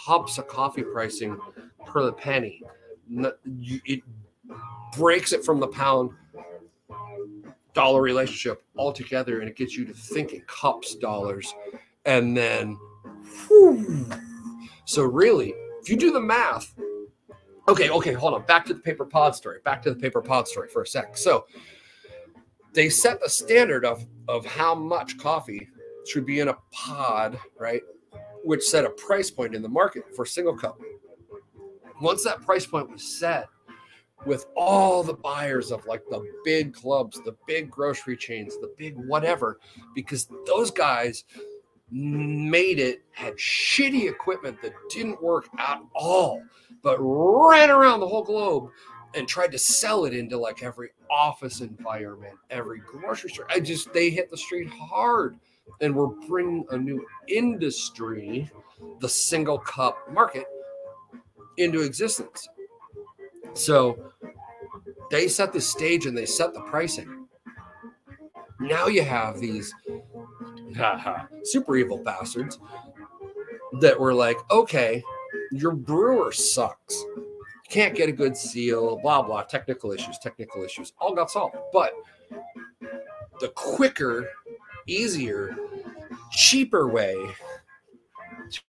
cups 0.06 0.38
of 0.38 0.48
coffee 0.48 0.84
pricing 0.84 1.38
per 1.86 2.04
the 2.06 2.14
penny. 2.14 2.62
It 3.10 4.02
breaks 4.98 5.34
it 5.34 5.44
from 5.44 5.60
the 5.60 5.68
pound 5.68 6.12
dollar 7.74 8.02
relationship 8.02 8.64
altogether 8.78 9.40
and 9.40 9.50
it 9.50 9.56
gets 9.56 9.76
you 9.76 9.86
to 9.86 9.94
think 9.94 10.34
in 10.34 10.42
cups 10.42 10.96
dollars 10.96 11.54
and 12.06 12.36
then 12.36 12.78
whew. 13.48 14.08
so 14.86 15.04
really 15.04 15.54
if 15.82 15.90
you 15.90 15.96
do 15.96 16.12
the 16.12 16.20
math 16.20 16.76
okay 17.68 17.90
okay 17.90 18.14
hold 18.14 18.34
on 18.34 18.46
back 18.46 18.66
to 18.66 18.74
the 18.74 18.80
paper 18.80 19.06
pod 19.06 19.36
story 19.36 19.60
back 19.64 19.82
to 19.82 19.90
the 19.90 20.00
paper 20.00 20.22
pod 20.22 20.48
story 20.48 20.70
for 20.70 20.84
a 20.84 20.88
sec 20.88 21.18
so 21.18 21.46
they 22.74 22.90
set 22.90 23.20
the 23.22 23.30
standard 23.30 23.86
of 23.86 24.06
of 24.28 24.46
how 24.46 24.76
much 24.76 25.18
coffee 25.18 25.68
should 26.06 26.26
be 26.26 26.40
in 26.40 26.50
a 26.50 26.58
pod 26.72 27.40
right 27.60 27.82
which 28.44 28.62
set 28.62 28.86
a 28.86 28.90
price 28.92 29.32
point 29.32 29.56
in 29.56 29.62
the 29.62 29.70
market 29.70 30.04
for 30.16 30.26
single 30.26 30.56
cup 30.56 30.80
once 32.02 32.24
that 32.24 32.42
price 32.42 32.66
point 32.66 32.90
was 32.90 33.18
set 33.18 33.48
with 34.26 34.46
all 34.56 35.04
the 35.04 35.14
buyers 35.14 35.72
of 35.72 35.86
like 35.86 36.04
the 36.10 36.24
big 36.44 36.74
clubs, 36.74 37.20
the 37.24 37.36
big 37.48 37.70
grocery 37.70 38.16
chains, 38.16 38.58
the 38.58 38.74
big 38.78 38.96
whatever, 38.96 39.60
because 39.94 40.30
those 40.46 40.72
guys 40.72 41.26
made 41.92 42.80
it, 42.80 43.04
had 43.12 43.36
shitty 43.36 44.10
equipment 44.10 44.62
that 44.62 44.74
didn't 44.90 45.22
work 45.22 45.48
at 45.60 45.80
all, 45.94 46.42
but 46.82 46.98
ran 47.00 47.70
around 47.70 48.00
the 48.00 48.08
whole 48.08 48.24
globe 48.24 48.70
and 49.16 49.28
tried 49.28 49.52
to 49.52 49.60
sell 49.60 50.06
it 50.06 50.14
into 50.14 50.38
like 50.38 50.64
every 50.64 50.90
office 51.12 51.62
environment, 51.62 52.34
every 52.50 52.80
grocery 52.80 53.30
store. 53.30 53.46
I 53.50 53.60
just, 53.60 53.94
they 53.94 54.10
hit 54.10 54.32
the 54.32 54.38
street 54.38 54.70
hard 54.70 55.38
and 55.82 55.96
we're 55.96 56.08
bringing 56.28 56.66
a 56.72 56.78
new 56.78 57.06
industry, 57.28 58.50
the 59.00 59.10
single 59.10 59.60
cup 59.60 60.12
market, 60.12 60.46
into 61.58 61.82
existence. 61.82 62.48
So 63.54 64.13
they 65.14 65.28
set 65.28 65.54
the 65.54 65.62
stage 65.62 66.08
and 66.08 66.18
they 66.18 66.26
set 66.26 66.56
the 66.56 66.62
pricing. 66.62 67.28
Now 68.60 68.88
you 68.88 69.04
have 69.04 69.40
these 69.40 69.72
super 71.44 71.76
evil 71.76 72.00
bastards 72.00 72.58
that 73.80 74.00
were 74.00 74.16
like, 74.16 74.38
okay, 74.50 75.04
your 75.52 75.72
brewer 75.72 76.32
sucks. 76.32 77.00
You 77.16 77.70
can't 77.70 77.96
get 77.96 78.10
a 78.10 78.12
good 78.12 78.36
seal, 78.36 78.98
blah, 79.04 79.22
blah, 79.22 79.44
technical 79.44 79.92
issues, 79.92 80.18
technical 80.18 80.64
issues, 80.64 80.94
all 80.98 81.14
got 81.14 81.30
solved. 81.30 81.58
But 81.72 81.94
the 83.40 83.50
quicker, 83.50 84.28
easier, 84.88 85.56
cheaper 86.32 86.88
way 86.88 87.16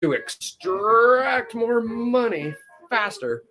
to 0.02 0.12
extract 0.12 1.56
more 1.56 1.80
money 1.80 2.54
faster 2.90 3.44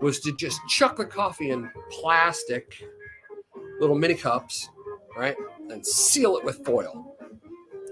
was 0.00 0.20
to 0.20 0.32
just 0.32 0.60
chuck 0.68 0.96
the 0.96 1.04
coffee 1.04 1.50
in 1.50 1.70
plastic 1.90 2.84
little 3.80 3.96
mini 3.96 4.14
cups, 4.14 4.68
right? 5.16 5.36
And 5.70 5.84
seal 5.84 6.36
it 6.36 6.44
with 6.44 6.64
foil. 6.64 7.16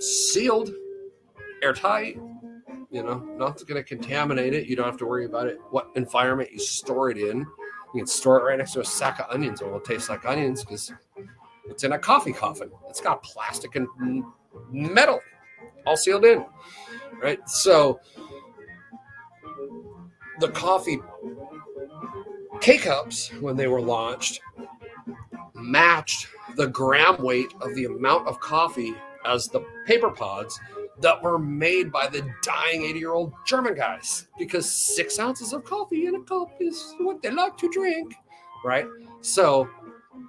Sealed, 0.01 0.71
airtight, 1.63 2.19
you 2.91 3.03
know, 3.03 3.19
nothing's 3.37 3.65
going 3.65 3.83
to 3.83 3.89
contaminate 3.89 4.55
it. 4.55 4.67
You 4.67 4.77
don't 4.77 4.87
have 4.87 4.99
to 4.99 5.07
worry 5.07 5.25
about 5.25 5.49
it, 5.49 5.59
what 5.71 5.91
environment 5.97 6.53
you 6.53 6.59
store 6.59 7.11
it 7.11 7.19
in. 7.19 7.41
You 7.41 8.01
can 8.01 8.07
store 8.07 8.39
it 8.41 8.45
right 8.45 8.59
next 8.59 8.73
to 8.73 8.81
a 8.81 8.85
sack 8.85 9.21
of 9.21 9.27
onions 9.31 9.61
it 9.61 9.71
will 9.71 9.81
taste 9.81 10.09
like 10.09 10.25
onions 10.25 10.65
because 10.65 10.93
it's 11.67 11.85
in 11.85 11.93
a 11.93 11.99
coffee 11.99 12.33
coffin. 12.33 12.71
It's 12.89 13.01
got 13.01 13.23
plastic 13.23 13.77
and 13.77 13.89
metal 14.71 15.21
all 15.87 15.97
sealed 15.97 16.25
in, 16.25 16.45
right? 17.21 17.39
So 17.49 18.01
the 20.41 20.49
coffee 20.51 21.01
K 22.65 22.79
cups, 22.79 23.31
when 23.43 23.57
they 23.57 23.67
were 23.67 23.83
launched, 23.83 24.41
matched 25.53 26.29
the 26.57 26.69
gram 26.69 27.23
weight 27.23 27.53
of 27.61 27.75
the 27.75 27.85
amount 27.85 28.27
of 28.27 28.41
coffee 28.41 28.95
as 29.27 29.49
the 29.49 29.61
paper 29.87 30.09
pods 30.09 30.59
that 31.03 31.23
were 31.23 31.39
made 31.39 31.93
by 31.93 32.07
the 32.07 32.27
dying 32.43 32.85
80 32.85 32.99
year 32.99 33.13
old 33.13 33.35
German 33.45 33.75
guys 33.75 34.29
because 34.39 34.65
six 34.65 35.19
ounces 35.19 35.53
of 35.53 35.63
coffee 35.63 36.07
in 36.07 36.15
a 36.15 36.23
cup 36.23 36.57
is 36.59 36.95
what 37.01 37.21
they 37.21 37.31
like 37.31 37.59
to 37.59 37.69
drink, 37.69 38.15
right? 38.65 38.87
So 39.21 39.69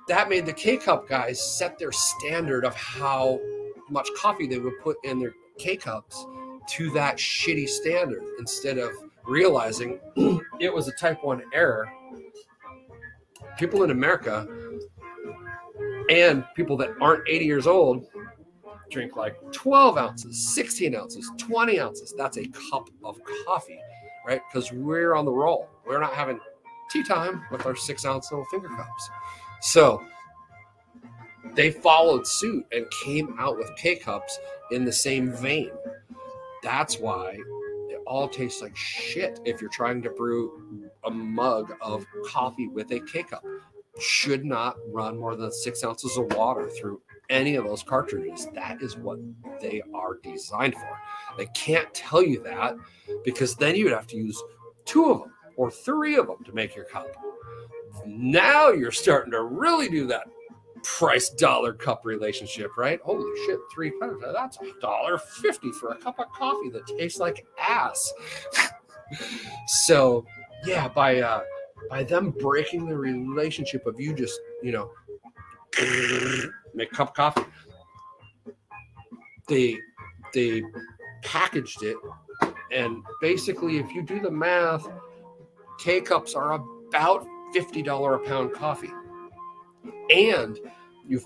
that 0.09 0.27
made 0.27 0.45
the 0.45 0.51
K 0.51 0.75
cup 0.75 1.07
guys 1.07 1.41
set 1.41 1.79
their 1.79 1.93
standard 1.93 2.65
of 2.65 2.75
how 2.75 3.39
much 3.89 4.09
coffee 4.17 4.45
they 4.45 4.59
would 4.59 4.77
put 4.83 4.97
in 5.05 5.19
their 5.19 5.35
K 5.57 5.77
cups 5.77 6.25
to 6.71 6.91
that 6.95 7.15
shitty 7.15 7.69
standard 7.69 8.23
instead 8.39 8.77
of 8.77 8.91
realizing 9.23 10.01
it 10.59 10.73
was 10.73 10.89
a 10.89 10.91
type 10.97 11.23
1 11.23 11.41
error 11.53 11.89
people 13.57 13.83
in 13.83 13.91
America 13.91 14.47
and 16.09 16.43
people 16.55 16.77
that 16.77 16.91
aren't 17.01 17.27
80 17.27 17.45
years 17.45 17.67
old 17.67 18.05
drink 18.91 19.15
like 19.15 19.35
12 19.51 19.97
ounces, 19.97 20.53
16 20.53 20.95
ounces, 20.95 21.31
20 21.37 21.79
ounces. 21.79 22.13
That's 22.17 22.37
a 22.37 22.45
cup 22.71 22.89
of 23.03 23.19
coffee, 23.45 23.79
right? 24.27 24.41
Because 24.51 24.71
we're 24.71 25.15
on 25.15 25.25
the 25.25 25.31
roll. 25.31 25.67
We're 25.85 25.99
not 25.99 26.13
having 26.13 26.39
tea 26.91 27.03
time 27.03 27.43
with 27.51 27.65
our 27.65 27.75
six 27.75 28.05
ounce 28.05 28.31
little 28.31 28.45
finger 28.45 28.69
cups. 28.69 29.09
So 29.61 30.03
they 31.55 31.71
followed 31.71 32.27
suit 32.27 32.65
and 32.71 32.85
came 33.03 33.35
out 33.39 33.57
with 33.57 33.71
K 33.77 33.95
cups 33.95 34.39
in 34.71 34.85
the 34.85 34.93
same 34.93 35.31
vein. 35.31 35.71
That's 36.61 36.99
why 36.99 37.37
it 37.89 38.01
all 38.05 38.27
tastes 38.27 38.61
like 38.61 38.75
shit 38.75 39.39
if 39.45 39.61
you're 39.61 39.69
trying 39.69 40.01
to 40.03 40.09
brew 40.09 40.84
a 41.05 41.11
mug 41.11 41.73
of 41.81 42.05
coffee 42.25 42.67
with 42.67 42.91
a 42.91 42.99
K 43.01 43.23
cup. 43.23 43.43
Should 43.99 44.43
not 44.43 44.75
run 44.89 45.17
more 45.17 45.35
than 45.35 45.51
six 45.51 45.83
ounces 45.83 46.17
of 46.17 46.33
water 46.33 46.69
through 46.69 47.01
any 47.29 47.55
of 47.55 47.63
those 47.63 47.81
cartridges. 47.81 48.47
That 48.53 48.81
is 48.81 48.97
what 48.97 49.19
they 49.61 49.81
are 49.93 50.19
designed 50.21 50.73
for. 50.73 50.99
They 51.37 51.47
can't 51.47 51.93
tell 51.93 52.21
you 52.21 52.43
that 52.43 52.75
because 53.23 53.55
then 53.55 53.75
you 53.75 53.85
would 53.85 53.93
have 53.93 54.07
to 54.07 54.17
use 54.17 54.41
two 54.83 55.11
of 55.11 55.19
them 55.19 55.31
or 55.55 55.71
three 55.71 56.15
of 56.17 56.27
them 56.27 56.43
to 56.45 56.53
make 56.53 56.75
your 56.75 56.85
cup. 56.85 57.07
now 58.05 58.69
you're 58.69 58.91
starting 58.91 59.31
to 59.31 59.43
really 59.43 59.87
do 59.87 60.05
that 60.07 60.27
price 60.83 61.29
dollar 61.29 61.73
cup 61.73 62.01
relationship, 62.05 62.77
right? 62.77 62.99
Holy 63.01 63.25
shit, 63.45 63.59
three 63.73 63.91
pounds. 63.99 64.21
That's 64.33 64.57
a 64.57 64.79
dollar 64.79 65.17
fifty 65.17 65.71
for 65.71 65.89
a 65.89 65.95
cup 65.95 66.19
of 66.19 66.31
coffee 66.31 66.69
that 66.69 66.85
tastes 66.85 67.19
like 67.19 67.45
ass. 67.59 68.13
so 69.67 70.25
yeah, 70.65 70.87
by 70.87 71.21
uh 71.21 71.41
by 71.89 72.03
them 72.03 72.31
breaking 72.31 72.85
the 72.87 72.97
relationship 72.97 73.85
of 73.85 73.99
you 73.99 74.13
just, 74.13 74.39
you 74.63 74.71
know, 74.71 74.91
make 76.73 76.91
a 76.91 76.95
cup 76.95 77.09
of 77.09 77.13
coffee. 77.13 77.45
They 79.47 79.77
they 80.33 80.63
packaged 81.23 81.83
it 81.83 81.97
and 82.71 83.03
basically 83.21 83.77
if 83.77 83.93
you 83.93 84.01
do 84.01 84.19
the 84.19 84.31
math, 84.31 84.87
K 85.79 86.01
cups 86.01 86.33
are 86.35 86.53
about 86.53 87.27
$50 87.55 88.15
a 88.15 88.27
pound 88.27 88.53
coffee. 88.53 88.91
And 90.09 90.59
you've 91.07 91.25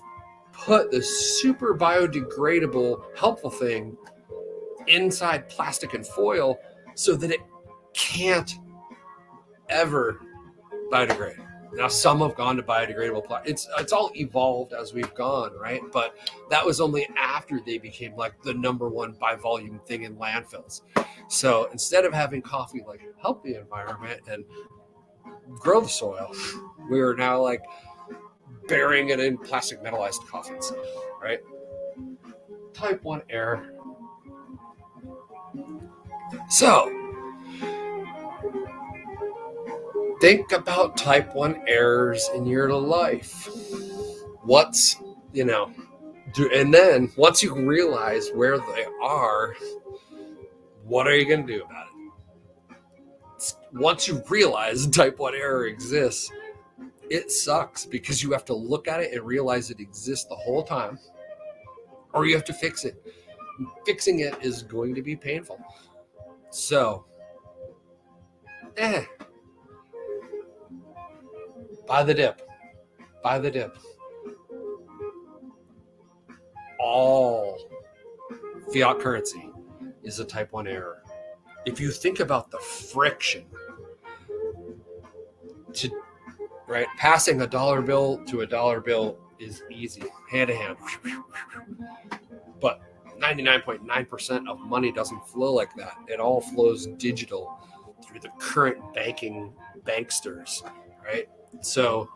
put 0.52 0.90
the 0.90 1.02
super 1.02 1.74
biodegradable, 1.74 3.02
helpful 3.16 3.50
thing 3.50 3.96
inside 4.86 5.48
plastic 5.48 5.94
and 5.94 6.06
foil 6.06 6.58
so 6.94 7.14
that 7.16 7.30
it 7.30 7.40
can't 7.94 8.54
ever 9.70 10.20
biodegrade. 10.90 11.46
Now 11.72 11.88
some 11.88 12.18
have 12.20 12.34
gone 12.34 12.56
to 12.56 12.62
biodegradable 12.62 13.24
plastic. 13.24 13.50
It's 13.50 13.68
it's 13.78 13.92
all 13.92 14.10
evolved 14.16 14.72
as 14.72 14.92
we've 14.92 15.14
gone, 15.14 15.52
right? 15.56 15.80
But 15.92 16.16
that 16.50 16.66
was 16.66 16.80
only 16.80 17.08
after 17.16 17.60
they 17.64 17.78
became 17.78 18.16
like 18.16 18.42
the 18.42 18.54
number 18.54 18.88
one 18.88 19.12
by 19.20 19.36
volume 19.36 19.80
thing 19.86 20.02
in 20.02 20.16
landfills. 20.16 20.82
So 21.28 21.68
instead 21.70 22.04
of 22.04 22.12
having 22.12 22.42
coffee 22.42 22.82
like 22.86 23.02
help 23.22 23.44
the 23.44 23.54
environment 23.54 24.22
and 24.28 24.44
grow 25.60 25.80
the 25.80 25.88
soil, 25.88 26.34
we 26.90 27.00
are 27.00 27.14
now 27.14 27.40
like 27.40 27.62
burying 28.66 29.10
it 29.10 29.20
in 29.20 29.38
plastic 29.38 29.82
metallized 29.82 30.26
coffins, 30.26 30.72
right? 31.22 31.40
Type 32.72 33.02
1 33.04 33.22
error. 33.30 33.74
So, 36.48 36.88
think 40.20 40.52
about 40.52 40.96
type 40.96 41.34
1 41.34 41.64
errors 41.66 42.28
in 42.34 42.46
your 42.46 42.72
life. 42.72 43.48
What's, 44.42 44.96
you 45.32 45.44
know, 45.44 45.72
do, 46.34 46.50
and 46.52 46.72
then 46.72 47.10
once 47.16 47.42
you 47.42 47.54
realize 47.54 48.30
where 48.30 48.58
they 48.58 48.86
are, 49.02 49.54
what 50.84 51.06
are 51.06 51.16
you 51.16 51.26
going 51.26 51.46
to 51.46 51.52
do 51.52 51.64
about 51.64 51.86
it? 51.86 53.54
Once 53.72 54.06
you 54.06 54.22
realize 54.28 54.86
type 54.90 55.18
1 55.18 55.34
error 55.34 55.66
exists, 55.66 56.30
it 57.08 57.32
sucks 57.32 57.86
because 57.86 58.22
you 58.22 58.30
have 58.30 58.44
to 58.44 58.54
look 58.54 58.86
at 58.86 59.00
it 59.00 59.12
and 59.12 59.22
realize 59.22 59.70
it 59.70 59.80
exists 59.80 60.26
the 60.26 60.36
whole 60.36 60.62
time, 60.62 60.98
or 62.12 62.26
you 62.26 62.34
have 62.34 62.44
to 62.44 62.52
fix 62.52 62.84
it. 62.84 63.02
Fixing 63.84 64.20
it 64.20 64.34
is 64.42 64.62
going 64.62 64.94
to 64.94 65.02
be 65.02 65.16
painful. 65.16 65.58
So, 66.50 67.04
eh, 68.76 69.04
buy 71.90 72.04
the 72.04 72.14
dip. 72.14 72.40
Buy 73.22 73.38
the 73.38 73.50
dip. 73.50 73.76
All 76.78 77.58
fiat 78.72 79.00
currency 79.00 79.50
is 80.04 80.20
a 80.20 80.24
type 80.24 80.52
1 80.52 80.66
error. 80.66 81.02
If 81.66 81.80
you 81.80 81.90
think 81.90 82.20
about 82.20 82.50
the 82.50 82.58
friction 82.58 83.44
to 85.74 85.90
right? 86.70 86.86
Passing 86.96 87.42
a 87.42 87.46
dollar 87.46 87.82
bill 87.82 88.24
to 88.26 88.42
a 88.42 88.46
dollar 88.46 88.80
bill 88.80 89.18
is 89.40 89.64
easy, 89.70 90.04
hand 90.30 90.48
to 90.48 90.56
hand. 90.56 90.76
But 92.60 92.80
99.9% 93.18 94.48
of 94.48 94.60
money 94.60 94.92
doesn't 94.92 95.26
flow 95.26 95.52
like 95.52 95.74
that. 95.74 95.96
It 96.06 96.20
all 96.20 96.40
flows 96.40 96.86
digital 96.86 97.58
through 98.06 98.20
the 98.20 98.30
current 98.38 98.94
banking 98.94 99.52
banksters, 99.84 100.62
right? 101.04 101.28
So, 101.62 102.08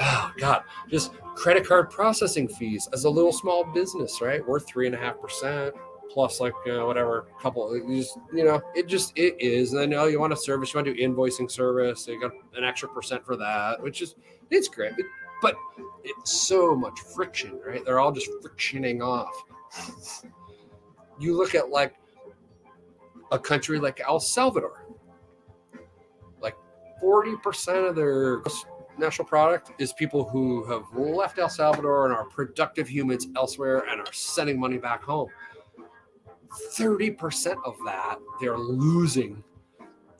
oh 0.00 0.32
God, 0.38 0.62
just 0.88 1.12
credit 1.34 1.66
card 1.66 1.90
processing 1.90 2.48
fees 2.48 2.88
as 2.92 3.04
a 3.04 3.10
little 3.10 3.32
small 3.32 3.64
business, 3.64 4.20
right? 4.20 4.46
We're 4.46 4.60
three 4.60 4.86
and 4.86 4.94
a 4.94 4.98
half 4.98 5.20
percent 5.20 5.74
plus 6.10 6.40
like 6.40 6.54
know, 6.66 6.86
whatever 6.86 7.26
couple 7.40 7.76
you 7.76 8.00
just 8.00 8.18
you 8.32 8.44
know 8.44 8.60
it 8.74 8.86
just 8.86 9.12
it 9.16 9.36
is. 9.38 9.72
And 9.72 9.80
then 9.92 9.94
oh 9.98 10.06
you 10.06 10.18
want 10.18 10.32
a 10.32 10.36
service 10.36 10.72
you 10.72 10.78
want 10.78 10.86
to 10.86 10.94
do 10.94 11.00
invoicing 11.00 11.50
service 11.50 12.04
so 12.04 12.12
you 12.12 12.20
got 12.20 12.32
an 12.56 12.64
extra 12.64 12.88
percent 12.88 13.24
for 13.24 13.36
that 13.36 13.82
which 13.82 14.02
is 14.02 14.14
it's 14.50 14.68
great 14.68 14.92
but 15.42 15.54
it's 16.04 16.32
so 16.32 16.74
much 16.74 16.98
friction 17.14 17.60
right? 17.64 17.84
They're 17.84 18.00
all 18.00 18.12
just 18.12 18.30
frictioning 18.42 19.02
off. 19.02 19.32
You 21.20 21.36
look 21.36 21.54
at 21.54 21.68
like 21.68 21.94
a 23.30 23.38
country 23.38 23.78
like 23.78 24.00
el 24.00 24.20
salvador 24.20 24.86
40% 27.02 27.88
of 27.88 27.94
their 27.94 28.42
national 28.98 29.26
product 29.26 29.72
is 29.78 29.92
people 29.92 30.28
who 30.28 30.64
have 30.64 30.82
left 30.92 31.38
el 31.38 31.48
salvador 31.48 32.06
and 32.06 32.14
are 32.14 32.24
productive 32.24 32.88
humans 32.88 33.28
elsewhere 33.36 33.84
and 33.90 34.00
are 34.00 34.12
sending 34.12 34.58
money 34.58 34.78
back 34.78 35.02
home 35.02 35.28
30% 36.76 37.56
of 37.64 37.76
that 37.84 38.18
they're 38.40 38.58
losing 38.58 39.42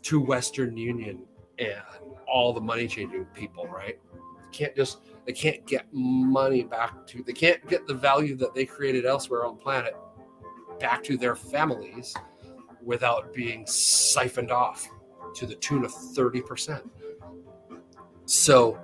to 0.03 0.21
Western 0.21 0.77
Union 0.77 1.23
and 1.59 1.83
all 2.27 2.53
the 2.53 2.61
money 2.61 2.87
changing 2.87 3.25
people, 3.27 3.67
right? 3.67 3.99
They 4.13 4.57
can't 4.57 4.77
just 4.77 4.99
they 5.27 5.33
can't 5.33 5.67
get 5.67 5.87
money 5.93 6.63
back 6.63 7.07
to 7.09 7.23
they 7.23 7.33
can't 7.33 7.67
get 7.69 7.87
the 7.87 7.95
value 7.95 8.37
that 8.37 8.55
they 8.55 8.65
created 8.65 9.05
elsewhere 9.05 9.45
on 9.45 9.57
planet 9.57 9.97
back 10.79 11.03
to 11.05 11.17
their 11.17 11.35
families 11.35 12.15
without 12.83 13.35
being 13.35 13.67
siphoned 13.67 14.51
off 14.51 14.89
to 15.39 15.47
the 15.47 15.55
tune 15.55 15.85
of 15.85 15.93
30%. 15.93 16.83
So 18.27 18.79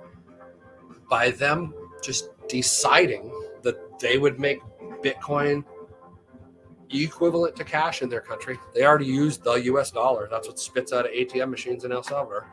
by 1.09 1.31
them 1.31 1.73
just 2.01 2.29
deciding 2.47 3.31
that 3.63 3.99
they 3.99 4.17
would 4.17 4.39
make 4.39 4.59
Bitcoin 5.03 5.63
equivalent 6.89 7.55
to 7.57 7.63
cash 7.63 8.01
in 8.01 8.09
their 8.09 8.21
country. 8.21 8.57
They 8.73 8.85
already 8.85 9.05
use 9.05 9.37
the 9.37 9.53
US 9.53 9.91
dollar. 9.91 10.27
That's 10.31 10.47
what 10.47 10.59
spits 10.59 10.93
out 10.93 11.05
of 11.05 11.11
ATM 11.11 11.49
machines 11.49 11.83
in 11.83 11.91
El 11.91 12.03
Salvador. 12.03 12.47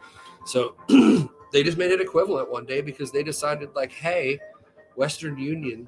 So 0.46 0.74
they 1.52 1.62
just 1.62 1.78
made 1.78 1.92
it 1.92 2.00
equivalent 2.00 2.50
one 2.50 2.66
day 2.66 2.80
because 2.80 3.12
they 3.12 3.22
decided, 3.22 3.70
like, 3.76 3.92
hey, 3.92 4.40
Western 4.96 5.38
Union 5.38 5.86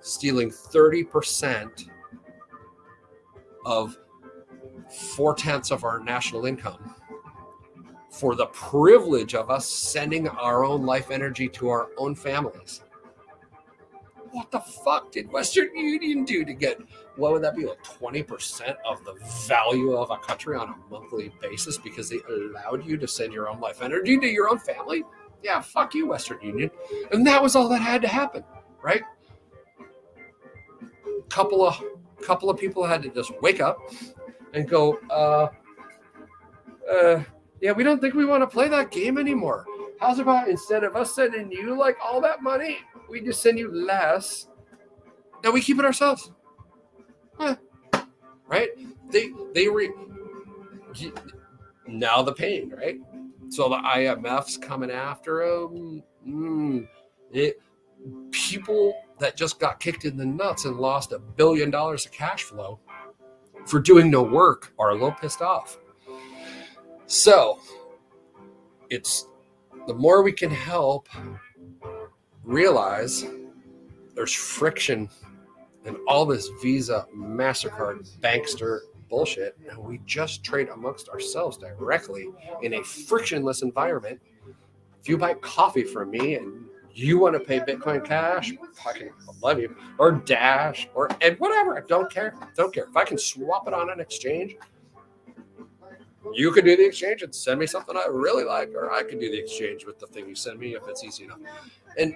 stealing 0.00 0.48
30% 0.50 1.88
of 3.66 3.98
four 5.14 5.34
tenths 5.34 5.70
of 5.70 5.84
our 5.84 6.00
national 6.00 6.46
income 6.46 6.94
for 8.12 8.34
the 8.34 8.46
privilege 8.46 9.34
of 9.34 9.50
us 9.50 9.68
sending 9.68 10.28
our 10.28 10.64
own 10.64 10.84
life 10.84 11.10
energy 11.10 11.48
to 11.48 11.68
our 11.68 11.88
own 11.96 12.14
families. 12.14 12.82
What 14.30 14.50
the 14.50 14.60
fuck 14.60 15.12
did 15.12 15.30
Western 15.30 15.76
Union 15.76 16.24
do 16.24 16.44
to 16.44 16.54
get 16.54 16.80
what 17.16 17.32
would 17.32 17.42
that 17.42 17.56
be 17.56 17.66
like 17.66 17.82
20% 17.84 18.76
of 18.86 19.04
the 19.04 19.14
value 19.46 19.92
of 19.92 20.10
a 20.10 20.16
country 20.18 20.56
on 20.56 20.68
a 20.70 20.90
monthly 20.90 21.30
basis 21.40 21.76
because 21.76 22.08
they 22.08 22.20
allowed 22.28 22.86
you 22.86 22.96
to 22.96 23.08
send 23.08 23.32
your 23.32 23.50
own 23.50 23.60
life 23.60 23.82
energy 23.82 24.16
to 24.18 24.26
your 24.26 24.48
own 24.48 24.58
family? 24.58 25.04
Yeah 25.42 25.60
fuck 25.60 25.94
you 25.94 26.06
western 26.06 26.40
union. 26.40 26.70
And 27.10 27.26
that 27.26 27.42
was 27.42 27.56
all 27.56 27.68
that 27.68 27.82
had 27.82 28.00
to 28.02 28.08
happen 28.08 28.44
right? 28.82 29.02
Couple 31.28 31.66
of 31.66 31.82
couple 32.22 32.50
of 32.50 32.58
people 32.58 32.84
had 32.84 33.02
to 33.02 33.08
just 33.08 33.32
wake 33.40 33.60
up 33.60 33.78
and 34.52 34.68
go 34.68 34.98
uh 35.10 35.48
uh 36.92 37.22
yeah 37.62 37.72
we 37.72 37.82
don't 37.82 38.00
think 38.00 38.12
we 38.14 38.26
want 38.26 38.42
to 38.42 38.46
play 38.46 38.68
that 38.68 38.90
game 38.90 39.16
anymore 39.16 39.64
how's 39.98 40.18
about 40.18 40.48
instead 40.48 40.84
of 40.84 40.94
us 40.94 41.14
sending 41.14 41.50
you 41.50 41.74
like 41.78 41.96
all 42.04 42.20
that 42.20 42.42
money 42.42 42.76
we 43.08 43.22
just 43.22 43.42
send 43.42 43.58
you 43.58 43.72
less 43.72 44.48
and 45.42 45.54
we 45.54 45.62
keep 45.62 45.78
it 45.78 45.84
ourselves 45.84 46.30
eh, 47.40 47.54
right? 48.52 48.70
They 49.10 49.30
they 49.54 49.68
re 49.68 49.90
now 51.86 52.22
the 52.22 52.32
pain, 52.32 52.70
right? 52.76 53.00
So 53.48 53.68
the 53.68 53.76
IMF's 53.76 54.56
coming 54.56 54.90
after 54.90 55.46
them. 55.46 56.02
Mm, 56.26 56.88
it 57.32 57.60
people 58.30 58.94
that 59.18 59.36
just 59.36 59.58
got 59.58 59.80
kicked 59.80 60.04
in 60.04 60.16
the 60.16 60.26
nuts 60.26 60.64
and 60.64 60.76
lost 60.76 61.12
a 61.12 61.18
billion 61.18 61.70
dollars 61.70 62.06
of 62.06 62.12
cash 62.12 62.42
flow 62.44 62.78
for 63.66 63.78
doing 63.80 64.10
no 64.10 64.22
work 64.22 64.72
are 64.78 64.90
a 64.90 64.94
little 64.94 65.12
pissed 65.12 65.42
off. 65.42 65.78
So 67.12 67.60
it's 68.88 69.26
the 69.86 69.92
more 69.92 70.22
we 70.22 70.32
can 70.32 70.50
help 70.50 71.10
realize 72.42 73.26
there's 74.14 74.32
friction 74.32 75.10
and 75.84 75.98
all 76.08 76.24
this 76.24 76.48
Visa, 76.62 77.06
MasterCard, 77.14 78.08
bankster 78.20 78.78
bullshit. 79.10 79.58
And 79.68 79.76
we 79.76 80.00
just 80.06 80.42
trade 80.42 80.70
amongst 80.70 81.10
ourselves 81.10 81.58
directly 81.58 82.28
in 82.62 82.72
a 82.72 82.82
frictionless 82.82 83.60
environment. 83.60 84.18
if 84.98 85.06
you 85.06 85.18
buy 85.18 85.34
coffee 85.34 85.84
from 85.84 86.12
me 86.12 86.36
and 86.36 86.64
you 86.94 87.18
want 87.18 87.34
to 87.34 87.40
pay 87.40 87.60
Bitcoin 87.60 88.02
Cash, 88.02 88.54
fucking 88.72 89.10
love 89.42 89.60
you, 89.60 89.76
or 89.98 90.12
Dash, 90.12 90.88
or 90.94 91.10
and 91.20 91.38
whatever. 91.38 91.76
I 91.76 91.82
don't 91.86 92.10
care. 92.10 92.34
Don't 92.56 92.72
care. 92.72 92.86
If 92.88 92.96
I 92.96 93.04
can 93.04 93.18
swap 93.18 93.68
it 93.68 93.74
on 93.74 93.90
an 93.90 94.00
exchange, 94.00 94.56
you 96.32 96.52
could 96.52 96.64
do 96.64 96.76
the 96.76 96.86
exchange 96.86 97.22
and 97.22 97.34
send 97.34 97.58
me 97.60 97.66
something 97.66 97.96
I 97.96 98.06
really 98.08 98.44
like, 98.44 98.70
or 98.74 98.92
I 98.92 99.02
can 99.02 99.18
do 99.18 99.30
the 99.30 99.38
exchange 99.38 99.84
with 99.84 99.98
the 99.98 100.06
thing 100.06 100.28
you 100.28 100.34
send 100.34 100.58
me 100.58 100.74
if 100.74 100.86
it's 100.88 101.04
easy 101.04 101.24
enough. 101.24 101.38
And 101.98 102.14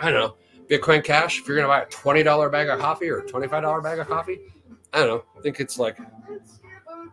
I 0.00 0.10
don't 0.10 0.20
know, 0.20 0.36
Bitcoin 0.68 1.02
Cash, 1.02 1.40
if 1.40 1.48
you're 1.48 1.56
gonna 1.56 1.68
buy 1.68 1.82
a 1.82 1.86
$20 1.86 2.52
bag 2.52 2.68
of 2.68 2.78
coffee 2.78 3.08
or 3.08 3.22
$25 3.22 3.82
bag 3.82 3.98
of 3.98 4.08
coffee, 4.08 4.40
I 4.92 5.00
don't 5.00 5.08
know, 5.08 5.24
I 5.36 5.40
think 5.40 5.60
it's 5.60 5.78
like 5.78 5.98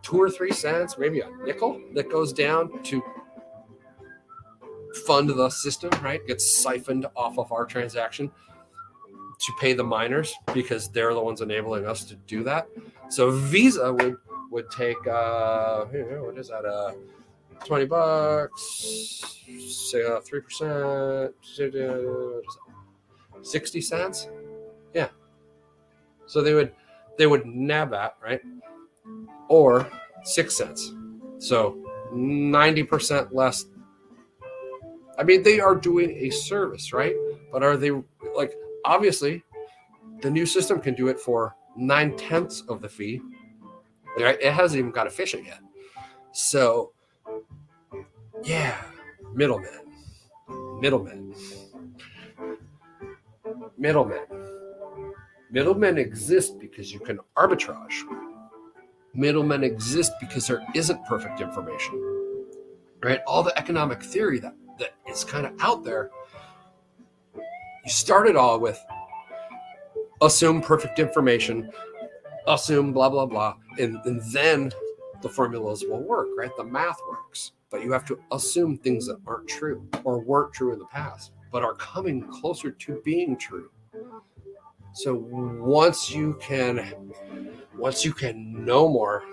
two 0.01 0.21
or 0.21 0.29
three 0.29 0.51
cents, 0.51 0.97
maybe 0.97 1.21
a 1.21 1.29
nickel 1.43 1.81
that 1.93 2.09
goes 2.09 2.33
down 2.33 2.83
to 2.83 3.01
fund 5.05 5.29
the 5.29 5.49
system, 5.49 5.89
right? 6.01 6.25
Gets 6.25 6.57
siphoned 6.57 7.05
off 7.15 7.37
of 7.37 7.51
our 7.51 7.65
transaction 7.65 8.31
to 9.39 9.53
pay 9.59 9.73
the 9.73 9.83
miners 9.83 10.33
because 10.53 10.89
they're 10.89 11.13
the 11.13 11.21
ones 11.21 11.41
enabling 11.41 11.85
us 11.85 12.03
to 12.05 12.15
do 12.15 12.43
that. 12.43 12.67
So 13.09 13.31
Visa 13.31 13.93
would 13.93 14.17
would 14.51 14.69
take 14.71 15.05
uh 15.07 15.85
what 15.85 16.37
is 16.37 16.47
that 16.49 16.65
uh 16.65 16.93
20 17.65 17.85
bucks 17.85 19.33
say 19.67 20.03
uh, 20.03 20.19
3% 20.19 21.33
60 23.41 23.81
cents? 23.81 24.27
Yeah. 24.93 25.09
So 26.25 26.41
they 26.41 26.53
would 26.53 26.73
they 27.17 27.27
would 27.27 27.45
nab 27.45 27.91
that 27.91 28.17
right? 28.21 28.41
Or 29.47 29.89
6 30.23 30.55
cents. 30.55 30.93
So 31.39 31.83
90% 32.13 33.29
less. 33.31 33.65
I 35.17 35.23
mean, 35.23 35.43
they 35.43 35.59
are 35.59 35.75
doing 35.75 36.11
a 36.11 36.29
service, 36.29 36.93
right? 36.93 37.15
But 37.51 37.63
are 37.63 37.77
they 37.77 37.91
like 38.35 38.53
obviously 38.85 39.43
the 40.21 40.29
new 40.29 40.45
system 40.45 40.79
can 40.79 40.93
do 40.95 41.07
it 41.07 41.19
for 41.19 41.55
nine 41.75 42.15
tenths 42.17 42.63
of 42.67 42.81
the 42.81 42.89
fee. 42.89 43.21
It 44.17 44.51
hasn't 44.51 44.79
even 44.79 44.91
got 44.91 45.07
efficient 45.07 45.45
yet. 45.45 45.59
So, 46.31 46.91
yeah, 48.43 48.75
middlemen, 49.33 49.69
middlemen, 50.79 51.33
middlemen. 53.77 54.25
Middlemen 55.49 55.97
exist 55.97 56.59
because 56.59 56.91
you 56.91 56.99
can 56.99 57.19
arbitrage. 57.37 58.01
Middlemen 59.13 59.63
exist 59.63 60.11
because 60.19 60.45
there 60.47 60.65
isn't 60.75 61.05
perfect 61.05 61.39
information. 61.39 62.03
Right? 63.01 63.21
All 63.25 63.43
the 63.43 63.57
economic 63.57 64.03
theory 64.03 64.39
that 64.39 64.55
that 64.79 64.95
is 65.07 65.23
kind 65.23 65.45
of 65.45 65.53
out 65.59 65.83
there. 65.83 66.09
You 67.35 67.91
start 67.91 68.27
it 68.27 68.35
all 68.35 68.59
with 68.59 68.79
assume 70.21 70.61
perfect 70.61 70.99
information, 70.99 71.71
assume 72.47 72.93
blah, 72.93 73.09
blah, 73.09 73.25
blah. 73.25 73.55
And, 73.79 73.99
and 74.05 74.21
then 74.31 74.71
the 75.21 75.29
formulas 75.29 75.83
will 75.87 76.01
work, 76.01 76.27
right? 76.37 76.55
The 76.57 76.63
math 76.63 76.99
works. 77.09 77.51
But 77.69 77.83
you 77.83 77.91
have 77.91 78.05
to 78.05 78.19
assume 78.31 78.77
things 78.77 79.07
that 79.07 79.19
aren't 79.27 79.47
true 79.47 79.87
or 80.03 80.19
weren't 80.19 80.53
true 80.53 80.73
in 80.73 80.79
the 80.79 80.85
past, 80.85 81.33
but 81.51 81.63
are 81.63 81.75
coming 81.75 82.21
closer 82.27 82.71
to 82.71 83.01
being 83.03 83.35
true. 83.35 83.69
So 84.93 85.13
once 85.13 86.09
you 86.09 86.37
can 86.41 87.13
once 87.77 88.03
you 88.03 88.13
can 88.13 88.65
know 88.65 88.87
more, 88.87 89.23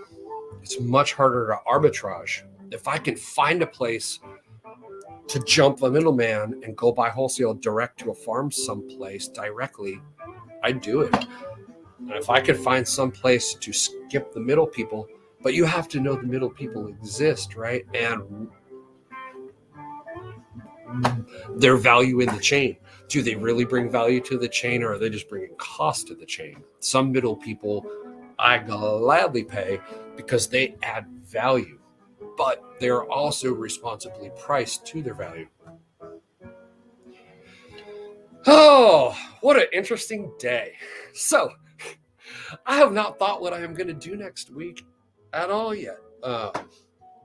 it's 0.61 0.78
much 0.80 1.14
harder 1.14 1.47
to 1.47 1.59
arbitrage. 1.66 2.42
If 2.70 2.86
I 2.86 2.99
can 2.99 3.16
find 3.16 3.62
a 3.62 3.66
place 3.66 4.20
to 5.28 5.38
jump 5.40 5.78
the 5.78 5.90
middleman 5.90 6.61
and 6.64 6.76
go 6.76 6.92
buy 6.92 7.09
wholesale 7.09 7.55
direct 7.55 8.01
to 8.01 8.11
a 8.11 8.14
farm 8.14 8.51
someplace 8.51 9.28
directly, 9.28 10.01
I'd 10.62 10.82
do 10.82 11.01
it. 11.01 11.14
If 12.09 12.30
I 12.30 12.40
could 12.40 12.57
find 12.57 12.86
some 12.86 13.11
place 13.11 13.55
to 13.55 13.72
skip 13.72 14.32
the 14.32 14.40
middle 14.40 14.66
people, 14.66 15.09
but 15.42 15.55
you 15.55 15.64
have 15.64 15.88
to 15.88 16.00
know 16.00 16.14
the 16.14 16.22
middle 16.26 16.50
people 16.50 16.86
exist, 16.86 17.57
right? 17.57 17.84
And 17.94 18.48
their 21.57 21.76
value 21.76 22.20
in 22.20 22.28
the 22.34 22.40
chain. 22.40 22.76
Do 23.09 23.22
they 23.22 23.34
really 23.34 23.64
bring 23.64 23.90
value 23.90 24.20
to 24.22 24.38
the 24.38 24.48
chain 24.48 24.82
or 24.82 24.92
are 24.92 24.98
they 24.98 25.11
just 25.11 25.28
bringing 25.28 25.55
cost 25.57 26.07
to 26.09 26.14
the 26.14 26.26
chain? 26.26 26.62
Some 26.80 27.12
middle 27.12 27.36
people 27.36 27.86
I 28.38 28.59
gladly 28.59 29.44
pay 29.44 29.80
because 30.16 30.48
they 30.48 30.76
add 30.82 31.07
value 31.24 31.78
but 32.36 32.62
they're 32.80 33.05
also 33.05 33.52
responsibly 33.52 34.30
priced 34.38 34.86
to 34.86 35.02
their 35.02 35.14
value. 35.14 35.48
Oh, 38.46 39.16
what 39.40 39.57
an 39.57 39.66
interesting 39.72 40.32
day. 40.38 40.72
So, 41.14 41.52
I 42.66 42.76
have 42.76 42.92
not 42.92 43.18
thought 43.18 43.40
what 43.40 43.52
I 43.52 43.60
am 43.60 43.74
going 43.74 43.88
to 43.88 43.94
do 43.94 44.16
next 44.16 44.50
week 44.50 44.84
at 45.32 45.50
all 45.50 45.74
yet. 45.74 45.98
Uh, 46.22 46.50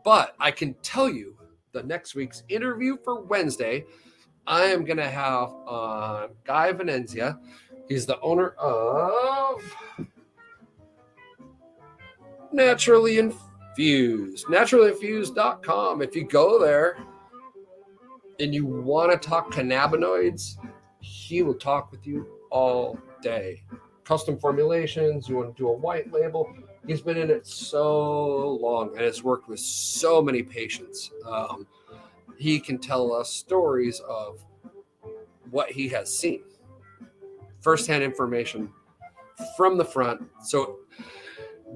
but 0.04 0.36
I 0.40 0.52
can 0.52 0.74
tell 0.82 1.10
you 1.10 1.36
the 1.72 1.84
next 1.84 2.16
week's 2.16 2.44
interview 2.50 2.98
for 3.04 3.22
Wednesday, 3.22 3.86
I 4.48 4.64
am 4.64 4.84
going 4.84 4.98
to 4.98 5.10
have 5.10 5.54
uh, 5.68 6.28
Guy 6.44 6.74
Venenzia. 6.74 7.40
He's 7.88 8.06
the 8.06 8.20
owner 8.22 8.50
of 8.52 9.62
Naturally 12.52 13.20
Infused. 13.20 14.46
Naturalinfused.com. 14.48 16.02
If 16.02 16.16
you 16.16 16.28
go 16.28 16.60
there 16.60 16.98
and 18.40 18.54
you 18.54 18.66
want 18.66 19.12
to 19.12 19.18
talk 19.18 19.52
cannabinoids, 19.52 20.56
he 21.00 21.44
will 21.44 21.56
talk 21.56 21.92
with 21.92 22.06
you 22.08 22.28
all 22.50 22.98
day. 23.22 23.64
Custom 24.10 24.40
formulations, 24.40 25.30
you 25.30 25.36
want 25.36 25.56
to 25.56 25.62
do 25.62 25.70
a 25.70 25.72
white 25.72 26.12
label. 26.12 26.52
He's 26.88 27.00
been 27.00 27.16
in 27.16 27.30
it 27.30 27.46
so 27.46 28.58
long 28.60 28.90
and 28.94 29.02
has 29.02 29.24
worked 29.24 29.48
with 29.48 29.60
so 29.60 30.20
many 30.20 30.42
patients. 30.42 31.12
Um, 31.28 31.68
he 32.36 32.60
can 32.60 32.80
tell 32.80 33.14
us 33.14 33.30
stories 33.30 34.00
of 34.00 34.44
what 35.52 35.70
he 35.70 35.88
has 35.90 36.12
seen, 36.12 36.42
firsthand 37.62 38.02
information 38.02 38.72
from 39.56 39.78
the 39.78 39.86
front. 39.86 40.24
So 40.42 40.80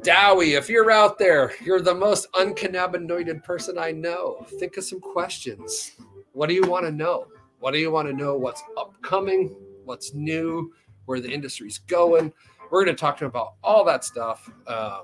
Dowie, 0.02 0.56
if 0.56 0.70
you're 0.70 0.90
out 0.90 1.20
there, 1.20 1.52
you're 1.64 1.82
the 1.82 1.94
most 1.94 2.32
uncannabinoided 2.32 3.44
person 3.44 3.78
I 3.78 3.92
know. 3.92 4.44
Think 4.58 4.78
of 4.78 4.86
some 4.86 5.00
questions. 5.00 5.92
What 6.32 6.50
do 6.50 6.56
you 6.56 6.64
want 6.64 6.88
to 6.88 6.92
know? 6.92 7.28
What 7.60 7.74
do 7.74 7.78
you 7.78 7.92
want 7.92 8.08
to 8.08 8.14
know? 8.16 8.36
What's 8.36 8.64
upcoming? 8.76 9.56
What's 9.86 10.16
new? 10.16 10.74
Where 11.06 11.20
the 11.20 11.32
industry's 11.32 11.80
going? 11.80 12.34
We're 12.72 12.84
going 12.86 12.95
to 12.95 12.99
talk 12.99 13.18
to 13.18 13.26
him 13.26 13.30
about 13.30 13.56
all 13.64 13.84
that 13.86 14.04
stuff. 14.04 14.49
Um, 14.68 15.04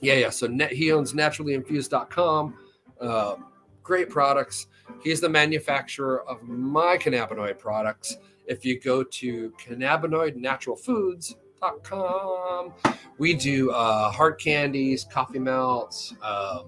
yeah, 0.00 0.14
yeah. 0.14 0.30
So 0.30 0.46
net, 0.46 0.72
he 0.72 0.92
owns 0.92 1.12
naturalinfused.com. 1.12 2.54
Uh, 3.00 3.36
great 3.82 4.10
products. 4.10 4.66
He's 5.02 5.20
the 5.20 5.28
manufacturer 5.28 6.28
of 6.28 6.42
my 6.42 6.98
cannabinoid 6.98 7.58
products. 7.58 8.16
If 8.46 8.64
you 8.64 8.78
go 8.78 9.02
to 9.02 9.52
cannabinoid 9.58 10.36
natural 10.36 10.76
foods, 10.76 11.34
com. 11.82 12.72
We 13.18 13.34
do 13.34 13.70
uh, 13.70 14.10
hard 14.10 14.38
candies, 14.38 15.04
coffee 15.04 15.38
melts, 15.38 16.14
uh, 16.22 16.62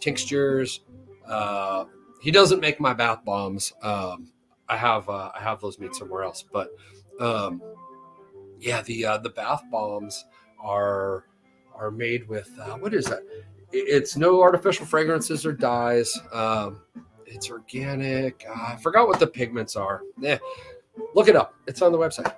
tinctures. 0.00 0.80
Uh, 1.26 1.86
he 2.20 2.30
doesn't 2.30 2.60
make 2.60 2.80
my 2.80 2.92
bath 2.92 3.24
bombs. 3.24 3.72
Um, 3.82 4.32
I 4.68 4.76
have 4.76 5.08
uh, 5.08 5.30
I 5.34 5.40
have 5.40 5.60
those 5.60 5.78
made 5.78 5.94
somewhere 5.94 6.22
else, 6.22 6.44
but 6.52 6.70
um, 7.20 7.62
yeah, 8.66 8.82
the 8.82 9.04
uh, 9.04 9.18
the 9.18 9.30
bath 9.30 9.62
bombs 9.70 10.24
are 10.60 11.24
are 11.74 11.90
made 11.90 12.28
with 12.28 12.50
uh, 12.60 12.76
what 12.76 12.94
is 12.94 13.06
that? 13.06 13.22
It's 13.72 14.16
no 14.16 14.42
artificial 14.42 14.86
fragrances 14.86 15.44
or 15.44 15.52
dyes. 15.52 16.18
Um, 16.32 16.82
it's 17.26 17.50
organic. 17.50 18.46
I 18.48 18.76
forgot 18.76 19.08
what 19.08 19.18
the 19.20 19.26
pigments 19.26 19.76
are. 19.76 20.02
Yeah, 20.18 20.38
Look 21.14 21.28
it 21.28 21.36
up. 21.36 21.54
It's 21.66 21.82
on 21.82 21.92
the 21.92 21.98
website. 21.98 22.34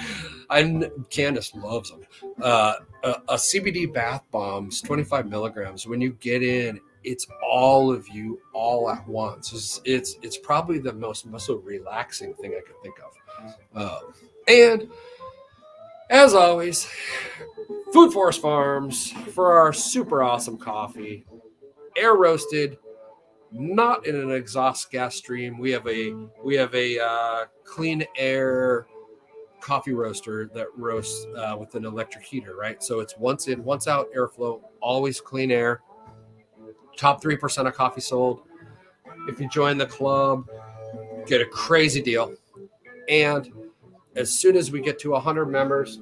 and 0.50 0.90
Candace 1.10 1.54
loves 1.54 1.90
them. 1.90 2.00
Uh, 2.40 2.74
a, 3.02 3.10
a, 3.28 3.34
CBD 3.34 3.92
bath 3.92 4.22
bombs, 4.30 4.80
25 4.82 5.28
milligrams. 5.28 5.86
When 5.86 6.00
you 6.00 6.12
get 6.14 6.42
in, 6.42 6.80
it's 7.04 7.26
all 7.42 7.90
of 7.90 8.08
you 8.08 8.40
all 8.52 8.90
at 8.90 9.06
once. 9.06 9.52
It's 9.52 9.80
it's, 9.84 10.18
it's 10.22 10.38
probably 10.38 10.78
the 10.78 10.92
most 10.92 11.26
muscle 11.26 11.58
relaxing 11.58 12.34
thing 12.34 12.52
I 12.52 12.60
could 12.66 12.80
think 12.82 12.96
of. 13.00 13.54
Uh, 13.74 14.00
and 14.48 14.90
as 16.10 16.34
always, 16.34 16.88
Food 17.92 18.12
Forest 18.12 18.40
Farms 18.40 19.12
for 19.34 19.58
our 19.58 19.72
super 19.72 20.22
awesome 20.22 20.58
coffee, 20.58 21.24
air 21.96 22.14
roasted 22.14 22.78
not 23.50 24.06
in 24.06 24.14
an 24.14 24.30
exhaust 24.30 24.90
gas 24.90 25.16
stream. 25.16 25.58
We 25.58 25.70
have 25.70 25.86
a 25.86 26.14
we 26.42 26.54
have 26.56 26.74
a 26.74 26.98
uh, 26.98 27.44
clean 27.64 28.04
air 28.16 28.86
coffee 29.60 29.92
roaster 29.92 30.50
that 30.54 30.66
roasts 30.76 31.26
uh, 31.36 31.56
with 31.58 31.74
an 31.74 31.84
electric 31.84 32.24
heater, 32.24 32.54
right? 32.56 32.82
So 32.82 33.00
it's 33.00 33.16
once 33.16 33.48
in, 33.48 33.64
once 33.64 33.88
out 33.88 34.08
airflow, 34.16 34.60
always 34.80 35.20
clean 35.20 35.50
air. 35.50 35.82
Top 36.96 37.22
three 37.22 37.36
percent 37.36 37.68
of 37.68 37.74
coffee 37.74 38.00
sold. 38.00 38.42
if 39.28 39.40
you 39.40 39.48
join 39.48 39.78
the 39.78 39.86
club, 39.86 40.46
get 41.26 41.40
a 41.40 41.46
crazy 41.46 42.02
deal. 42.02 42.34
And 43.08 43.50
as 44.18 44.30
soon 44.30 44.56
as 44.56 44.72
we 44.72 44.80
get 44.80 44.98
to 45.00 45.10
100 45.10 45.46
members, 45.46 46.00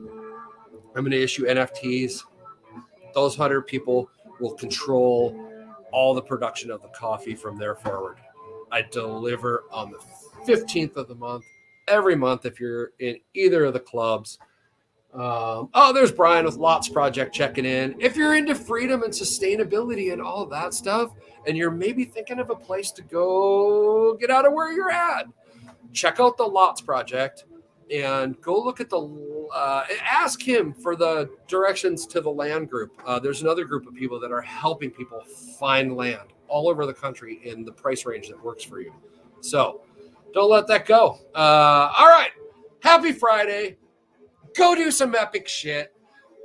I'm 0.96 1.02
going 1.02 1.10
to 1.10 1.22
issue 1.22 1.44
NFTs. 1.44 2.22
Those 3.14 3.38
100 3.38 3.62
people 3.62 4.08
will 4.40 4.54
control 4.54 5.38
all 5.92 6.14
the 6.14 6.22
production 6.22 6.70
of 6.70 6.80
the 6.80 6.88
coffee 6.88 7.34
from 7.34 7.58
there 7.58 7.74
forward. 7.74 8.18
I 8.72 8.82
deliver 8.90 9.64
on 9.70 9.92
the 9.92 9.98
15th 10.50 10.96
of 10.96 11.08
the 11.08 11.14
month 11.14 11.44
every 11.88 12.16
month 12.16 12.46
if 12.46 12.58
you're 12.58 12.92
in 12.98 13.18
either 13.34 13.66
of 13.66 13.74
the 13.74 13.80
clubs. 13.80 14.38
Um, 15.14 15.70
oh, 15.72 15.92
there's 15.94 16.12
Brian 16.12 16.44
with 16.44 16.56
Lots 16.56 16.88
Project 16.88 17.34
checking 17.34 17.64
in. 17.64 17.94
If 17.98 18.16
you're 18.16 18.34
into 18.34 18.54
freedom 18.54 19.02
and 19.02 19.12
sustainability 19.12 20.12
and 20.12 20.20
all 20.20 20.46
that 20.46 20.74
stuff, 20.74 21.12
and 21.46 21.56
you're 21.56 21.70
maybe 21.70 22.04
thinking 22.04 22.38
of 22.38 22.50
a 22.50 22.56
place 22.56 22.90
to 22.92 23.02
go 23.02 24.14
get 24.14 24.30
out 24.30 24.46
of 24.46 24.52
where 24.52 24.72
you're 24.72 24.90
at, 24.90 25.26
check 25.92 26.18
out 26.18 26.36
the 26.36 26.44
Lots 26.44 26.80
Project 26.80 27.44
and 27.92 28.40
go 28.40 28.58
look 28.60 28.80
at 28.80 28.90
the 28.90 29.48
uh, 29.54 29.84
ask 30.02 30.42
him 30.42 30.72
for 30.72 30.96
the 30.96 31.30
directions 31.46 32.06
to 32.06 32.20
the 32.20 32.30
land 32.30 32.68
group. 32.68 32.92
Uh, 33.06 33.18
there's 33.18 33.42
another 33.42 33.64
group 33.64 33.86
of 33.86 33.94
people 33.94 34.18
that 34.20 34.32
are 34.32 34.40
helping 34.40 34.90
people 34.90 35.22
find 35.58 35.96
land 35.96 36.32
all 36.48 36.68
over 36.68 36.86
the 36.86 36.94
country 36.94 37.40
in 37.44 37.64
the 37.64 37.72
price 37.72 38.04
range 38.04 38.28
that 38.28 38.42
works 38.42 38.64
for 38.64 38.80
you. 38.80 38.92
So 39.40 39.82
don't 40.34 40.50
let 40.50 40.66
that 40.68 40.86
go. 40.86 41.18
Uh, 41.34 41.90
all 41.96 42.08
right. 42.08 42.30
Happy 42.82 43.12
Friday. 43.12 43.76
Go 44.56 44.74
do 44.74 44.90
some 44.90 45.14
epic 45.14 45.48
shit. 45.48 45.95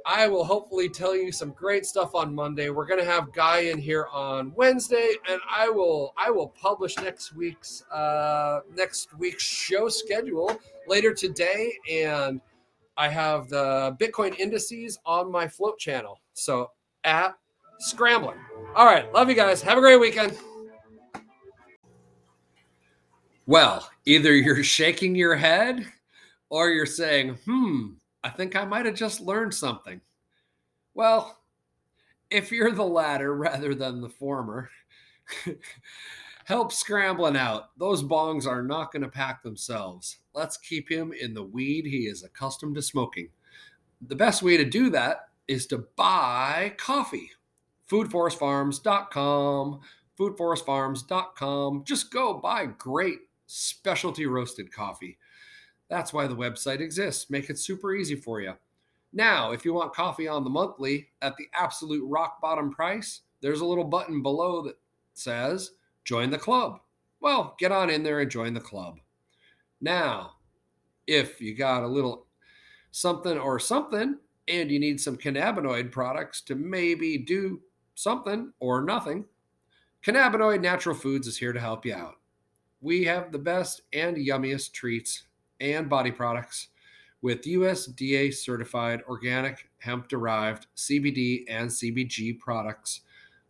I 0.06 0.28
will 0.28 0.44
hopefully 0.44 0.90
tell 0.90 1.16
you 1.16 1.32
some 1.32 1.52
great 1.52 1.86
stuff 1.86 2.16
on 2.16 2.34
Monday. 2.34 2.70
We're 2.70 2.86
gonna 2.86 3.06
have 3.06 3.32
Guy 3.34 3.60
in 3.60 3.78
here 3.78 4.08
on 4.12 4.54
Wednesday, 4.56 5.14
and 5.30 5.40
I 5.50 5.70
will 5.70 6.14
I 6.18 6.30
will 6.30 6.50
publish 6.50 6.98
next 6.98 7.36
week's 7.36 7.84
uh, 7.92 8.62
next 8.76 9.18
week's 9.18 9.44
show 9.44 9.90
schedule 9.90 10.60
later 10.88 11.14
today, 11.14 11.74
and 11.90 12.42
I 12.98 13.08
have 13.10 13.50
the 13.50 13.96
Bitcoin 14.00 14.38
indices 14.40 15.00
on 15.06 15.32
my 15.32 15.48
float 15.48 15.80
channel. 15.80 16.20
So 16.34 16.72
at 17.04 17.36
Scramblin. 17.82 18.38
All 18.76 18.86
right, 18.86 19.12
love 19.14 19.30
you 19.30 19.36
guys. 19.36 19.62
Have 19.62 19.78
a 19.78 19.82
great 19.82 20.00
weekend. 20.00 20.38
Well, 23.48 23.90
either 24.06 24.34
you're 24.34 24.64
shaking 24.64 25.16
your 25.16 25.36
head 25.36 25.86
or 26.50 26.70
you're 26.70 26.86
saying, 26.86 27.38
hmm, 27.46 27.94
I 28.24 28.30
think 28.30 28.56
I 28.56 28.66
might 28.66 28.86
have 28.86 28.96
just 28.96 29.22
learned 29.22 29.54
something. 29.54 30.02
Well, 30.94 31.42
if 32.30 32.52
you're 32.52 32.72
the 32.72 32.86
latter 32.86 33.36
rather 33.36 33.74
than 33.76 34.02
the 34.02 34.10
former, 34.10 34.70
help 36.46 36.72
Scramblin 36.72 37.38
out. 37.38 37.78
Those 37.78 38.04
bongs 38.04 38.46
are 38.48 38.64
not 38.64 38.92
going 38.92 39.04
to 39.04 39.10
pack 39.10 39.44
themselves. 39.44 40.18
Let's 40.34 40.58
keep 40.58 40.90
him 40.90 41.14
in 41.14 41.34
the 41.34 41.44
weed 41.44 41.86
he 41.86 42.08
is 42.08 42.24
accustomed 42.24 42.76
to 42.76 42.82
smoking. 42.82 43.30
The 44.02 44.16
best 44.16 44.42
way 44.42 44.58
to 44.58 44.66
do 44.66 44.90
that 44.90 45.30
is 45.48 45.68
to 45.68 45.86
buy 45.96 46.74
coffee. 46.78 47.32
Foodforestfarms.com, 47.90 49.82
foodforestfarms.com. 50.18 51.84
Just 51.84 52.12
go 52.12 52.34
buy 52.36 52.66
great 52.66 53.20
specialty 53.48 54.26
roasted 54.26 54.72
coffee. 54.74 55.18
That's 55.92 56.14
why 56.14 56.26
the 56.26 56.36
website 56.36 56.80
exists. 56.80 57.30
Make 57.30 57.50
it 57.50 57.60
super 57.60 57.94
easy 57.94 58.16
for 58.16 58.40
you. 58.40 58.54
Now, 59.12 59.52
if 59.52 59.66
you 59.66 59.74
want 59.74 59.94
coffee 59.94 60.26
on 60.26 60.46
the 60.46 60.50
monthly 60.50 61.10
at 61.22 61.36
the 61.36 61.50
absolute 61.54 62.08
rock 62.08 62.40
bottom 62.42 62.72
price, 62.72 63.24
there's 63.42 63.60
a 63.60 63.66
little 63.66 63.84
button 63.84 64.24
below 64.24 64.62
that 64.62 64.78
says 65.16 65.72
join 66.06 66.30
the 66.30 66.38
club. 66.38 66.80
Well, 67.20 67.58
get 67.60 67.74
on 67.74 67.90
in 67.90 68.04
there 68.04 68.22
and 68.22 68.32
join 68.32 68.54
the 68.54 68.62
club. 68.62 69.02
Now, 69.82 70.36
if 71.08 71.42
you 71.42 71.54
got 71.54 71.84
a 71.84 71.88
little 71.88 72.26
something 72.92 73.38
or 73.38 73.60
something 73.60 74.18
and 74.48 74.72
you 74.72 74.80
need 74.80 75.02
some 75.02 75.18
cannabinoid 75.18 75.92
products 75.92 76.40
to 76.44 76.56
maybe 76.56 77.18
do 77.18 77.60
something 77.96 78.54
or 78.62 78.82
nothing, 78.82 79.26
Cannabinoid 80.06 80.62
Natural 80.62 80.96
Foods 80.96 81.28
is 81.28 81.38
here 81.38 81.52
to 81.52 81.60
help 81.60 81.86
you 81.86 81.94
out. 81.94 82.16
We 82.80 83.04
have 83.04 83.34
the 83.34 83.40
best 83.40 83.82
and 83.92 84.16
yummiest 84.16 84.72
treats 84.72 85.24
and 85.62 85.90
body 85.90 86.12
products 86.12 86.68
with 87.22 87.44
USDA 87.44 88.34
certified 88.34 89.02
organic 89.08 89.70
hemp 89.78 90.10
derived 90.10 90.66
CBD 90.76 91.46
and 91.48 91.70
CBG 91.70 92.40
products. 92.40 93.02